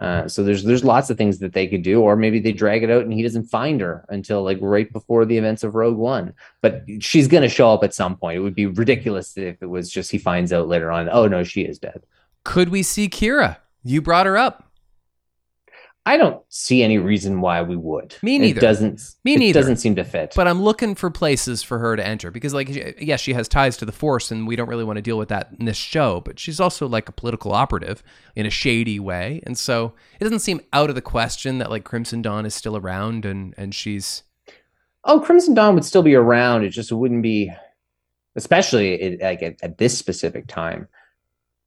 Uh, 0.00 0.26
so 0.26 0.42
there's 0.42 0.64
there's 0.64 0.82
lots 0.82 1.08
of 1.08 1.16
things 1.16 1.38
that 1.38 1.52
they 1.52 1.68
could 1.68 1.82
do, 1.82 2.00
or 2.02 2.16
maybe 2.16 2.40
they 2.40 2.50
drag 2.50 2.82
it 2.82 2.90
out 2.90 3.04
and 3.04 3.12
he 3.12 3.22
doesn't 3.22 3.44
find 3.44 3.80
her 3.80 4.04
until 4.08 4.42
like 4.42 4.58
right 4.60 4.92
before 4.92 5.24
the 5.24 5.38
events 5.38 5.62
of 5.62 5.76
Rogue 5.76 5.96
One. 5.96 6.34
But 6.62 6.82
she's 6.98 7.28
gonna 7.28 7.48
show 7.48 7.72
up 7.72 7.84
at 7.84 7.94
some 7.94 8.16
point. 8.16 8.36
It 8.36 8.40
would 8.40 8.56
be 8.56 8.66
ridiculous 8.66 9.36
if 9.36 9.62
it 9.62 9.66
was 9.66 9.88
just 9.88 10.10
he 10.10 10.18
finds 10.18 10.52
out 10.52 10.66
later 10.66 10.90
on. 10.90 11.08
Oh 11.08 11.28
no, 11.28 11.44
she 11.44 11.62
is 11.62 11.78
dead. 11.78 12.02
Could 12.42 12.70
we 12.70 12.82
see 12.82 13.08
Qi'ra? 13.08 13.58
You 13.84 14.02
brought 14.02 14.26
her 14.26 14.36
up. 14.36 14.63
I 16.06 16.18
don't 16.18 16.42
see 16.50 16.82
any 16.82 16.98
reason 16.98 17.40
why 17.40 17.62
we 17.62 17.76
would. 17.76 18.14
Me 18.22 18.38
neither. 18.38 18.58
It 18.58 18.60
doesn't. 18.60 19.00
Me 19.24 19.36
neither. 19.36 19.58
it. 19.58 19.62
Doesn't 19.62 19.76
seem 19.78 19.96
to 19.96 20.04
fit. 20.04 20.34
But 20.36 20.46
I'm 20.46 20.60
looking 20.60 20.94
for 20.94 21.10
places 21.10 21.62
for 21.62 21.78
her 21.78 21.96
to 21.96 22.06
enter 22.06 22.30
because, 22.30 22.52
like, 22.52 22.68
yes, 23.00 23.20
she 23.20 23.32
has 23.32 23.48
ties 23.48 23.78
to 23.78 23.86
the 23.86 23.92
Force, 23.92 24.30
and 24.30 24.46
we 24.46 24.54
don't 24.54 24.68
really 24.68 24.84
want 24.84 24.98
to 24.98 25.02
deal 25.02 25.16
with 25.16 25.30
that 25.30 25.48
in 25.58 25.64
this 25.64 25.78
show. 25.78 26.20
But 26.20 26.38
she's 26.38 26.60
also 26.60 26.86
like 26.86 27.08
a 27.08 27.12
political 27.12 27.52
operative 27.52 28.02
in 28.36 28.44
a 28.44 28.50
shady 28.50 29.00
way, 29.00 29.40
and 29.46 29.56
so 29.56 29.94
it 30.20 30.24
doesn't 30.24 30.40
seem 30.40 30.60
out 30.74 30.90
of 30.90 30.94
the 30.94 31.00
question 31.02 31.56
that 31.58 31.70
like 31.70 31.84
Crimson 31.84 32.20
Dawn 32.20 32.44
is 32.44 32.54
still 32.54 32.76
around, 32.76 33.24
and 33.24 33.54
and 33.56 33.74
she's 33.74 34.24
Oh, 35.04 35.20
Crimson 35.20 35.54
Dawn 35.54 35.74
would 35.74 35.84
still 35.84 36.02
be 36.02 36.14
around. 36.14 36.64
It 36.64 36.70
just 36.70 36.90
wouldn't 36.90 37.22
be, 37.22 37.52
especially 38.36 38.94
it, 38.94 39.22
like 39.22 39.42
at, 39.42 39.56
at 39.62 39.78
this 39.78 39.96
specific 39.96 40.46
time. 40.48 40.88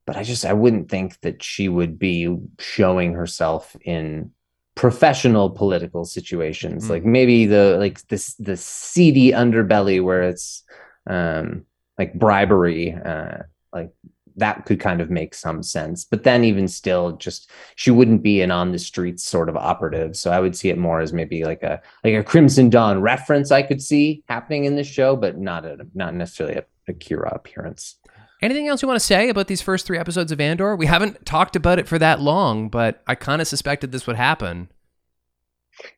But 0.08 0.18
I 0.18 0.24
just 0.24 0.46
I 0.46 0.54
wouldn't 0.54 0.90
think 0.90 1.20
that 1.22 1.44
she 1.44 1.70
would 1.70 2.00
be 2.00 2.36
showing 2.60 3.14
herself 3.14 3.76
in 3.82 4.32
professional 4.74 5.50
political 5.50 6.06
situations. 6.06 6.86
Mm. 6.86 6.90
Like 6.90 7.06
maybe 7.06 7.46
the 7.46 7.78
like 7.78 8.08
this 8.08 8.34
the 8.36 8.58
seedy 8.58 9.32
underbelly 9.32 10.04
where 10.04 10.24
it's 10.24 10.64
um 11.06 11.66
like 12.00 12.16
bribery, 12.16 12.94
uh 12.94 13.44
like 13.74 13.92
that 14.38 14.66
could 14.66 14.80
kind 14.80 15.02
of 15.02 15.10
make 15.10 15.34
some 15.34 15.64
sense. 15.64 16.06
But 16.06 16.24
then 16.24 16.44
even 16.44 16.68
still, 16.68 17.14
just 17.14 17.50
she 17.76 17.92
wouldn't 17.92 18.22
be 18.22 18.42
an 18.42 18.52
on 18.52 18.72
the 18.72 18.80
streets 18.80 19.24
sort 19.24 19.50
of 19.50 19.58
operative. 19.58 20.16
So 20.16 20.32
I 20.32 20.40
would 20.40 20.56
see 20.56 20.70
it 20.70 20.78
more 20.78 21.02
as 21.02 21.12
maybe 21.12 21.44
like 21.44 21.64
a 21.64 21.82
like 22.04 22.14
a 22.14 22.24
Crimson 22.24 22.70
Dawn 22.70 23.02
reference 23.02 23.52
I 23.52 23.64
could 23.64 23.82
see 23.82 24.24
happening 24.30 24.66
in 24.66 24.76
this 24.76 24.88
show, 24.88 25.16
but 25.16 25.38
not 25.38 25.66
a 25.66 25.86
not 25.96 26.14
necessarily 26.14 26.56
a, 26.56 26.66
a 26.88 26.94
Qi'ra 26.94 27.36
appearance. 27.36 27.96
Anything 28.42 28.68
else 28.68 28.82
you 28.82 28.88
want 28.88 29.00
to 29.00 29.06
say 29.06 29.30
about 29.30 29.48
these 29.48 29.62
first 29.62 29.86
three 29.86 29.98
episodes 29.98 30.32
of 30.32 30.40
Andor? 30.40 30.76
We 30.76 30.86
haven't 30.86 31.26
talked 31.26 31.56
about 31.56 31.80
it 31.80 31.88
for 31.88 31.98
that 31.98 32.20
long, 32.22 32.70
but 32.70 33.02
I 33.08 33.16
kind 33.16 33.42
of 33.42 33.48
suspected 33.48 33.92
this 33.92 34.06
would 34.06 34.16
happen. 34.16 34.70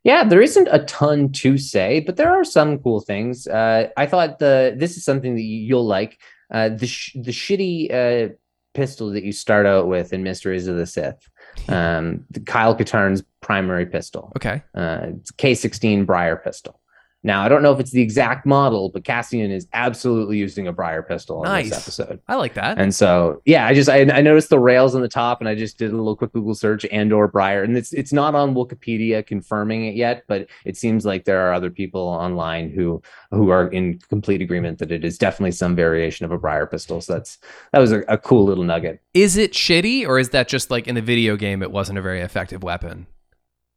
Yeah, 0.03 0.23
there 0.23 0.41
isn't 0.41 0.67
a 0.71 0.83
ton 0.85 1.31
to 1.33 1.57
say, 1.57 1.99
but 2.01 2.17
there 2.17 2.31
are 2.31 2.43
some 2.43 2.79
cool 2.79 3.01
things. 3.01 3.47
Uh, 3.47 3.89
I 3.97 4.05
thought 4.05 4.39
the 4.39 4.75
this 4.77 4.97
is 4.97 5.05
something 5.05 5.35
that 5.35 5.41
you'll 5.41 5.85
like. 5.85 6.19
Uh, 6.51 6.69
the 6.69 6.87
sh- 6.87 7.15
the 7.15 7.31
shitty 7.31 7.93
uh, 7.93 8.33
pistol 8.73 9.11
that 9.11 9.23
you 9.23 9.31
start 9.31 9.65
out 9.65 9.87
with 9.87 10.13
in 10.13 10.23
Mysteries 10.23 10.67
of 10.67 10.77
the 10.77 10.85
Sith. 10.85 11.29
Um, 11.67 12.25
the 12.31 12.39
Kyle 12.39 12.75
Katarn's 12.75 13.21
primary 13.41 13.85
pistol. 13.85 14.31
Okay. 14.37 14.63
Uh, 14.73 15.07
it's 15.17 15.31
K16 15.31 16.05
Bryar 16.05 16.41
pistol. 16.41 16.79
Now, 17.21 17.43
I 17.43 17.49
don't 17.49 17.61
know 17.61 17.73
if 17.73 17.81
it's 17.81 17.91
the 17.91 18.01
exact 18.01 18.45
model, 18.45 18.89
but 18.89 19.03
Cassian 19.03 19.51
is 19.51 19.67
absolutely 19.73 20.37
using 20.37 20.67
a 20.67 20.73
Bryar 20.73 21.05
pistol 21.05 21.43
in 21.43 21.51
Nice. 21.51 21.69
this 21.69 21.77
episode. 21.99 22.21
I 22.29 22.35
like 22.35 22.53
that. 22.53 22.77
And 22.77 22.95
so, 22.95 23.41
yeah, 23.43 23.67
I 23.67 23.73
just 23.73 23.89
I, 23.89 24.01
I 24.03 24.21
noticed 24.21 24.49
the 24.49 24.57
rails 24.59 24.95
on 24.95 25.01
the 25.01 25.09
top, 25.09 25.41
and 25.41 25.49
I 25.49 25.53
just 25.55 25.77
did 25.77 25.91
a 25.91 25.97
little 25.97 26.15
quick 26.15 26.31
Google 26.31 26.55
search 26.55 26.85
and 26.91 27.11
or 27.11 27.29
Bryar, 27.29 27.63
and 27.65 27.75
it's 27.75 27.91
it's 27.91 28.13
not 28.13 28.35
on 28.35 28.55
Wikipedia 28.55 29.25
confirming 29.25 29.85
it 29.85 29.95
yet, 29.95 30.23
but 30.27 30.47
it 30.63 30.77
seems 30.77 31.05
like 31.05 31.25
there 31.25 31.41
are 31.41 31.51
other 31.53 31.69
people 31.69 32.01
online 32.01 32.69
who 32.69 33.01
who 33.31 33.49
are 33.49 33.67
in 33.67 33.99
complete 34.09 34.41
agreement 34.41 34.79
that 34.79 34.91
it 34.91 35.03
is 35.03 35.17
definitely 35.17 35.51
some 35.51 35.75
variation 35.75 36.25
of 36.25 36.31
a 36.31 36.37
Bryar 36.39 36.71
pistol. 36.71 37.01
So 37.01 37.13
that's 37.13 37.37
that 37.73 37.79
was 37.79 37.91
a, 37.91 37.99
a 38.07 38.17
cool 38.17 38.45
little 38.45 38.63
nugget. 38.63 39.01
is 39.13 39.35
it 39.35 39.51
shitty 39.51 40.07
or 40.07 40.19
is 40.19 40.29
that 40.29 40.47
just 40.47 40.71
like 40.71 40.87
in 40.87 40.95
the 40.95 41.01
video 41.01 41.35
game 41.35 41.61
it 41.61 41.71
wasn't 41.71 41.97
a 41.99 42.01
very 42.01 42.21
effective 42.21 42.63
weapon? 42.63 43.07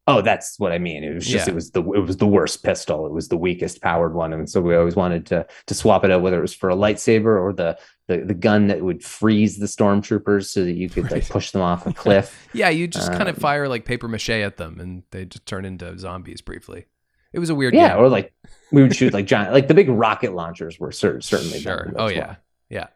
Oh, 0.09 0.21
that's 0.21 0.59
what 0.59 0.73
I 0.73 0.79
mean. 0.79 1.05
It 1.05 1.15
was 1.15 1.27
just 1.27 1.47
Yeah. 1.47 1.53
it 1.53 1.55
was 1.55 1.71
the 1.71 1.81
it 1.93 2.01
was 2.05 2.17
the 2.17 2.27
worst 2.27 2.65
pistol. 2.65 3.07
It 3.07 3.13
was 3.13 3.29
the 3.29 3.37
weakest 3.37 3.81
powered 3.81 4.15
one, 4.15 4.33
and 4.33 4.51
so 4.51 4.61
we 4.61 4.75
always 4.75 4.97
wanted 4.97 5.27
to 5.27 5.47
to 5.67 5.75
swap 5.75 6.05
it 6.05 6.11
out, 6.11 6.23
whether 6.23 6.39
it 6.39 6.43
was 6.43 6.55
for 6.55 6.71
a 6.71 6.75
lightsaber 6.75 7.41
or 7.41 7.53
the 7.53 7.79
the, 8.09 8.19
the 8.19 8.35
gun 8.35 8.67
that 8.67 8.83
would 8.83 9.05
freeze 9.05 9.59
the 9.59 9.67
stormtroopers 9.67 10.47
so 10.47 10.65
that 10.65 10.73
you 10.73 10.91
could 10.91 11.09
like 11.13 11.29
push 11.29 11.53
them 11.53 11.63
off 11.63 11.87
a 11.87 11.93
cliff. 11.95 12.49
Yeah, 12.53 12.69
you 12.69 12.89
just 12.89 13.13
kind 13.13 13.29
of 13.29 13.37
Um, 13.37 13.41
fire 13.41 13.69
like 13.69 13.85
paper 13.85 14.09
mache 14.09 14.31
at 14.31 14.57
them 14.57 14.81
and 14.81 15.05
they 15.13 15.25
just 15.25 15.47
turn 15.47 15.65
into 15.65 15.97
zombies 15.99 16.41
briefly. 16.41 16.87
It 17.33 17.39
was 17.39 17.49
a 17.49 17.55
weird 17.55 17.73
yeah, 17.73 17.91
game. 17.95 17.99
or 18.05 18.09
like 18.09 18.35
we 18.73 18.83
would 18.83 18.95
shoot 18.97 19.13
like 19.15 19.27
giant 19.27 19.53
like 19.53 19.69
the 19.69 19.75
big 19.75 19.89
rocket 19.89 20.35
launchers 20.35 20.81
were 20.81 20.91
cer- 20.91 21.21
certainly 21.21 21.61
sure. 21.61 21.93
Oh 21.97 22.09
yeah. 22.09 22.27
well. 22.27 22.37
Yeah. 22.71 22.87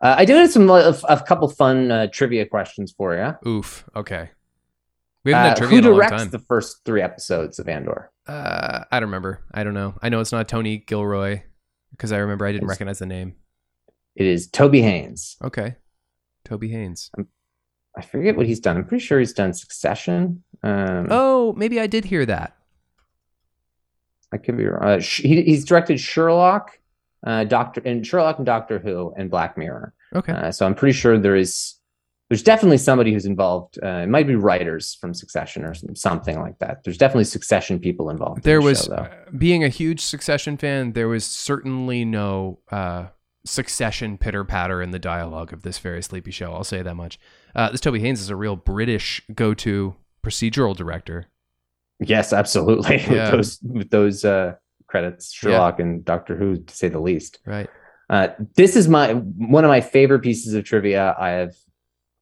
Uh, 0.00 0.14
I 0.18 0.24
did 0.26 0.36
have 0.36 0.52
some 0.52 0.70
uh, 0.70 0.92
a 1.08 1.20
couple 1.22 1.48
fun 1.48 1.90
uh, 1.90 2.06
trivia 2.12 2.46
questions 2.46 2.92
for 2.96 3.14
you. 3.16 3.50
Oof. 3.50 3.84
Okay. 3.96 4.30
We 5.26 5.32
haven't 5.32 5.44
Uh, 5.44 5.48
had 5.48 5.56
trivia 5.58 5.74
who 5.74 5.78
in 5.78 5.84
a 5.84 5.88
long 5.90 6.08
directs 6.08 6.26
the 6.30 6.38
first 6.38 6.84
three 6.84 7.02
episodes 7.02 7.58
of 7.58 7.68
Andor? 7.68 8.10
Uh, 8.28 8.84
I 8.92 9.00
don't 9.00 9.08
remember. 9.08 9.40
I 9.52 9.64
don't 9.64 9.74
know. 9.74 9.94
I 10.00 10.08
know 10.08 10.20
it's 10.20 10.30
not 10.32 10.48
Tony 10.48 10.78
Gilroy 10.78 11.42
because 11.90 12.12
I 12.12 12.18
remember 12.18 12.46
I 12.46 12.52
didn't 12.52 12.64
It's- 12.64 12.76
recognize 12.76 13.00
the 13.00 13.06
name. 13.06 13.34
It 14.14 14.24
is 14.26 14.46
Toby 14.46 14.82
Haynes. 14.82 15.36
Okay. 15.42 15.76
Toby 16.44 16.68
Haynes. 16.68 17.10
I 17.96 18.02
forget 18.02 18.36
what 18.36 18.46
he's 18.46 18.60
done. 18.60 18.76
I'm 18.76 18.84
pretty 18.84 19.04
sure 19.04 19.18
he's 19.18 19.32
done 19.32 19.52
Succession. 19.52 20.44
Um, 20.62 21.08
Oh, 21.10 21.52
maybe 21.54 21.80
I 21.80 21.86
did 21.86 22.04
hear 22.04 22.24
that. 22.26 22.56
I 24.32 24.38
could 24.38 24.56
be 24.56 24.66
wrong. 24.66 24.82
Uh, 24.82 25.00
he, 25.00 25.42
he's 25.42 25.64
directed 25.64 25.98
Sherlock, 26.00 26.78
uh, 27.26 27.44
Doctor, 27.44 27.82
and 27.84 28.06
Sherlock 28.06 28.36
and 28.38 28.46
Doctor 28.46 28.78
Who 28.78 29.12
and 29.16 29.30
Black 29.30 29.56
Mirror. 29.58 29.92
Okay. 30.14 30.32
Uh, 30.32 30.52
so 30.52 30.66
I'm 30.66 30.74
pretty 30.74 30.92
sure 30.92 31.18
there 31.18 31.36
is. 31.36 31.74
There's 32.28 32.42
definitely 32.42 32.78
somebody 32.78 33.12
who's 33.12 33.26
involved. 33.26 33.78
Uh, 33.80 33.98
it 34.02 34.08
might 34.08 34.26
be 34.26 34.34
writers 34.34 34.96
from 35.00 35.14
Succession 35.14 35.64
or 35.64 35.74
something 35.94 36.40
like 36.40 36.58
that. 36.58 36.82
There's 36.82 36.98
definitely 36.98 37.24
Succession 37.24 37.78
people 37.78 38.10
involved. 38.10 38.38
in 38.38 38.42
there 38.42 38.58
the 38.58 38.64
was 38.64 38.84
show, 38.84 38.94
uh, 38.94 39.10
being 39.38 39.62
a 39.62 39.68
huge 39.68 40.00
Succession 40.00 40.56
fan. 40.56 40.92
There 40.92 41.06
was 41.08 41.24
certainly 41.24 42.04
no 42.04 42.58
uh, 42.72 43.06
Succession 43.44 44.18
pitter 44.18 44.42
patter 44.44 44.82
in 44.82 44.90
the 44.90 44.98
dialogue 44.98 45.52
of 45.52 45.62
this 45.62 45.78
very 45.78 46.02
sleepy 46.02 46.32
show. 46.32 46.52
I'll 46.52 46.64
say 46.64 46.82
that 46.82 46.96
much. 46.96 47.18
Uh, 47.54 47.70
this 47.70 47.80
Toby 47.80 48.00
Haynes 48.00 48.20
is 48.20 48.28
a 48.28 48.34
real 48.36 48.56
British 48.56 49.22
go-to 49.32 49.94
procedural 50.24 50.74
director. 50.76 51.26
yes, 52.00 52.32
absolutely. 52.32 52.96
Yeah. 53.08 53.30
with 53.30 53.30
those 53.32 53.58
with 53.62 53.90
those 53.90 54.24
uh, 54.24 54.54
credits, 54.88 55.32
Sherlock 55.32 55.78
and 55.78 56.04
Doctor 56.04 56.36
Who, 56.36 56.56
to 56.58 56.74
say 56.74 56.88
the 56.88 56.98
least. 56.98 57.38
Right. 57.46 57.70
Uh, 58.10 58.28
this 58.56 58.74
is 58.74 58.88
my 58.88 59.12
one 59.14 59.64
of 59.64 59.68
my 59.68 59.80
favorite 59.80 60.20
pieces 60.20 60.54
of 60.54 60.64
trivia 60.64 61.14
I 61.18 61.30
have 61.30 61.54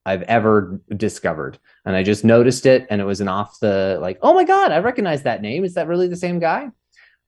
I've 0.06 0.22
ever 0.22 0.80
discovered, 0.96 1.58
and 1.84 1.96
I 1.96 2.02
just 2.02 2.24
noticed 2.24 2.66
it, 2.66 2.86
and 2.90 3.00
it 3.00 3.04
was 3.04 3.20
an 3.20 3.28
off 3.28 3.58
the 3.60 3.98
like, 4.00 4.18
oh 4.22 4.34
my 4.34 4.44
god, 4.44 4.70
I 4.70 4.78
recognize 4.78 5.22
that 5.22 5.42
name. 5.42 5.64
Is 5.64 5.74
that 5.74 5.88
really 5.88 6.08
the 6.08 6.16
same 6.16 6.38
guy? 6.38 6.68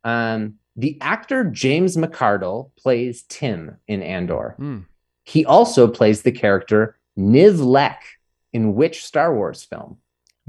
Um, 0.04 0.54
the 0.76 0.98
actor 1.00 1.44
James 1.44 1.96
McArdle 1.96 2.70
plays 2.76 3.24
Tim 3.28 3.76
in 3.88 4.02
Andor. 4.02 4.54
Hmm. 4.58 4.80
He 5.24 5.44
also 5.44 5.88
plays 5.88 6.22
the 6.22 6.32
character 6.32 6.98
Niv 7.18 7.58
Lek 7.64 8.02
in 8.52 8.74
which 8.74 9.04
Star 9.04 9.34
Wars 9.34 9.64
film? 9.64 9.98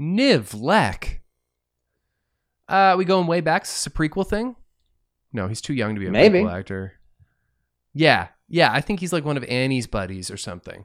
Niv 0.00 0.58
Lek. 0.58 1.22
Uh, 2.68 2.94
we 2.98 3.04
going 3.04 3.26
way 3.26 3.40
back? 3.40 3.64
Is 3.64 3.70
this 3.70 3.86
a 3.86 3.90
prequel 3.90 4.26
thing? 4.28 4.54
No, 5.32 5.48
he's 5.48 5.60
too 5.60 5.74
young 5.74 5.94
to 5.94 6.00
be 6.00 6.06
a 6.06 6.10
Maybe. 6.10 6.40
prequel 6.40 6.58
actor. 6.58 6.92
Yeah, 7.94 8.28
yeah. 8.48 8.70
I 8.72 8.80
think 8.82 9.00
he's 9.00 9.12
like 9.12 9.24
one 9.24 9.36
of 9.36 9.44
Annie's 9.44 9.86
buddies 9.86 10.30
or 10.30 10.36
something. 10.36 10.84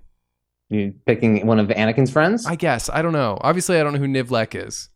You 0.69 0.93
picking 1.05 1.45
one 1.45 1.59
of 1.59 1.67
Anakin's 1.67 2.11
friends? 2.11 2.45
I 2.45 2.55
guess. 2.55 2.89
I 2.89 3.01
don't 3.01 3.13
know. 3.13 3.37
Obviously, 3.41 3.79
I 3.79 3.83
don't 3.83 3.93
know 3.93 3.99
who 3.99 4.07
Nivlek 4.07 4.55
is. 4.55 4.89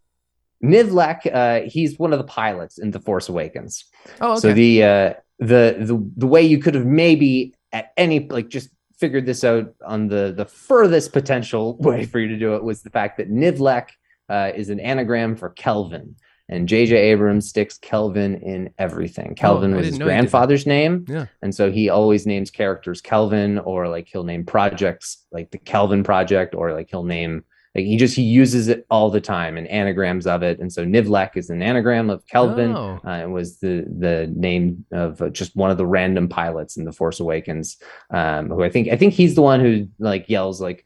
Nivlek, 0.64 1.32
uh, 1.32 1.70
he's 1.70 2.00
one 2.00 2.14
of 2.14 2.20
the 2.20 2.26
pilots 2.26 2.80
in 2.80 2.92
The 2.92 3.00
Force 3.00 3.30
Awakens. 3.30 3.86
Oh, 4.22 4.32
okay. 4.34 4.40
So 4.40 4.54
the 4.54 4.84
uh, 4.84 5.14
the 5.40 5.76
the 5.80 6.12
the 6.18 6.28
way 6.28 6.42
you 6.42 6.58
could 6.58 6.74
have 6.76 6.86
maybe 6.86 7.54
at 7.72 7.92
any 7.98 8.28
like 8.28 8.50
just 8.50 8.70
figured 8.98 9.26
this 9.26 9.44
out 9.44 9.74
on 9.86 10.08
the 10.08 10.34
the 10.36 10.46
furthest 10.46 11.14
potential 11.14 11.78
way 11.80 12.06
for 12.06 12.20
you 12.20 12.28
to 12.28 12.38
do 12.38 12.56
it 12.56 12.64
was 12.64 12.82
the 12.82 12.90
fact 12.90 13.18
that 13.18 13.32
Nivlek 13.32 13.90
uh, 14.30 14.52
is 14.56 14.70
an 14.70 14.80
anagram 14.80 15.36
for 15.36 15.50
Kelvin, 15.50 16.16
and 16.50 16.68
J.J. 16.68 16.96
Abrams 16.96 17.50
sticks 17.50 17.78
Kelvin 17.78 18.36
in 18.42 18.70
everything. 18.78 19.36
Kelvin 19.36 19.74
Oh, 19.74 19.78
was 19.78 19.88
his 19.88 20.00
know 20.00 20.06
he 20.06 20.10
did 20.10 20.16
that. 20.18 20.20
grandfather's 20.22 20.66
name, 20.66 21.06
Yeah. 21.08 21.26
and 21.42 21.54
so 21.54 21.72
he 21.72 21.90
always 21.90 22.26
names 22.26 22.50
characters 22.52 23.02
Kelvin, 23.02 23.60
or 23.60 23.88
like 23.88 24.08
he'll 24.08 24.24
name 24.24 24.46
projects 24.46 25.26
like 25.32 25.52
the 25.52 25.58
Kelvin 25.58 26.04
Project, 26.04 26.56
or 26.56 26.74
like 26.74 26.90
he'll 26.90 27.04
name 27.04 27.44
like 27.76 27.86
he 27.86 27.96
just 27.98 28.16
he 28.16 28.24
uses 28.24 28.70
it 28.70 28.88
all 28.90 29.12
the 29.12 29.22
time 29.22 29.56
and 29.58 29.68
anagrams 29.68 30.26
of 30.26 30.42
it, 30.42 30.60
and 30.60 30.72
so 30.74 30.84
Nivlek 30.86 31.36
is 31.36 31.50
an 31.52 31.62
anagram 31.62 32.10
of 32.10 32.26
Kelvin. 32.26 32.76
Oh. 32.76 33.00
Uh, 33.06 33.20
it 33.24 33.30
was 33.30 33.60
the 33.60 33.86
the 34.00 34.32
name 34.36 34.84
of 34.92 35.22
uh, 35.22 35.30
just 35.30 35.56
one 35.56 35.70
of 35.70 35.78
the 35.78 35.86
random 35.86 36.28
pilots 36.28 36.78
in 36.78 36.86
the 36.86 36.92
Force 36.94 37.20
Awakens, 37.20 37.78
um, 38.10 38.50
who 38.50 38.64
I 38.64 38.70
think 38.70 38.88
I 38.88 38.96
think 38.96 39.14
he's 39.14 39.36
the 39.36 39.42
one 39.44 39.60
who 39.60 39.88
like 40.00 40.28
yells 40.30 40.60
like 40.62 40.86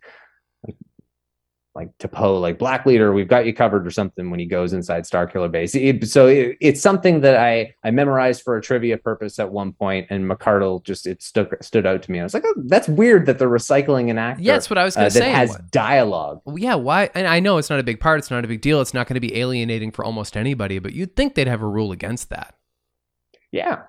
like 1.73 1.97
to 1.99 2.07
Poe 2.09 2.37
like 2.37 2.59
Black 2.59 2.85
Leader, 2.85 3.13
we've 3.13 3.29
got 3.29 3.45
you 3.45 3.53
covered 3.53 3.87
or 3.87 3.91
something 3.91 4.29
when 4.29 4.41
he 4.41 4.45
goes 4.45 4.73
inside 4.73 5.03
Starkiller 5.03 5.49
Base. 5.49 5.73
It- 5.73 6.05
so 6.09 6.27
it, 6.27 6.57
it's 6.59 6.81
something 6.81 7.21
that 7.21 7.37
I 7.37 7.73
I 7.83 7.91
memorized 7.91 8.41
for 8.43 8.57
a 8.57 8.61
trivia 8.61 8.97
purpose 8.97 9.39
at 9.39 9.49
one 9.49 9.71
point, 9.71 10.07
and 10.09 10.29
McArdle 10.29 10.83
just 10.83 11.07
it 11.07 11.21
stood 11.21 11.47
stood 11.61 11.85
out 11.85 12.03
to 12.03 12.11
me. 12.11 12.19
I 12.19 12.23
was 12.23 12.33
like, 12.33 12.43
oh, 12.45 12.53
that's 12.65 12.89
weird 12.89 13.25
that 13.27 13.39
they're 13.39 13.49
recycling 13.49 14.09
an 14.09 14.17
actor. 14.17 14.43
Yeah, 14.43 14.53
that's 14.53 14.69
what 14.69 14.77
I 14.77 14.83
was 14.83 14.97
uh, 14.97 15.01
going 15.01 15.11
to 15.11 15.17
say. 15.17 15.29
has 15.31 15.55
dialogue. 15.71 16.41
Well, 16.43 16.57
yeah, 16.59 16.75
why? 16.75 17.09
And 17.15 17.25
I 17.25 17.39
know 17.39 17.57
it's 17.57 17.69
not 17.69 17.79
a 17.79 17.83
big 17.83 17.99
part. 18.01 18.19
It's 18.19 18.31
not 18.31 18.43
a 18.43 18.47
big 18.47 18.61
deal. 18.61 18.81
It's 18.81 18.93
not 18.93 19.07
going 19.07 19.15
to 19.15 19.21
be 19.21 19.37
alienating 19.37 19.91
for 19.91 20.03
almost 20.03 20.35
anybody. 20.35 20.79
But 20.79 20.93
you'd 20.93 21.15
think 21.15 21.35
they'd 21.35 21.47
have 21.47 21.61
a 21.61 21.67
rule 21.67 21.91
against 21.93 22.29
that. 22.31 22.55
Yeah. 23.51 23.83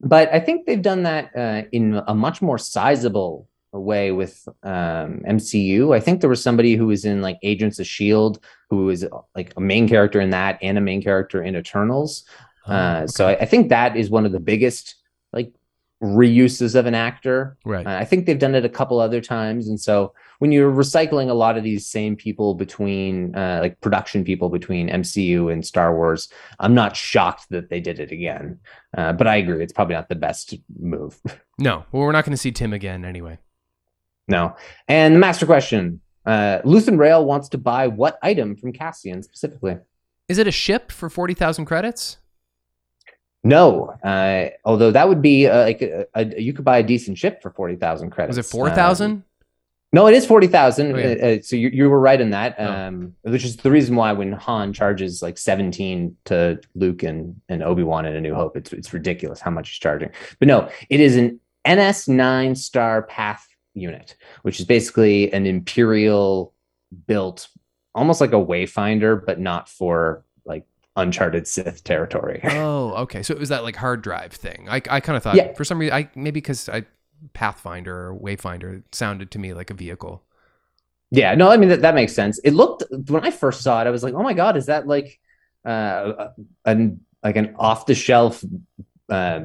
But 0.00 0.32
I 0.32 0.40
think 0.40 0.66
they've 0.66 0.80
done 0.80 1.02
that 1.02 1.30
uh, 1.36 1.68
in 1.72 2.00
a 2.08 2.14
much 2.14 2.40
more 2.40 2.56
sizable 2.58 3.49
way 3.78 4.10
with 4.10 4.48
um, 4.62 5.20
MCU. 5.28 5.94
I 5.94 6.00
think 6.00 6.20
there 6.20 6.30
was 6.30 6.42
somebody 6.42 6.74
who 6.74 6.86
was 6.88 7.04
in 7.04 7.22
like 7.22 7.38
Agents 7.42 7.78
of 7.78 7.84
S.H.I.E.L.D., 7.84 8.40
who 8.68 8.86
was 8.86 9.04
like 9.36 9.52
a 9.56 9.60
main 9.60 9.88
character 9.88 10.20
in 10.20 10.30
that 10.30 10.58
and 10.62 10.76
a 10.76 10.80
main 10.80 11.02
character 11.02 11.42
in 11.42 11.54
Eternals. 11.56 12.24
Oh, 12.66 12.72
Uh, 12.72 13.06
So 13.06 13.28
I. 13.28 13.36
I 13.36 13.44
think 13.44 13.68
that 13.68 13.96
is 13.96 14.10
one 14.10 14.26
of 14.26 14.32
the 14.32 14.40
biggest 14.40 14.96
like 15.32 15.52
reuses 16.02 16.74
of 16.74 16.86
an 16.86 16.94
actor. 16.94 17.56
right. 17.64 17.86
Uh, 17.86 17.90
I 17.90 18.04
think 18.04 18.24
they've 18.26 18.38
done 18.38 18.54
it 18.54 18.64
a 18.64 18.68
couple 18.70 18.98
other 19.00 19.20
times, 19.20 19.68
and 19.68 19.78
so 19.78 20.14
when 20.38 20.50
you're 20.50 20.72
recycling 20.72 21.28
a 21.28 21.34
lot 21.34 21.58
of 21.58 21.62
these 21.64 21.86
same 21.86 22.16
people 22.16 22.54
between, 22.54 23.34
uh, 23.36 23.58
like 23.60 23.78
production 23.82 24.24
people 24.24 24.48
between 24.48 24.88
MCU 24.88 25.52
and 25.52 25.64
Star 25.66 25.94
Wars, 25.94 26.30
I'm 26.58 26.74
not 26.74 26.96
shocked 26.96 27.46
that 27.50 27.68
they 27.68 27.80
did 27.80 28.00
it 28.00 28.10
again. 28.10 28.58
Uh, 28.96 29.12
but 29.12 29.26
I 29.26 29.36
agree, 29.36 29.62
it's 29.62 29.74
probably 29.74 29.94
not 29.94 30.08
the 30.08 30.14
best 30.14 30.54
move. 30.78 31.20
no, 31.58 31.84
well, 31.92 32.04
we're 32.04 32.12
not 32.12 32.24
going 32.24 32.32
to 32.32 32.38
see 32.38 32.52
Tim 32.52 32.72
again 32.72 33.04
anyway. 33.04 33.38
No. 34.30 34.54
And 34.88 35.14
the 35.14 35.18
master 35.18 35.44
question: 35.44 36.00
uh, 36.24 36.60
Luthen 36.64 36.98
Rael 36.98 37.24
wants 37.26 37.48
to 37.50 37.58
buy 37.58 37.88
what 37.88 38.18
item 38.22 38.56
from 38.56 38.72
Cassian 38.72 39.22
specifically? 39.22 39.76
Is 40.28 40.38
it 40.38 40.46
a 40.46 40.52
ship 40.52 40.92
for 40.92 41.10
forty 41.10 41.34
thousand 41.34 41.66
credits? 41.66 42.16
No, 43.42 43.94
uh, 44.04 44.50
although 44.64 44.90
that 44.90 45.08
would 45.08 45.22
be 45.22 45.46
uh, 45.46 45.62
like 45.62 45.82
a, 45.82 46.06
a, 46.14 46.40
you 46.40 46.52
could 46.52 46.64
buy 46.64 46.78
a 46.78 46.82
decent 46.82 47.18
ship 47.18 47.42
for 47.42 47.50
forty 47.50 47.74
thousand 47.76 48.10
credits. 48.10 48.36
Was 48.36 48.46
it 48.46 48.50
4,000? 48.50 49.10
Um. 49.10 49.24
No, 49.92 50.06
it 50.06 50.14
is 50.14 50.24
forty 50.26 50.46
thousand. 50.46 50.92
Okay. 50.94 51.18
Uh, 51.20 51.38
uh, 51.38 51.42
so 51.42 51.56
you, 51.56 51.68
you 51.70 51.90
were 51.90 51.98
right 51.98 52.20
in 52.20 52.30
that, 52.30 52.54
Oh. 52.58 52.66
um, 52.70 53.16
which 53.22 53.44
is 53.44 53.56
the 53.56 53.70
reason 53.72 53.96
why 53.96 54.12
when 54.12 54.30
Han 54.32 54.72
charges 54.72 55.20
like 55.22 55.36
seventeen 55.38 56.16
to 56.26 56.60
Luke 56.76 57.02
and, 57.02 57.40
and 57.48 57.62
Obi 57.64 57.82
Wan 57.82 58.04
in 58.06 58.14
A 58.14 58.20
New 58.20 58.34
Hope, 58.34 58.56
it's 58.56 58.72
it's 58.72 58.92
ridiculous 58.92 59.40
how 59.40 59.50
much 59.50 59.70
he's 59.70 59.78
charging. 59.78 60.10
But 60.38 60.46
no, 60.46 60.68
it 60.90 61.00
is 61.00 61.16
an 61.16 61.40
NS 61.68 62.06
nine 62.08 62.54
star 62.54 63.02
path 63.02 63.48
unit, 63.80 64.16
which 64.42 64.60
is 64.60 64.66
basically 64.66 65.32
an 65.32 65.46
Imperial 65.46 66.54
built, 67.06 67.48
almost 67.94 68.20
like 68.20 68.32
a 68.32 68.36
Wayfinder, 68.36 69.24
but 69.24 69.40
not 69.40 69.68
for 69.68 70.24
like 70.44 70.66
uncharted 70.96 71.46
Sith 71.54 71.82
territory. 71.84 72.40
oh, 72.44 72.94
okay. 73.02 73.22
So 73.22 73.32
it 73.34 73.40
was 73.40 73.48
that 73.48 73.62
like 73.64 73.76
hard 73.76 74.02
drive 74.02 74.32
thing. 74.32 74.68
I 74.68 74.76
I 74.90 75.00
kind 75.00 75.16
of 75.16 75.22
thought 75.22 75.36
Yeah. 75.36 75.52
for 75.54 75.64
some 75.64 75.78
reason 75.78 75.94
I 75.94 76.10
maybe 76.14 76.40
because 76.40 76.68
I 76.68 76.84
Pathfinder 77.34 78.08
or 78.08 78.18
Wayfinder 78.18 78.82
sounded 78.92 79.30
to 79.32 79.38
me 79.38 79.52
like 79.54 79.70
a 79.70 79.74
vehicle. 79.74 80.22
Yeah, 81.10 81.34
no, 81.34 81.50
I 81.50 81.56
mean 81.56 81.68
that, 81.70 81.82
that 81.82 81.94
makes 81.94 82.12
sense. 82.14 82.38
It 82.44 82.52
looked 82.52 82.84
when 83.08 83.24
I 83.24 83.30
first 83.30 83.62
saw 83.62 83.80
it, 83.82 83.86
I 83.86 83.90
was 83.90 84.02
like, 84.04 84.14
"Oh 84.14 84.22
my 84.22 84.32
god, 84.32 84.56
is 84.56 84.66
that 84.66 84.86
like 84.86 85.18
uh 85.64 86.28
an 86.64 87.00
like 87.22 87.36
an 87.36 87.54
off 87.58 87.84
the 87.86 87.94
shelf 87.94 88.42
uh, 89.10 89.40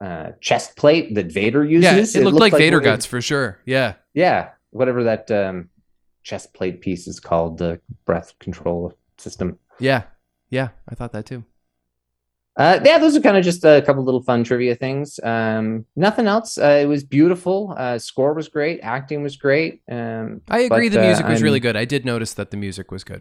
uh 0.00 0.32
chest 0.40 0.76
plate 0.76 1.14
that 1.14 1.32
Vader 1.32 1.64
uses?" 1.64 2.14
Yeah, 2.14 2.20
it, 2.20 2.24
looked, 2.24 2.38
like, 2.38 2.52
Vader 2.52 2.80
it- 2.80 2.84
guts 2.84 3.06
for 3.06 3.20
sure. 3.20 3.58
Yeah. 3.64 3.94
Yeah, 4.14 4.50
whatever 4.70 5.04
that 5.04 5.30
um 5.30 5.68
chest 6.22 6.52
plate 6.54 6.80
piece 6.80 7.06
is 7.06 7.20
called, 7.20 7.58
the 7.58 7.80
breath 8.04 8.34
control 8.40 8.92
system. 9.18 9.58
Yeah. 9.78 10.02
Yeah. 10.50 10.68
I 10.88 10.94
thought 10.94 11.12
that 11.12 11.24
too. 11.26 11.44
Uh, 12.56 12.80
yeah, 12.84 12.96
those 12.98 13.14
are 13.14 13.20
kind 13.20 13.36
of 13.36 13.44
just 13.44 13.64
a 13.64 13.82
couple 13.84 14.02
little 14.02 14.22
fun 14.22 14.42
trivia 14.42 14.74
things. 14.74 15.20
Um, 15.22 15.84
nothing 15.94 16.26
else. 16.26 16.56
Uh, 16.56 16.78
it 16.82 16.86
was 16.86 17.04
beautiful. 17.04 17.74
Uh, 17.76 17.98
score 17.98 18.32
was 18.32 18.48
great. 18.48 18.80
Acting 18.82 19.22
was 19.22 19.36
great. 19.36 19.82
Um, 19.90 20.40
I 20.48 20.60
agree 20.60 20.88
But, 20.88 20.94
the 20.94 21.02
uh, 21.02 21.06
music 21.06 21.26
was 21.26 21.34
I'm- 21.40 21.44
really 21.44 21.60
good. 21.60 21.76
I 21.76 21.84
did 21.84 22.06
notice 22.06 22.32
that 22.34 22.50
the 22.50 22.56
music 22.56 22.90
was 22.90 23.04
good. 23.04 23.20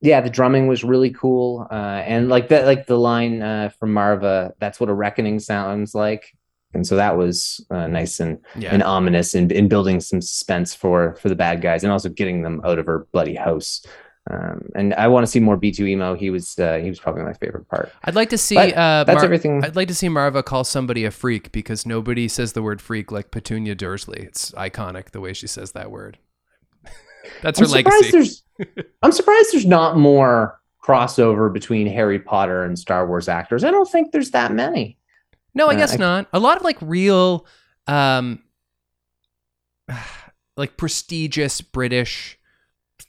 Yeah, 0.00 0.20
the 0.20 0.30
drumming 0.30 0.66
was 0.66 0.84
really 0.84 1.10
cool. 1.10 1.66
Uh, 1.70 1.74
and 2.06 2.28
like 2.28 2.48
that, 2.48 2.66
like 2.66 2.86
the 2.86 2.98
line 2.98 3.42
uh, 3.42 3.70
from 3.78 3.92
Marva, 3.92 4.52
"That's 4.58 4.78
what 4.78 4.90
a 4.90 4.94
reckoning 4.94 5.38
sounds 5.40 5.94
like." 5.94 6.36
And 6.74 6.86
so 6.86 6.96
that 6.96 7.16
was 7.16 7.64
uh, 7.70 7.86
nice 7.86 8.20
and, 8.20 8.38
Yeah. 8.58 8.70
and 8.74 8.82
ominous, 8.82 9.34
and 9.34 9.50
in 9.50 9.68
building 9.68 10.00
some 10.00 10.20
suspense 10.20 10.74
for 10.74 11.14
for 11.16 11.28
the 11.30 11.34
bad 11.34 11.62
guys, 11.62 11.82
and 11.82 11.92
also 11.92 12.08
getting 12.10 12.42
them 12.42 12.60
out 12.64 12.78
of 12.78 12.86
her 12.86 13.06
bloody 13.12 13.34
house. 13.34 13.84
Um, 14.28 14.68
and 14.74 14.92
I 14.94 15.06
want 15.06 15.24
to 15.24 15.30
see 15.30 15.38
more 15.38 15.56
B2EMO. 15.56 16.18
He 16.18 16.30
was 16.30 16.58
uh, 16.58 16.78
he 16.78 16.88
was 16.90 16.98
probably 17.00 17.22
my 17.22 17.32
favorite 17.32 17.66
part. 17.68 17.92
I'd 18.04 18.16
like 18.16 18.28
to 18.30 18.38
see 18.38 18.56
But 18.56 18.74
uh 18.74 19.04
That's 19.04 19.16
Mar- 19.16 19.24
everything. 19.24 19.64
I'd 19.64 19.76
like 19.76 19.88
to 19.88 19.94
see 19.94 20.08
Marva 20.10 20.42
call 20.42 20.64
somebody 20.64 21.04
a 21.04 21.10
freak 21.10 21.52
because 21.52 21.86
nobody 21.86 22.26
says 22.28 22.52
the 22.52 22.62
word 22.62 22.82
freak 22.82 23.10
like 23.12 23.30
Petunia 23.30 23.74
Dursley. 23.74 24.20
It's 24.24 24.50
iconic 24.52 25.12
the 25.12 25.20
way 25.20 25.32
she 25.32 25.46
says 25.46 25.72
that 25.72 25.90
word. 25.90 26.18
That's 27.42 27.58
her 27.60 27.64
I'm 27.66 27.70
surprised 27.70 28.12
legacy. 28.14 28.40
I'm 29.02 29.12
surprised 29.12 29.52
there's 29.52 29.66
not 29.66 29.96
more 29.96 30.60
crossover 30.82 31.52
between 31.52 31.86
Harry 31.86 32.18
Potter 32.18 32.64
and 32.64 32.78
Star 32.78 33.06
Wars 33.06 33.28
actors. 33.28 33.64
I 33.64 33.70
don't 33.70 33.90
think 33.90 34.12
there's 34.12 34.30
that 34.30 34.52
many. 34.52 34.98
No, 35.54 35.66
I 35.68 35.74
Uh, 35.74 35.78
guess 35.78 35.94
I- 35.94 35.96
not. 35.96 36.28
A 36.32 36.38
lot 36.38 36.56
of 36.56 36.62
like 36.64 36.76
real, 36.80 37.46
um, 37.86 38.42
like 40.56 40.76
prestigious 40.76 41.60
British 41.60 42.38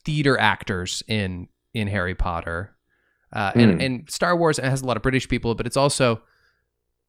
theater 0.06 0.38
actors 0.40 1.04
in 1.08 1.48
in 1.74 1.88
Harry 1.88 2.16
Potter, 2.16 2.76
uh, 3.34 3.52
and 3.56 3.74
Hmm. 3.76 3.82
and 3.82 4.10
Star 4.10 4.36
Wars 4.36 4.58
has 4.58 4.82
a 4.82 4.86
lot 4.86 4.98
of 4.98 5.04
British 5.04 5.28
people, 5.30 5.54
but 5.54 5.68
it's 5.68 5.78
also, 5.78 6.22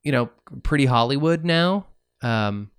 you 0.02 0.12
know, 0.12 0.28
pretty 0.62 0.84
Hollywood 0.84 1.44
now. 1.44 1.86
Um, 2.20 2.70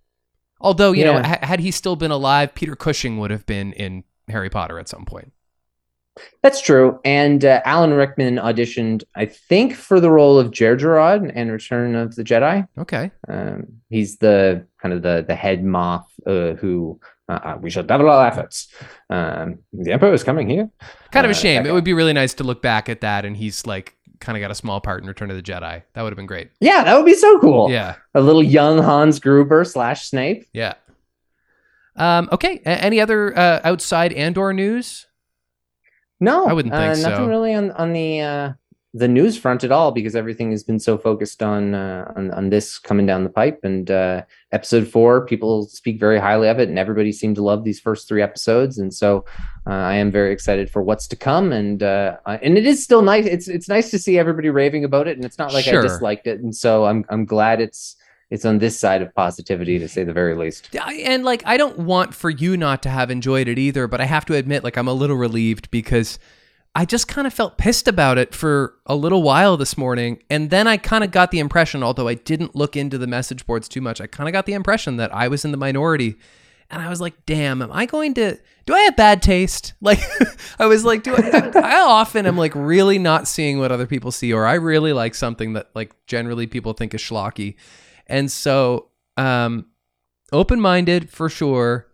although 0.61 0.91
you 0.91 1.03
know, 1.05 1.21
ha- 1.23 1.39
had 1.41 1.59
he 1.59 1.71
still 1.71 1.95
been 1.95 2.11
alive, 2.11 2.53
Peter 2.53 2.75
Cushing 2.75 3.17
would 3.19 3.31
have 3.31 3.45
been 3.45 3.73
in 3.73 4.03
Harry 4.27 4.49
Potter 4.49 4.77
at 4.79 4.87
some 4.87 5.05
point. 5.05 5.31
That's 6.41 6.61
true. 6.61 6.99
And 7.03 7.43
uh, 7.43 7.61
Alan 7.65 7.93
Rickman 7.93 8.35
auditioned, 8.37 9.03
I 9.15 9.25
think, 9.25 9.75
for 9.75 9.99
the 9.99 10.09
role 10.09 10.39
of 10.39 10.51
Jerjerrod 10.51 11.33
in 11.33 11.51
Return 11.51 11.95
of 11.95 12.15
the 12.15 12.23
Jedi. 12.23 12.67
Okay, 12.77 13.11
Um, 13.27 13.67
he's 13.89 14.17
the 14.17 14.65
kind 14.81 14.93
of 14.93 15.01
the 15.01 15.25
the 15.27 15.35
head 15.35 15.63
Moff 15.63 16.05
uh, 16.25 16.55
who 16.55 16.99
uh, 17.27 17.39
uh, 17.43 17.57
we 17.61 17.69
shall 17.69 17.83
double 17.83 18.09
our 18.09 18.25
efforts. 18.25 18.73
Um, 19.09 19.59
the 19.73 19.91
Emperor 19.91 20.13
is 20.13 20.23
coming 20.23 20.49
here. 20.49 20.69
kind 21.11 21.25
of 21.25 21.31
a 21.31 21.35
Uh, 21.35 21.37
shame. 21.37 21.65
It 21.65 21.71
would 21.73 21.83
be 21.83 21.93
really 21.93 22.13
nice 22.13 22.33
to 22.35 22.43
look 22.43 22.61
back 22.61 22.89
at 22.89 23.01
that, 23.01 23.25
and 23.25 23.35
he's 23.37 23.65
like 23.67 23.95
kind 24.19 24.37
of 24.37 24.41
got 24.41 24.51
a 24.51 24.55
small 24.55 24.81
part 24.81 25.01
in 25.01 25.07
Return 25.07 25.29
of 25.29 25.35
the 25.37 25.43
Jedi. 25.43 25.83
That 25.93 26.01
would 26.01 26.09
have 26.11 26.17
been 26.17 26.25
great. 26.25 26.49
Yeah, 26.59 26.83
that 26.83 26.95
would 26.97 27.05
be 27.05 27.13
so 27.13 27.39
cool. 27.39 27.69
Yeah. 27.71 27.95
a 28.15 28.21
little 28.21 28.43
young 28.43 28.79
Hans 28.79 29.19
Gruber 29.19 29.63
slash 29.63 30.09
Snape. 30.09 30.45
Yeah. 30.53 30.73
Um, 31.95 32.29
okay. 32.31 32.61
A- 32.65 32.83
any 32.83 32.99
other 33.01 33.37
uh, 33.37 33.59
outside 33.63 34.13
Andor 34.13 34.53
news? 34.53 35.07
No, 36.19 36.47
I 36.47 36.53
wouldn't 36.53 36.73
think 36.73 36.91
uh, 36.91 36.95
so. 36.95 37.09
Nothing 37.09 37.27
really 37.27 37.53
on 37.53 37.71
on 37.71 37.93
the 37.93 38.21
uh, 38.21 38.53
the 38.93 39.07
news 39.07 39.37
front 39.37 39.63
at 39.63 39.71
all 39.71 39.91
because 39.91 40.15
everything 40.15 40.49
has 40.49 40.63
been 40.63 40.79
so 40.79 40.97
focused 40.97 41.43
on 41.43 41.75
uh, 41.75 42.11
on, 42.15 42.31
on 42.31 42.49
this 42.49 42.79
coming 42.79 43.05
down 43.05 43.23
the 43.23 43.29
pipe. 43.29 43.59
And 43.63 43.89
uh, 43.91 44.23
episode 44.51 44.87
four, 44.87 45.25
people 45.25 45.67
speak 45.67 45.99
very 45.99 46.19
highly 46.19 46.49
of 46.49 46.59
it, 46.59 46.69
and 46.69 46.79
everybody 46.79 47.11
seemed 47.11 47.35
to 47.35 47.43
love 47.43 47.63
these 47.63 47.79
first 47.79 48.07
three 48.07 48.21
episodes. 48.21 48.79
And 48.79 48.93
so 48.93 49.25
uh, 49.67 49.73
I 49.73 49.95
am 49.95 50.11
very 50.11 50.33
excited 50.33 50.69
for 50.71 50.81
what's 50.81 51.07
to 51.07 51.15
come. 51.15 51.51
And 51.51 51.83
uh, 51.83 52.17
uh, 52.25 52.39
and 52.41 52.57
it 52.57 52.65
is 52.65 52.83
still 52.83 53.03
nice. 53.03 53.25
It's 53.25 53.47
it's 53.47 53.69
nice 53.69 53.91
to 53.91 53.99
see 53.99 54.17
everybody 54.17 54.49
raving 54.49 54.83
about 54.83 55.07
it, 55.07 55.15
and 55.15 55.25
it's 55.25 55.37
not 55.37 55.53
like 55.53 55.65
Sure. 55.65 55.79
I 55.79 55.83
disliked 55.83 56.25
it. 56.25 56.41
And 56.41 56.55
so 56.55 56.85
I'm 56.85 57.05
I'm 57.09 57.25
glad 57.25 57.61
it's 57.61 57.95
it's 58.29 58.45
on 58.45 58.59
this 58.59 58.79
side 58.79 59.01
of 59.01 59.13
positivity 59.15 59.79
to 59.79 59.87
say 59.87 60.03
the 60.03 60.13
very 60.13 60.35
least. 60.35 60.69
And 60.75 61.23
like, 61.23 61.41
I 61.45 61.57
don't 61.57 61.79
want 61.79 62.13
for 62.13 62.29
you 62.29 62.57
not 62.57 62.83
to 62.83 62.89
have 62.89 63.09
enjoyed 63.09 63.47
it 63.47 63.57
either, 63.57 63.87
but 63.87 64.01
I 64.01 64.05
have 64.05 64.25
to 64.25 64.35
admit, 64.35 64.63
like, 64.63 64.77
I'm 64.77 64.87
a 64.87 64.93
little 64.93 65.15
relieved 65.15 65.71
because 65.71 66.19
I 66.75 66.85
just 66.85 67.07
kind 67.07 67.25
of 67.25 67.33
felt 67.33 67.57
pissed 67.57 67.87
about 67.87 68.17
it 68.19 68.35
for 68.35 68.75
a 68.85 68.95
little 68.95 69.23
while 69.23 69.57
this 69.57 69.77
morning. 69.77 70.21
And 70.29 70.51
then 70.51 70.67
I 70.67 70.77
kind 70.77 71.03
of 71.03 71.11
got 71.11 71.31
the 71.31 71.39
impression, 71.39 71.81
although 71.81 72.07
I 72.07 72.13
didn't 72.13 72.55
look 72.55 72.77
into 72.77 72.97
the 72.99 73.07
message 73.07 73.45
boards 73.47 73.67
too 73.67 73.81
much, 73.81 73.99
I 73.99 74.07
kind 74.07 74.29
of 74.29 74.33
got 74.33 74.45
the 74.45 74.53
impression 74.53 74.97
that 74.97 75.13
I 75.13 75.27
was 75.27 75.43
in 75.43 75.51
the 75.51 75.57
minority. 75.57 76.17
And 76.69 76.83
I 76.83 76.89
was 76.89 77.01
like, 77.01 77.25
damn, 77.25 77.63
am 77.63 77.71
I 77.71 77.87
going 77.87 78.13
to, 78.13 78.37
do 78.67 78.73
I 78.75 78.81
have 78.81 78.95
bad 78.95 79.23
taste? 79.23 79.73
Like, 79.81 79.99
I 80.59 80.67
was 80.67 80.85
like, 80.85 81.01
do 81.01 81.15
I, 81.15 81.51
I 81.55 81.81
often 81.81 82.27
am 82.27 82.37
like 82.37 82.53
really 82.53 82.99
not 82.99 83.27
seeing 83.27 83.57
what 83.57 83.71
other 83.71 83.87
people 83.87 84.11
see, 84.11 84.31
or 84.31 84.45
I 84.45 84.53
really 84.53 84.93
like 84.93 85.15
something 85.15 85.53
that 85.53 85.71
like 85.73 85.95
generally 86.05 86.45
people 86.45 86.73
think 86.73 86.93
is 86.93 87.01
schlocky. 87.01 87.55
And 88.09 88.31
so, 88.31 88.89
um, 89.17 89.67
open 90.31 90.59
minded 90.59 91.09
for 91.09 91.29
sure, 91.29 91.87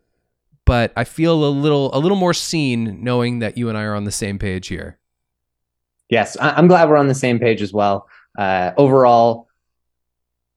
but 0.66 0.92
I 0.96 1.04
feel 1.04 1.46
a 1.46 1.50
little 1.50 1.96
a 1.96 2.00
little 2.00 2.18
more 2.18 2.34
seen 2.34 3.04
knowing 3.04 3.40
that 3.40 3.58
you 3.58 3.70
and 3.70 3.78
I 3.78 3.84
are 3.84 3.96
on 3.96 4.06
the 4.06 4.12
same 4.12 4.40
page 4.40 4.68
here. 4.68 4.98
Yes, 6.10 6.38
I- 6.40 6.52
I'm 6.52 6.68
glad 6.68 6.90
we're 6.90 6.98
on 6.98 7.08
the 7.08 7.16
same 7.16 7.40
page 7.40 7.62
as 7.62 7.74
well. 7.74 8.08
Uh, 8.38 8.72
overall, 8.78 9.48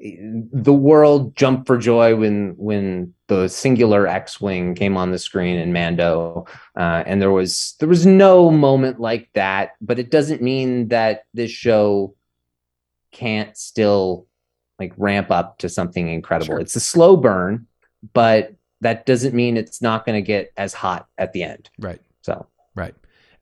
the 0.01 0.73
world 0.73 1.35
jumped 1.35 1.67
for 1.67 1.77
joy 1.77 2.15
when 2.15 2.55
when 2.57 3.15
the 3.27 3.49
singular 3.49 4.07
X-wing 4.07 4.75
came 4.75 4.97
on 4.97 5.11
the 5.11 5.19
screen 5.19 5.59
in 5.59 5.73
Mando, 5.73 6.47
uh, 6.77 7.03
and 7.05 7.21
there 7.21 7.33
was 7.33 7.75
there 7.81 7.89
was 7.89 8.07
no 8.07 8.51
moment 8.51 9.01
like 9.01 9.29
that. 9.35 9.73
But 9.81 9.99
it 9.99 10.11
doesn't 10.11 10.41
mean 10.41 10.89
that 10.89 11.25
this 11.35 11.51
show 11.51 12.15
can't 13.11 13.57
still 13.57 14.27
like 14.79 14.93
ramp 14.97 15.31
up 15.31 15.59
to 15.59 15.69
something 15.69 16.09
incredible. 16.09 16.55
Sure. 16.55 16.61
It's 16.61 16.77
a 16.77 16.81
slow 16.81 17.17
burn, 17.17 17.67
but 18.13 18.55
that 18.81 19.07
doesn't 19.07 19.35
mean 19.35 19.57
it's 19.57 19.83
not 19.83 20.07
going 20.07 20.17
to 20.17 20.27
get 20.27 20.53
as 20.57 20.73
hot 20.73 21.09
at 21.19 21.33
the 21.33 21.43
end. 21.43 21.71
Right. 21.79 22.01
So 22.23 22.47
Right. 22.79 22.95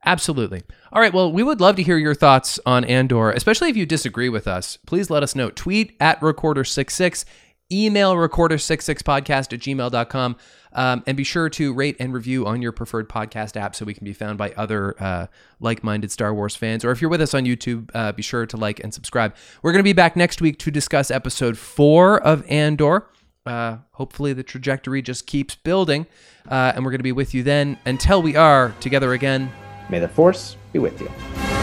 Absolutely. 0.05 0.62
All 0.93 1.01
right. 1.01 1.12
Well, 1.12 1.30
we 1.30 1.43
would 1.43 1.61
love 1.61 1.76
to 1.76 1.82
hear 1.82 1.99
your 1.99 2.14
thoughts 2.14 2.59
on 2.64 2.84
Andor, 2.84 3.32
especially 3.32 3.68
if 3.68 3.76
you 3.76 3.84
disagree 3.84 4.28
with 4.28 4.49
us. 4.49 4.78
Please 4.87 5.11
let 5.11 5.22
us 5.22 5.34
know. 5.34 5.51
Tweet 5.51 5.95
at 6.01 6.20
recorder66, 6.20 7.24
email 7.70 8.14
recorder66podcast 8.14 9.53
at 9.53 9.61
gmail.com, 9.61 10.37
um, 10.77 11.03
and 11.07 11.16
be 11.16 11.24
sure 11.24 11.49
to 11.49 11.72
rate 11.72 11.97
and 11.99 12.12
review 12.12 12.47
on 12.47 12.62
your 12.62 12.70
preferred 12.70 13.09
podcast 13.09 13.57
app 13.57 13.74
so 13.74 13.85
we 13.85 13.95
can 13.95 14.05
be 14.05 14.12
found 14.12 14.39
by 14.39 14.53
other 14.53 14.95
uh, 15.03 15.27
like 15.59 15.83
minded 15.83 16.12
Star 16.12 16.33
Wars 16.33 16.55
fans. 16.55 16.85
Or 16.85 16.93
if 16.93 17.01
you're 17.01 17.11
with 17.11 17.22
us 17.22 17.35
on 17.35 17.45
YouTube, 17.45 17.91
uh, 17.95 18.12
be 18.12 18.22
sure 18.22 18.47
to 18.47 18.57
like 18.57 18.79
and 18.85 18.95
subscribe. 18.95 19.35
We're 19.62 19.72
going 19.72 19.81
to 19.81 19.89
be 19.89 19.95
back 19.95 20.14
next 20.14 20.41
week 20.41 20.59
to 20.61 20.70
discuss 20.70 21.11
episode 21.11 21.59
four 21.59 22.22
of 22.22 22.49
Andor. 22.49 23.07
Uh, 23.47 23.79
hopefully, 23.93 24.33
the 24.33 24.43
trajectory 24.43 25.01
just 25.01 25.27
keeps 25.27 25.55
building, 25.55 26.07
uh, 26.49 26.72
and 26.74 26.85
we're 26.85 26.91
going 26.91 26.99
to 26.99 27.05
be 27.05 27.12
with 27.12 27.33
you 27.33 27.43
then 27.43 27.79
until 27.87 28.20
we 28.20 28.37
are 28.37 28.74
together 28.81 29.12
again. 29.12 29.51
may 29.89 29.99
the 29.99 30.09
force 30.09 30.57
be 30.72 30.79
with 30.79 31.01
you. 31.01 31.56